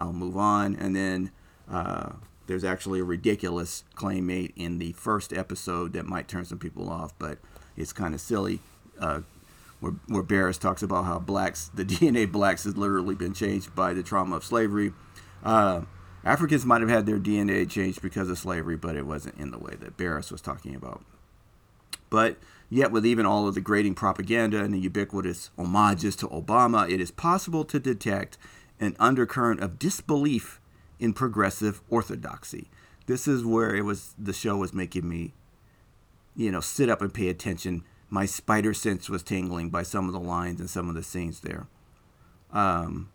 I'll 0.00 0.12
move 0.12 0.36
on. 0.36 0.74
And 0.74 0.96
then 0.96 1.30
uh, 1.70 2.12
there's 2.46 2.64
actually 2.64 3.00
a 3.00 3.04
ridiculous 3.04 3.84
claim 3.94 4.26
made 4.26 4.52
in 4.56 4.78
the 4.78 4.92
first 4.92 5.32
episode 5.32 5.92
that 5.92 6.06
might 6.06 6.26
turn 6.26 6.44
some 6.44 6.58
people 6.58 6.90
off, 6.90 7.12
but 7.18 7.38
it's 7.76 7.92
kind 7.92 8.14
of 8.14 8.20
silly. 8.20 8.60
Uh, 8.98 9.20
where, 9.82 9.94
where 10.06 10.22
Barris 10.22 10.58
talks 10.58 10.80
about 10.80 11.06
how 11.06 11.18
blacks, 11.18 11.68
the 11.74 11.84
DNA 11.84 12.30
blacks 12.30 12.62
has 12.64 12.76
literally 12.76 13.16
been 13.16 13.34
changed 13.34 13.74
by 13.74 13.92
the 13.92 14.02
trauma 14.02 14.36
of 14.36 14.44
slavery. 14.44 14.92
Uh, 15.42 15.82
Africans 16.24 16.64
might 16.64 16.82
have 16.82 16.88
had 16.88 17.04
their 17.04 17.18
DNA 17.18 17.68
changed 17.68 18.00
because 18.00 18.30
of 18.30 18.38
slavery, 18.38 18.76
but 18.76 18.94
it 18.94 19.06
wasn't 19.06 19.38
in 19.38 19.50
the 19.50 19.58
way 19.58 19.74
that 19.80 19.96
Barris 19.96 20.30
was 20.30 20.40
talking 20.40 20.76
about. 20.76 21.04
But 22.10 22.36
yet, 22.70 22.92
with 22.92 23.04
even 23.04 23.26
all 23.26 23.48
of 23.48 23.56
the 23.56 23.60
grating 23.60 23.96
propaganda 23.96 24.62
and 24.62 24.72
the 24.72 24.78
ubiquitous 24.78 25.50
homages 25.58 26.14
to 26.16 26.28
Obama, 26.28 26.88
it 26.88 27.00
is 27.00 27.10
possible 27.10 27.64
to 27.64 27.80
detect 27.80 28.38
an 28.78 28.94
undercurrent 29.00 29.60
of 29.60 29.80
disbelief 29.80 30.60
in 31.00 31.12
progressive 31.12 31.82
orthodoxy. 31.90 32.70
This 33.06 33.26
is 33.26 33.44
where 33.44 33.74
it 33.74 33.84
was 33.84 34.14
the 34.16 34.32
show 34.32 34.58
was 34.58 34.72
making 34.72 35.08
me, 35.08 35.34
you 36.36 36.52
know, 36.52 36.60
sit 36.60 36.88
up 36.88 37.02
and 37.02 37.12
pay 37.12 37.28
attention 37.28 37.82
my 38.12 38.26
spider 38.26 38.74
sense 38.74 39.08
was 39.08 39.22
tingling 39.22 39.70
by 39.70 39.82
some 39.82 40.06
of 40.06 40.12
the 40.12 40.20
lines 40.20 40.60
and 40.60 40.68
some 40.68 40.90
of 40.90 40.94
the 40.94 41.02
scenes 41.02 41.40
there. 41.40 41.66
Um, 42.52 43.08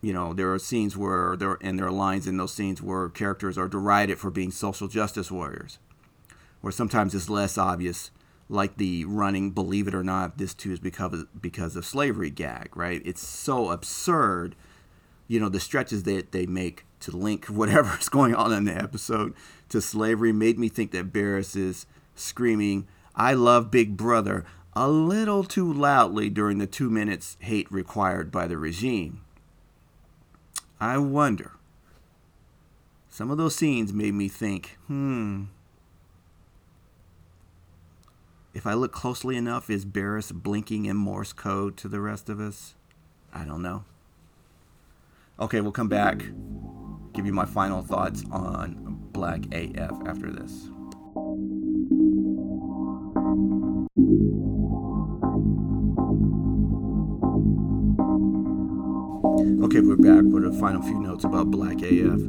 you 0.00 0.12
know, 0.12 0.32
there 0.32 0.54
are 0.54 0.60
scenes 0.60 0.96
where 0.96 1.36
there 1.36 1.58
and 1.60 1.76
there 1.76 1.86
are 1.86 1.90
lines 1.90 2.28
in 2.28 2.36
those 2.36 2.52
scenes 2.52 2.80
where 2.80 3.08
characters 3.08 3.58
are 3.58 3.66
derided 3.66 4.20
for 4.20 4.30
being 4.30 4.52
social 4.52 4.86
justice 4.86 5.28
warriors, 5.28 5.80
or 6.62 6.70
sometimes 6.70 7.16
it's 7.16 7.28
less 7.28 7.58
obvious, 7.58 8.12
like 8.48 8.76
the 8.76 9.04
running 9.06 9.50
"Believe 9.50 9.88
it 9.88 9.94
or 9.94 10.04
not, 10.04 10.38
this 10.38 10.54
too 10.54 10.70
is 10.70 10.78
because 10.78 11.12
of, 11.12 11.42
because 11.42 11.74
of 11.74 11.84
slavery" 11.84 12.30
gag. 12.30 12.76
Right? 12.76 13.02
It's 13.04 13.26
so 13.26 13.72
absurd. 13.72 14.54
You 15.26 15.40
know, 15.40 15.48
the 15.48 15.58
stretches 15.58 16.04
that 16.04 16.30
they 16.30 16.46
make 16.46 16.84
to 17.00 17.10
link 17.10 17.46
whatever 17.48 17.98
is 17.98 18.08
going 18.08 18.36
on 18.36 18.52
in 18.52 18.66
the 18.66 18.76
episode 18.76 19.34
to 19.70 19.80
slavery 19.80 20.32
made 20.32 20.60
me 20.60 20.68
think 20.68 20.92
that 20.92 21.12
Barris 21.12 21.56
is 21.56 21.86
screaming 22.14 22.86
I 23.18 23.34
love 23.34 23.72
Big 23.72 23.96
Brother 23.96 24.44
a 24.74 24.88
little 24.88 25.42
too 25.42 25.70
loudly 25.72 26.30
during 26.30 26.58
the 26.58 26.66
two 26.68 26.88
minutes 26.88 27.36
hate 27.40 27.70
required 27.70 28.30
by 28.30 28.46
the 28.46 28.56
regime. 28.56 29.24
I 30.80 30.98
wonder. 30.98 31.52
Some 33.08 33.32
of 33.32 33.36
those 33.36 33.56
scenes 33.56 33.92
made 33.92 34.14
me 34.14 34.28
think, 34.28 34.78
hmm. 34.86 35.46
If 38.54 38.68
I 38.68 38.74
look 38.74 38.92
closely 38.92 39.36
enough, 39.36 39.68
is 39.68 39.84
Barris 39.84 40.30
blinking 40.30 40.86
in 40.86 40.96
Morse 40.96 41.32
code 41.32 41.76
to 41.78 41.88
the 41.88 42.00
rest 42.00 42.28
of 42.28 42.38
us? 42.38 42.76
I 43.34 43.44
don't 43.44 43.62
know. 43.62 43.84
Okay, 45.40 45.60
we'll 45.60 45.72
come 45.72 45.88
back, 45.88 46.18
give 47.12 47.26
you 47.26 47.32
my 47.32 47.46
final 47.46 47.82
thoughts 47.82 48.22
on 48.30 49.08
Black 49.12 49.52
AF 49.52 50.06
after 50.06 50.30
this. 50.30 50.68
Okay, 59.48 59.80
we're 59.80 59.96
back 59.96 60.24
with 60.24 60.44
a 60.44 60.52
final 60.52 60.82
few 60.82 61.00
notes 61.00 61.24
about 61.24 61.50
Black 61.50 61.80
AF. 61.80 62.20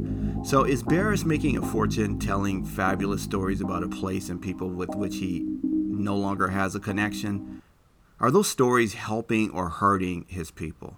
So, 0.42 0.64
is 0.64 0.82
Barris 0.82 1.22
making 1.24 1.58
a 1.58 1.62
fortune 1.62 2.18
telling 2.18 2.64
fabulous 2.64 3.22
stories 3.22 3.60
about 3.60 3.82
a 3.82 3.88
place 3.88 4.30
and 4.30 4.40
people 4.40 4.70
with 4.70 4.88
which 4.94 5.16
he 5.16 5.44
no 5.62 6.16
longer 6.16 6.48
has 6.48 6.74
a 6.74 6.80
connection? 6.80 7.60
Are 8.20 8.30
those 8.30 8.48
stories 8.48 8.94
helping 8.94 9.50
or 9.50 9.68
hurting 9.68 10.24
his 10.28 10.50
people? 10.50 10.96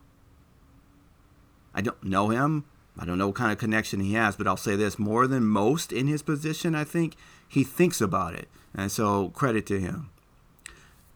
I 1.75 1.81
don't 1.81 2.03
know 2.05 2.29
him. 2.29 2.67
I 2.97 3.05
don't 3.05 3.19
know 3.19 3.27
what 3.27 3.37
kind 3.37 3.51
of 3.51 3.59
connection 3.59 3.99
he 3.99 4.15
has, 4.15 4.37
but 4.37 4.47
I'll 4.47 4.57
say 4.57 4.77
this 4.77 5.01
more 5.01 5.27
than 5.27 5.43
most 5.43 5.93
in 5.93 6.07
his 6.07 6.23
position, 6.23 6.77
I 6.77 6.85
think 6.85 7.17
he 7.49 7.65
thinks 7.65 8.01
about 8.01 8.35
it. 8.35 8.49
And 8.73 8.93
so, 8.93 9.31
credit 9.31 9.67
to 9.67 9.81
him. 9.81 10.11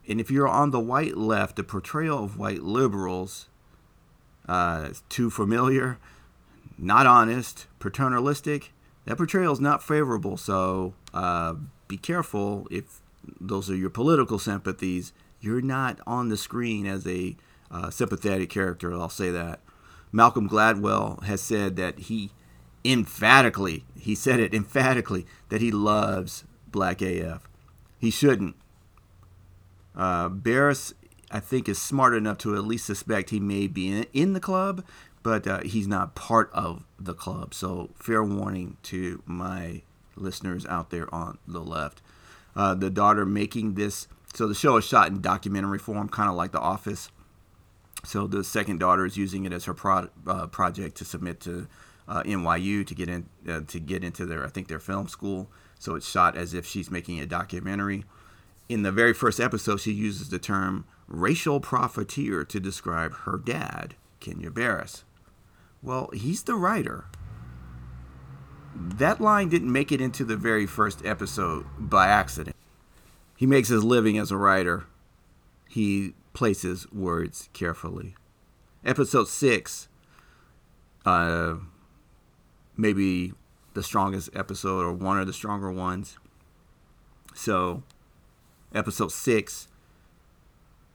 And 0.05 0.19
if 0.19 0.29
you're 0.29 0.49
on 0.49 0.71
the 0.71 0.81
white 0.81 1.15
left, 1.15 1.55
the 1.55 1.63
portrayal 1.63 2.25
of 2.25 2.37
white 2.37 2.61
liberals 2.61 3.47
uh, 4.47 4.89
too 5.09 5.29
familiar, 5.29 5.97
not 6.77 7.05
honest, 7.05 7.67
paternalistic, 7.79 8.71
that 9.05 9.17
portrayal 9.17 9.53
is 9.53 9.59
not 9.59 9.81
favorable. 9.81 10.37
So 10.37 10.93
uh, 11.13 11.55
be 11.87 11.97
careful 11.97 12.67
if 12.69 13.01
those 13.39 13.69
are 13.69 13.75
your 13.75 13.89
political 13.89 14.39
sympathies. 14.39 15.13
You're 15.39 15.61
not 15.61 15.99
on 16.05 16.29
the 16.29 16.37
screen 16.37 16.85
as 16.85 17.07
a 17.07 17.35
uh, 17.71 17.89
sympathetic 17.89 18.49
character. 18.49 18.93
I'll 18.93 19.09
say 19.09 19.29
that. 19.31 19.61
Malcolm 20.11 20.49
Gladwell 20.49 21.23
has 21.23 21.41
said 21.41 21.75
that 21.75 21.99
he 21.99 22.31
emphatically, 22.83 23.83
he 23.99 24.15
said 24.15 24.39
it 24.39 24.53
emphatically, 24.53 25.25
that 25.49 25.61
he 25.61 25.71
loves 25.71 26.45
Black 26.71 27.01
AF. 27.01 27.47
He 27.99 28.09
shouldn't. 28.09 28.55
Uh, 29.95 30.29
Barris, 30.29 30.93
I 31.29 31.39
think, 31.39 31.67
is 31.67 31.81
smart 31.81 32.13
enough 32.13 32.37
to 32.39 32.55
at 32.55 32.63
least 32.63 32.85
suspect 32.85 33.31
he 33.31 33.39
may 33.39 33.67
be 33.67 33.87
in, 33.87 34.05
in 34.13 34.33
the 34.33 34.39
club, 34.39 34.85
but 35.23 35.45
uh, 35.45 35.59
he's 35.61 35.87
not 35.87 36.15
part 36.15 36.49
of 36.53 36.85
the 36.99 37.13
club. 37.13 37.53
So, 37.53 37.89
fair 37.95 38.23
warning 38.23 38.77
to 38.83 39.21
my 39.25 39.81
listeners 40.15 40.65
out 40.65 40.89
there 40.89 41.13
on 41.13 41.37
the 41.47 41.59
left. 41.59 42.01
Uh, 42.55 42.73
the 42.73 42.89
daughter 42.89 43.25
making 43.25 43.75
this, 43.75 44.07
so 44.33 44.47
the 44.47 44.55
show 44.55 44.77
is 44.77 44.85
shot 44.85 45.09
in 45.09 45.21
documentary 45.21 45.79
form, 45.79 46.09
kind 46.09 46.29
of 46.29 46.35
like 46.35 46.51
The 46.51 46.59
Office. 46.59 47.11
So 48.03 48.25
the 48.25 48.43
second 48.43 48.79
daughter 48.79 49.05
is 49.05 49.17
using 49.17 49.45
it 49.45 49.53
as 49.53 49.65
her 49.65 49.73
pro- 49.73 50.09
uh, 50.25 50.47
project 50.47 50.97
to 50.97 51.05
submit 51.05 51.39
to 51.41 51.67
uh, 52.07 52.23
NYU 52.23 52.85
to 52.87 52.95
get 52.95 53.09
in 53.09 53.27
uh, 53.47 53.61
to 53.67 53.79
get 53.79 54.03
into 54.03 54.25
their 54.25 54.45
I 54.45 54.49
think 54.49 54.67
their 54.67 54.79
film 54.79 55.07
school. 55.07 55.49
So 55.79 55.95
it's 55.95 56.09
shot 56.09 56.37
as 56.37 56.53
if 56.53 56.65
she's 56.65 56.89
making 56.89 57.19
a 57.19 57.25
documentary. 57.25 58.05
In 58.69 58.83
the 58.83 58.91
very 58.91 59.13
first 59.13 59.39
episode, 59.39 59.81
she 59.81 59.91
uses 59.91 60.29
the 60.29 60.39
term 60.39 60.85
racial 61.07 61.59
profiteer 61.59 62.43
to 62.43 62.59
describe 62.59 63.13
her 63.19 63.37
dad, 63.37 63.95
Kenya 64.19 64.51
Barris. 64.51 65.03
Well, 65.81 66.09
he's 66.13 66.43
the 66.43 66.55
writer. 66.55 67.05
That 68.75 69.21
line 69.21 69.49
didn't 69.49 69.71
make 69.71 69.91
it 69.91 70.01
into 70.01 70.23
the 70.23 70.37
very 70.37 70.65
first 70.65 71.03
episode 71.05 71.65
by 71.79 72.07
accident. 72.07 72.55
He 73.35 73.45
makes 73.45 73.69
his 73.69 73.83
living 73.83 74.17
as 74.17 74.31
a 74.31 74.37
writer. 74.37 74.85
He 75.67 76.13
places 76.33 76.91
words 76.91 77.49
carefully. 77.53 78.15
Episode 78.85 79.27
6, 79.27 79.87
uh, 81.05 81.55
maybe 82.75 83.33
the 83.73 83.83
strongest 83.83 84.29
episode 84.35 84.81
or 84.81 84.93
one 84.93 85.19
of 85.19 85.27
the 85.27 85.33
stronger 85.33 85.71
ones. 85.71 86.17
So, 87.33 87.83
episode 88.73 89.11
6 89.11 89.67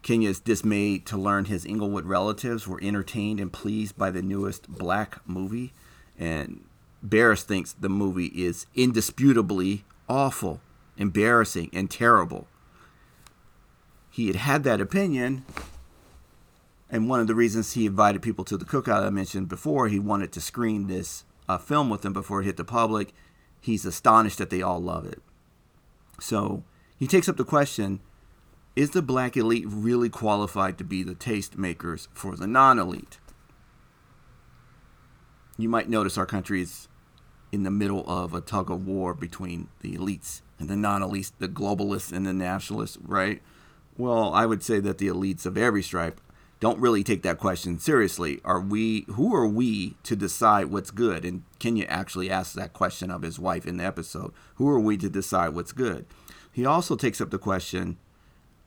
Kenya 0.03 0.29
is 0.29 0.41
dismayed 0.41 1.07
to 1.07 1.17
learn 1.17 1.45
his 1.45 1.65
Inglewood 1.65 2.07
relatives 2.07 2.67
were 2.67 2.81
entertained 2.83 3.39
and 3.39 3.53
pleased 3.53 3.97
by 3.97 4.11
the 4.11 4.23
newest 4.23 4.69
black 4.69 5.19
movie. 5.27 5.73
And 6.19 6.65
Barris 7.03 7.45
thinks 7.45 7.73
the 7.73 7.89
movie 7.89 8.27
is 8.27 8.67
indisputably 8.75 9.85
awful, 10.09 10.61
embarrassing, 10.97 11.71
and 11.73 11.91
terrible. 11.91 12.49
He 14.11 14.27
had 14.27 14.37
had 14.37 14.65
that 14.65 14.81
opinion, 14.81 15.45
and 16.91 17.09
one 17.09 17.21
of 17.21 17.27
the 17.27 17.35
reasons 17.35 17.73
he 17.73 17.87
invited 17.87 18.21
people 18.21 18.45
to 18.45 18.59
the 18.59 18.65
cookout 18.67 19.07
I 19.07 19.11
mentioned 19.11 19.49
before, 19.49 19.89
he 19.89 19.99
wanted 19.99 20.33
to 20.33 20.41
screen 20.41 20.87
this 20.87 21.25
uh, 21.49 21.59
film 21.59 21.89
with 21.89 22.03
them 22.03 22.13
before 22.13 22.43
it 22.43 22.45
hit 22.45 22.57
the 22.57 22.65
public. 22.65 23.15
He's 23.61 23.87
astonished 23.87 24.39
that 24.39 24.51
they 24.51 24.61
all 24.61 24.83
love 24.83 25.07
it. 25.07 25.23
So 26.21 26.65
he 26.99 27.07
takes 27.07 27.29
up 27.29 27.37
the 27.37 27.45
question 27.45 28.01
is 28.75 28.91
the 28.91 29.03
black 29.03 29.37
elite 29.37 29.66
really 29.68 30.09
qualified 30.09 30.79
to 30.79 30.85
be 30.85 31.03
the 31.03 31.14
tastemakers 31.14 32.09
for 32.12 32.37
the 32.37 32.47
non 32.47 32.79
elite? 32.79 33.18
You 35.59 35.68
might 35.68 35.89
notice 35.89 36.16
our 36.16 36.27
country 36.27 36.62
is 36.62 36.89
in 37.51 37.64
the 37.64 37.70
middle 37.70 38.05
of 38.09 38.33
a 38.33 38.41
tug 38.41 38.70
of 38.70 38.87
war 38.87 39.12
between 39.12 39.68
the 39.81 39.97
elites 39.97 40.41
and 40.59 40.68
the 40.68 40.77
non 40.77 41.03
elites, 41.03 41.33
the 41.39 41.49
globalists 41.49 42.12
and 42.12 42.27
the 42.27 42.33
nationalists, 42.33 42.99
right? 43.03 43.43
Well, 43.99 44.33
I 44.33 44.47
would 44.47 44.62
say 44.62 44.81
that 44.81 44.99
the 44.99 45.09
elites 45.09 45.45
of 45.45 45.59
every 45.59 45.83
stripe 45.83 46.20
don't 46.61 46.81
really 46.81 47.03
take 47.03 47.23
that 47.23 47.39
question 47.39 47.79
seriously. 47.79 48.41
Are 48.45 48.61
we 48.61 49.05
who 49.09 49.35
are 49.35 49.47
we 49.47 49.97
to 50.05 50.16
decide 50.16 50.66
what's 50.66 50.91
good? 50.91 51.25
And 51.25 51.43
Kenya 51.59 51.85
actually 51.89 52.31
asks 52.31 52.55
that 52.55 52.73
question 52.73 53.11
of 53.11 53.23
his 53.23 53.39
wife 53.39 53.66
in 53.66 53.77
the 53.77 53.85
episode. 53.85 54.33
Who 54.55 54.68
are 54.68 54.81
we 54.81 54.97
to 54.99 55.11
decide 55.11 55.51
what's 55.51 55.73
good? 55.73 56.07
He 56.53 56.64
also 56.64 56.97
takes 56.97 57.20
up 57.20 57.31
the 57.31 57.39
question 57.39 57.99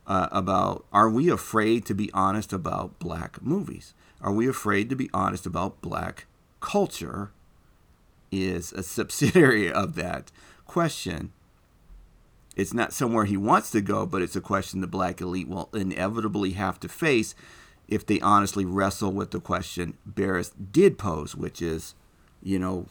uh, 0.08 0.28
about 0.32 0.86
are 0.92 1.10
we 1.10 1.30
afraid 1.30 1.86
to 1.86 1.94
be 1.94 2.12
honest 2.14 2.54
about 2.54 3.00
black 3.00 3.42
movies? 3.42 3.94
Are 4.22 4.32
we 4.32 4.48
afraid 4.48 4.90
to 4.90 4.96
be 4.96 5.10
honest 5.14 5.46
about 5.46 5.82
black 5.82 6.26
culture? 6.60 7.32
Is 8.32 8.74
a 8.74 8.84
subsidiary 8.98 9.72
of 9.72 9.96
that 9.96 10.32
question. 10.66 11.32
It's 12.56 12.74
not 12.74 12.94
somewhere 12.94 13.26
he 13.26 13.38
wants 13.38 13.70
to 13.72 13.82
go, 13.82 14.06
but 14.06 14.22
it's 14.22 14.36
a 14.36 14.42
question 14.42 14.80
the 14.80 14.88
black 14.88 15.20
elite 15.20 15.48
will 15.48 15.70
inevitably 15.74 16.52
have 16.52 16.80
to 16.82 16.88
face 16.88 17.36
if 17.88 18.06
they 18.06 18.20
honestly 18.22 18.66
wrestle 18.66 19.12
with 19.12 19.32
the 19.32 19.40
question 19.40 19.98
Barris 20.06 20.52
did 20.72 20.98
pose, 20.98 21.36
which 21.36 21.62
is, 21.62 21.96
you 22.42 22.58
know, 22.58 22.88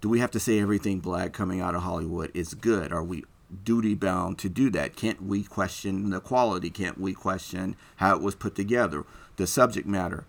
do 0.00 0.08
we 0.08 0.18
have 0.18 0.32
to 0.32 0.40
say 0.40 0.58
everything 0.58 0.98
black 0.98 1.32
coming 1.32 1.60
out 1.60 1.74
of 1.74 1.82
Hollywood 1.82 2.30
is 2.34 2.54
good? 2.54 2.92
Are 2.92 3.04
we 3.04 3.24
duty 3.64 3.94
bound 3.94 4.38
to 4.38 4.48
do 4.48 4.70
that? 4.70 4.96
Can't 4.96 5.22
we 5.22 5.42
question 5.42 6.10
the 6.10 6.20
quality? 6.20 6.70
Can't 6.70 6.98
we 6.98 7.12
question 7.12 7.76
how 7.96 8.16
it 8.16 8.22
was 8.22 8.34
put 8.34 8.54
together? 8.54 9.04
The 9.36 9.46
subject 9.46 9.86
matter. 9.86 10.24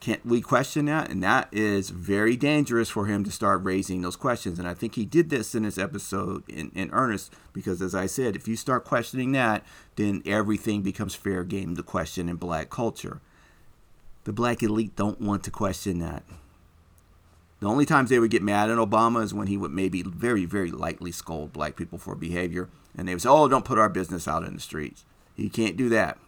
Can't 0.00 0.24
we 0.24 0.40
question 0.40 0.86
that? 0.86 1.10
And 1.10 1.22
that 1.24 1.48
is 1.50 1.90
very 1.90 2.36
dangerous 2.36 2.88
for 2.88 3.06
him 3.06 3.24
to 3.24 3.32
start 3.32 3.64
raising 3.64 4.02
those 4.02 4.14
questions. 4.14 4.58
And 4.58 4.68
I 4.68 4.74
think 4.74 4.94
he 4.94 5.04
did 5.04 5.28
this 5.28 5.56
in 5.56 5.64
this 5.64 5.76
episode 5.76 6.48
in, 6.48 6.70
in 6.74 6.90
earnest 6.92 7.32
because, 7.52 7.82
as 7.82 7.96
I 7.96 8.06
said, 8.06 8.36
if 8.36 8.46
you 8.46 8.54
start 8.54 8.84
questioning 8.84 9.32
that, 9.32 9.66
then 9.96 10.22
everything 10.24 10.82
becomes 10.82 11.16
fair 11.16 11.42
game 11.42 11.74
to 11.74 11.82
question 11.82 12.28
in 12.28 12.36
black 12.36 12.70
culture. 12.70 13.20
The 14.22 14.32
black 14.32 14.62
elite 14.62 14.94
don't 14.94 15.20
want 15.20 15.42
to 15.44 15.50
question 15.50 15.98
that. 15.98 16.22
The 17.60 17.66
only 17.66 17.86
times 17.86 18.10
they 18.10 18.18
would 18.18 18.30
get 18.30 18.42
mad 18.42 18.70
at 18.70 18.78
Obama 18.78 19.22
is 19.22 19.34
when 19.34 19.48
he 19.48 19.56
would 19.56 19.72
maybe 19.72 20.02
very, 20.02 20.44
very 20.44 20.70
lightly 20.70 21.10
scold 21.10 21.52
black 21.52 21.74
people 21.74 21.98
for 21.98 22.14
behavior. 22.14 22.68
And 22.96 23.08
they 23.08 23.14
would 23.14 23.22
say, 23.22 23.28
oh, 23.28 23.48
don't 23.48 23.64
put 23.64 23.78
our 23.78 23.88
business 23.88 24.28
out 24.28 24.44
in 24.44 24.54
the 24.54 24.60
streets. 24.60 25.04
He 25.36 25.48
can't 25.48 25.76
do 25.76 25.88
that. 25.88 26.18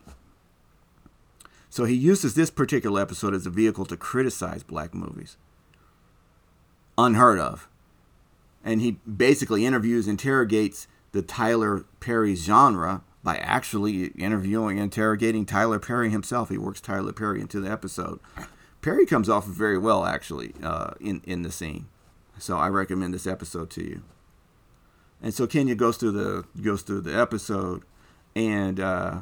So 1.69 1.85
he 1.85 1.95
uses 1.95 2.35
this 2.35 2.51
particular 2.51 3.01
episode 3.01 3.33
as 3.33 3.47
a 3.47 3.51
vehicle 3.51 3.87
to 3.87 3.97
criticize 3.97 4.65
black 4.65 4.93
movies. 4.93 5.37
Unheard 6.99 7.39
of. 7.39 7.69
And 8.65 8.81
he 8.81 8.93
basically 8.93 9.65
interviews, 9.65 10.09
interrogates 10.09 10.89
the 11.13 11.23
Tyler 11.23 11.85
Perry 12.01 12.35
genre 12.35 13.03
by 13.23 13.37
actually 13.37 14.07
interviewing, 14.07 14.79
interrogating 14.79 15.47
Tyler 15.47 15.79
Perry 15.79 16.11
himself. 16.11 16.49
He 16.49 16.59
works 16.59 16.81
Tyler 16.81 17.13
Perry 17.13 17.41
into 17.41 17.61
the 17.61 17.71
episode. 17.71 18.19
Perry 18.83 19.05
comes 19.05 19.29
off 19.29 19.47
very 19.47 19.79
well, 19.79 20.05
actually, 20.05 20.55
uh, 20.63 20.93
in 21.01 21.21
in 21.25 21.43
the 21.43 21.53
scene. 21.53 21.87
So 22.39 22.57
I 22.57 22.69
recommend 22.69 23.13
this 23.13 23.27
episode 23.27 23.71
to 23.71 23.85
you. 23.85 24.03
And 25.23 25.35
so 25.35 25.47
Kenya 25.47 25.75
goes 25.75 25.97
through 25.99 26.13
the 26.13 26.45
goes 26.63 26.83
through 26.83 27.03
the 27.03 27.19
episode, 27.19 27.83
and 28.35 28.81
uh, 28.81 29.21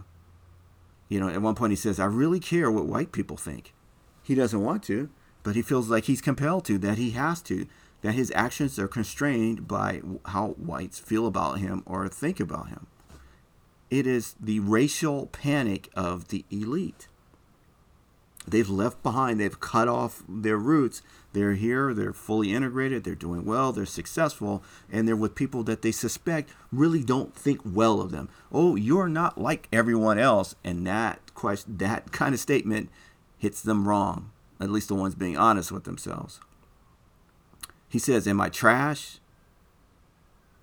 you 1.09 1.19
know, 1.19 1.29
at 1.29 1.43
one 1.43 1.55
point 1.55 1.73
he 1.73 1.77
says, 1.77 1.99
"I 1.99 2.05
really 2.05 2.41
care 2.41 2.71
what 2.71 2.87
white 2.87 3.13
people 3.13 3.37
think." 3.37 3.75
He 4.23 4.35
doesn't 4.35 4.63
want 4.63 4.83
to, 4.85 5.09
but 5.43 5.57
he 5.57 5.63
feels 5.63 5.89
like 5.89 6.05
he's 6.05 6.21
compelled 6.21 6.67
to, 6.67 6.77
that 6.79 6.99
he 6.99 7.13
has 7.13 7.41
to, 7.43 7.67
that 8.03 8.13
his 8.13 8.31
actions 8.35 8.79
are 8.79 8.87
constrained 8.87 9.67
by 9.67 10.03
how 10.27 10.49
whites 10.59 10.99
feel 10.99 11.27
about 11.27 11.59
him 11.59 11.83
or 11.87 12.07
think 12.09 12.39
about 12.39 12.69
him. 12.69 12.87
It 13.91 14.07
is 14.07 14.35
the 14.39 14.61
racial 14.61 15.27
panic 15.27 15.89
of 15.95 16.29
the 16.29 16.45
elite 16.51 17.09
they've 18.51 18.69
left 18.69 19.03
behind, 19.03 19.41
they've 19.41 19.61
cut 19.61 19.89
off 19.89 20.23
their 20.29 20.57
roots. 20.57 21.03
They're 21.33 21.55
here, 21.55 21.93
they're 21.93 22.13
fully 22.13 22.53
integrated, 22.53 23.05
they're 23.05 23.15
doing 23.15 23.45
well, 23.45 23.73
they're 23.73 23.87
successful, 23.87 24.63
and 24.91 25.07
they're 25.07 25.17
with 25.17 25.35
people 25.35 25.63
that 25.65 25.83
they 25.83 25.93
suspect 25.93 26.51
really 26.73 27.03
don't 27.03 27.35
think 27.35 27.61
well 27.65 28.01
of 28.01 28.11
them. 28.11 28.29
Oh, 28.51 28.77
you're 28.77 29.09
not 29.09 29.39
like 29.39 29.69
everyone 29.73 30.19
else, 30.19 30.55
and 30.65 30.87
that 30.87 31.35
question, 31.35 31.77
that 31.79 32.13
kind 32.13 32.35
of 32.35 32.41
statement 32.41 32.91
hits 33.37 33.61
them 33.61 33.87
wrong. 33.87 34.31
At 34.61 34.71
least 34.71 34.89
the 34.89 34.95
ones 34.95 35.15
being 35.15 35.37
honest 35.37 35.71
with 35.71 35.85
themselves. 35.85 36.41
He 37.89 37.99
says, 37.99 38.27
"Am 38.27 38.41
I 38.41 38.49
trash?" 38.49 39.21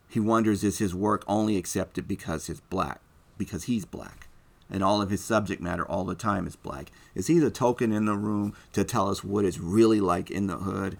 He 0.09 0.19
wonders 0.19 0.63
is 0.63 0.79
his 0.79 0.93
work 0.93 1.23
only 1.27 1.57
accepted 1.57 2.07
because 2.07 2.47
he's 2.47 2.59
black, 2.59 2.99
because 3.37 3.63
he's 3.63 3.85
black 3.85 4.24
and 4.69 4.83
all 4.83 5.01
of 5.01 5.09
his 5.09 5.23
subject 5.23 5.61
matter 5.61 5.85
all 5.85 6.03
the 6.03 6.15
time 6.15 6.47
is 6.47 6.55
black. 6.55 6.91
Is 7.13 7.27
he 7.27 7.39
the 7.39 7.51
token 7.51 7.91
in 7.91 8.05
the 8.05 8.15
room 8.15 8.53
to 8.73 8.83
tell 8.83 9.09
us 9.09 9.23
what 9.23 9.45
it's 9.45 9.59
really 9.59 10.01
like 10.01 10.31
in 10.31 10.47
the 10.47 10.57
hood, 10.57 10.97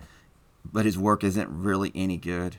but 0.63 0.85
his 0.85 0.97
work 0.97 1.23
isn't 1.23 1.49
really 1.49 1.91
any 1.95 2.17
good? 2.17 2.57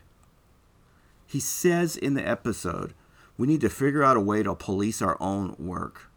He 1.26 1.40
says 1.40 1.96
in 1.96 2.14
the 2.14 2.26
episode, 2.26 2.94
we 3.38 3.46
need 3.46 3.60
to 3.60 3.68
figure 3.68 4.02
out 4.02 4.16
a 4.16 4.20
way 4.20 4.42
to 4.42 4.54
police 4.54 5.02
our 5.02 5.16
own 5.20 5.54
work. 5.58 6.10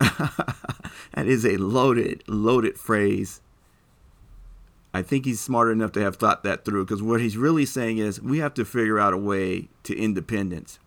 that 0.00 1.26
is 1.26 1.44
a 1.46 1.56
loaded, 1.56 2.24
loaded 2.26 2.78
phrase. 2.78 3.40
I 4.94 5.02
think 5.02 5.24
he's 5.24 5.40
smart 5.40 5.70
enough 5.70 5.92
to 5.92 6.00
have 6.00 6.16
thought 6.16 6.42
that 6.42 6.64
through 6.64 6.84
because 6.84 7.02
what 7.02 7.20
he's 7.20 7.36
really 7.36 7.64
saying 7.64 7.98
is 7.98 8.20
we 8.20 8.38
have 8.38 8.54
to 8.54 8.64
figure 8.64 8.98
out 8.98 9.14
a 9.14 9.18
way 9.18 9.68
to 9.84 9.96
independence. 9.96 10.78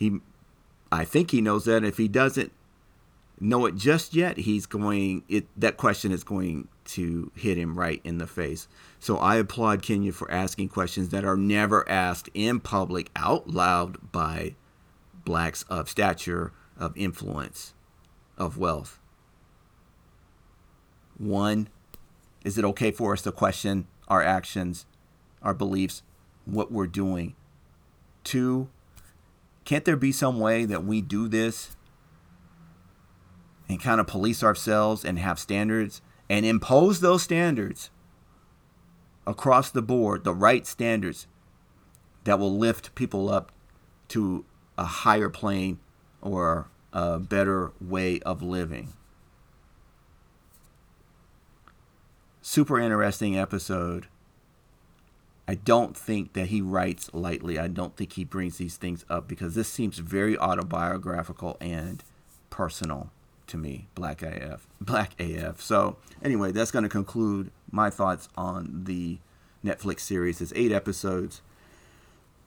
He, 0.00 0.18
I 0.90 1.04
think 1.04 1.30
he 1.30 1.42
knows 1.42 1.66
that. 1.66 1.84
If 1.84 1.98
he 1.98 2.08
doesn't 2.08 2.52
know 3.38 3.66
it 3.66 3.76
just 3.76 4.14
yet, 4.14 4.38
he's 4.38 4.64
going. 4.66 5.22
It 5.28 5.46
that 5.56 5.76
question 5.76 6.10
is 6.10 6.24
going 6.24 6.68
to 6.86 7.30
hit 7.36 7.58
him 7.58 7.78
right 7.78 8.00
in 8.02 8.16
the 8.16 8.26
face. 8.26 8.66
So 8.98 9.18
I 9.18 9.36
applaud 9.36 9.82
Kenya 9.82 10.12
for 10.12 10.30
asking 10.30 10.70
questions 10.70 11.10
that 11.10 11.24
are 11.24 11.36
never 11.36 11.88
asked 11.88 12.30
in 12.34 12.60
public 12.60 13.10
out 13.14 13.48
loud 13.48 14.10
by 14.10 14.56
blacks 15.24 15.64
of 15.68 15.90
stature, 15.90 16.52
of 16.78 16.96
influence, 16.96 17.74
of 18.38 18.56
wealth. 18.56 18.98
One, 21.18 21.68
is 22.42 22.56
it 22.56 22.64
okay 22.64 22.90
for 22.90 23.12
us 23.12 23.20
to 23.22 23.32
question 23.32 23.86
our 24.08 24.22
actions, 24.22 24.86
our 25.42 25.52
beliefs, 25.52 26.02
what 26.46 26.72
we're 26.72 26.86
doing? 26.86 27.36
Two, 28.24 28.70
can't 29.64 29.84
there 29.84 29.96
be 29.96 30.12
some 30.12 30.40
way 30.40 30.64
that 30.64 30.84
we 30.84 31.00
do 31.00 31.28
this 31.28 31.76
and 33.68 33.80
kind 33.80 34.00
of 34.00 34.06
police 34.06 34.42
ourselves 34.42 35.04
and 35.04 35.18
have 35.18 35.38
standards 35.38 36.02
and 36.28 36.44
impose 36.44 37.00
those 37.00 37.22
standards 37.22 37.90
across 39.26 39.70
the 39.70 39.82
board, 39.82 40.24
the 40.24 40.34
right 40.34 40.66
standards 40.66 41.26
that 42.24 42.38
will 42.38 42.56
lift 42.56 42.94
people 42.94 43.30
up 43.30 43.52
to 44.08 44.44
a 44.76 44.84
higher 44.84 45.28
plane 45.28 45.78
or 46.20 46.68
a 46.92 47.18
better 47.18 47.72
way 47.80 48.20
of 48.20 48.42
living? 48.42 48.92
super 52.50 52.80
interesting 52.80 53.38
episode. 53.38 54.08
I 55.50 55.56
don't 55.56 55.96
think 55.96 56.34
that 56.34 56.46
he 56.46 56.60
writes 56.60 57.10
lightly. 57.12 57.58
I 57.58 57.66
don't 57.66 57.96
think 57.96 58.12
he 58.12 58.22
brings 58.22 58.58
these 58.58 58.76
things 58.76 59.04
up 59.10 59.26
because 59.26 59.56
this 59.56 59.68
seems 59.68 59.98
very 59.98 60.38
autobiographical 60.38 61.56
and 61.60 62.04
personal 62.50 63.10
to 63.48 63.56
me. 63.56 63.88
Black 63.96 64.22
AF. 64.22 64.68
Black 64.80 65.20
AF. 65.20 65.60
So, 65.60 65.96
anyway, 66.22 66.52
that's 66.52 66.70
going 66.70 66.84
to 66.84 66.88
conclude 66.88 67.50
my 67.72 67.90
thoughts 67.90 68.28
on 68.36 68.84
the 68.84 69.18
Netflix 69.64 70.02
series. 70.02 70.40
It's 70.40 70.52
eight 70.54 70.70
episodes. 70.70 71.42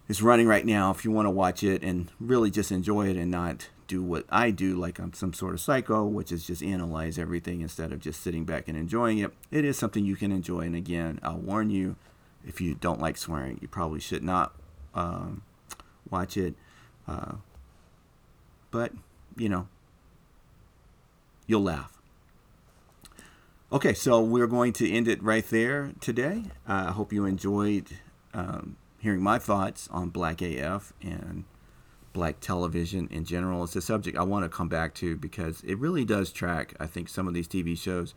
It's 0.08 0.22
running 0.22 0.48
right 0.48 0.66
now 0.66 0.90
if 0.90 1.04
you 1.04 1.12
want 1.12 1.26
to 1.26 1.30
watch 1.30 1.62
it 1.62 1.84
and 1.84 2.10
really 2.22 2.52
just 2.52 2.72
enjoy 2.72 3.10
it 3.10 3.18
and 3.18 3.30
not 3.30 3.68
do 3.90 4.02
what 4.02 4.24
I 4.30 4.50
do, 4.50 4.78
like 4.78 4.98
I'm 5.00 5.12
some 5.12 5.34
sort 5.34 5.56
of 5.56 5.60
psycho, 5.60 6.06
which 6.06 6.32
is 6.32 6.48
just 6.48 6.64
analyze 6.64 7.20
everything 7.20 7.60
instead 7.60 7.92
of 7.92 8.00
just 8.00 8.22
sitting 8.22 8.46
back 8.46 8.70
and 8.70 8.78
enjoying 8.78 9.18
it. 9.18 9.34
It 9.52 9.66
is 9.66 9.78
something 9.78 10.06
you 10.06 10.16
can 10.16 10.32
enjoy. 10.32 10.62
And 10.62 10.76
again, 10.78 11.20
I'll 11.22 11.38
warn 11.38 11.70
you 11.70 11.98
if 12.46 12.62
you 12.62 12.76
don't 12.76 13.00
like 13.00 13.18
swearing, 13.18 13.60
you 13.62 13.68
probably 13.68 14.00
should 14.00 14.24
not 14.24 14.54
um, 14.94 15.44
watch 16.10 16.38
it. 16.38 16.56
Uh, 17.08 17.34
but, 18.72 18.92
you 19.38 19.50
know, 19.50 19.68
you'll 21.48 21.64
laugh. 21.64 22.02
Okay, 23.72 23.94
so 23.94 24.22
we're 24.22 24.48
going 24.48 24.72
to 24.74 24.92
end 24.92 25.08
it 25.08 25.22
right 25.24 25.48
there 25.50 25.94
today. 26.00 26.44
I 26.68 26.82
uh, 26.82 26.92
hope 26.92 27.12
you 27.12 27.26
enjoyed 27.26 27.88
um, 28.34 28.78
hearing 29.00 29.22
my 29.22 29.40
thoughts 29.40 29.90
on 29.92 30.10
Black 30.10 30.42
AF 30.42 30.94
and 31.02 31.46
black 32.14 32.40
television 32.40 33.08
in 33.12 33.26
general. 33.26 33.64
It's 33.64 33.76
a 33.76 33.82
subject 33.82 34.18
I 34.18 34.24
want 34.24 34.46
to 34.46 34.50
come 34.50 34.70
back 34.70 34.94
to 34.96 35.18
because 35.18 35.62
it 35.64 35.80
really 35.80 36.06
does 36.06 36.32
track, 36.32 36.76
I 36.80 36.86
think, 36.86 37.10
some 37.10 37.28
of 37.28 37.34
these 37.34 37.48
TV 37.48 37.78
shows 37.78 38.14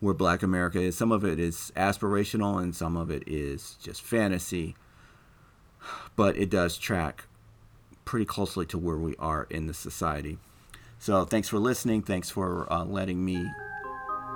where 0.00 0.14
black 0.14 0.42
America 0.42 0.80
is. 0.80 0.96
Some 0.96 1.12
of 1.12 1.24
it 1.24 1.38
is 1.38 1.72
aspirational 1.76 2.62
and 2.62 2.74
some 2.74 2.96
of 2.96 3.10
it 3.10 3.22
is 3.26 3.76
just 3.82 4.02
fantasy. 4.02 4.76
But 6.16 6.36
it 6.36 6.50
does 6.50 6.78
track 6.78 7.24
pretty 8.04 8.24
closely 8.26 8.66
to 8.66 8.78
where 8.78 8.96
we 8.96 9.14
are 9.18 9.46
in 9.50 9.66
the 9.66 9.74
society. 9.74 10.38
So 10.98 11.24
thanks 11.24 11.48
for 11.48 11.58
listening. 11.58 12.02
Thanks 12.02 12.30
for 12.30 12.70
uh, 12.72 12.84
letting 12.84 13.24
me 13.24 13.46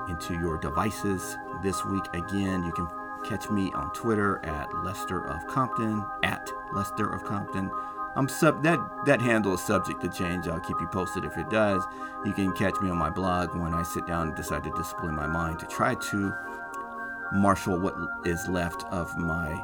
into 0.09 0.35
your 0.35 0.59
devices 0.59 1.37
this 1.63 1.85
week. 1.85 2.05
Again, 2.13 2.65
you 2.65 2.73
can 2.73 2.89
catch 3.25 3.51
me 3.51 3.71
on 3.73 3.93
Twitter 3.93 4.45
at 4.45 4.73
Lester 4.85 5.27
of 5.27 5.47
Compton, 5.47 6.05
at 6.23 6.51
Lester 6.75 7.13
of 7.13 7.25
Compton. 7.25 7.71
I'm 8.17 8.29
sub 8.29 8.63
that 8.65 8.81
that 9.07 9.21
handle 9.21 9.55
is 9.55 9.61
subject 9.61 10.01
to 10.03 10.09
change. 10.09 10.49
I'll 10.49 10.61
keep 10.61 10.81
you 10.81 10.89
posted 10.89 11.25
if 11.25 11.37
it 11.37 11.51
does. 11.51 11.83
You 12.25 12.33
can 12.33 12.53
catch 12.53 12.81
me 12.81 12.91
on 12.91 12.97
my 12.97 13.11
blog 13.11 13.55
when 13.55 13.75
I 13.75 13.83
sit 13.83 14.07
down 14.07 14.29
and 14.29 14.37
decide 14.37 14.65
to 14.65 14.73
discipline 14.77 15.15
my 15.15 15.27
mind 15.27 15.59
to 15.61 15.67
try 15.67 15.95
to 15.95 16.35
marshal 17.33 17.79
what 17.79 17.95
is 18.25 18.49
left 18.49 18.85
of 18.91 19.17
my 19.17 19.63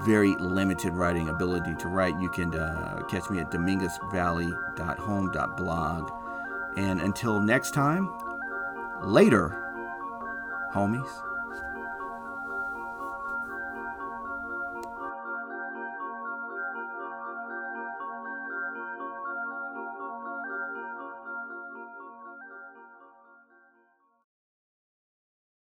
very 0.00 0.34
limited 0.36 0.94
writing 0.94 1.28
ability 1.28 1.74
to 1.76 1.88
write. 1.88 2.18
You 2.20 2.28
can 2.28 2.54
uh, 2.54 3.02
catch 3.08 3.30
me 3.30 3.40
at 3.40 3.50
dominguezvalley.home.blog. 3.50 6.10
And 6.76 7.00
until 7.00 7.40
next 7.40 7.72
time, 7.72 8.12
later, 9.02 9.56
homies. 10.74 11.08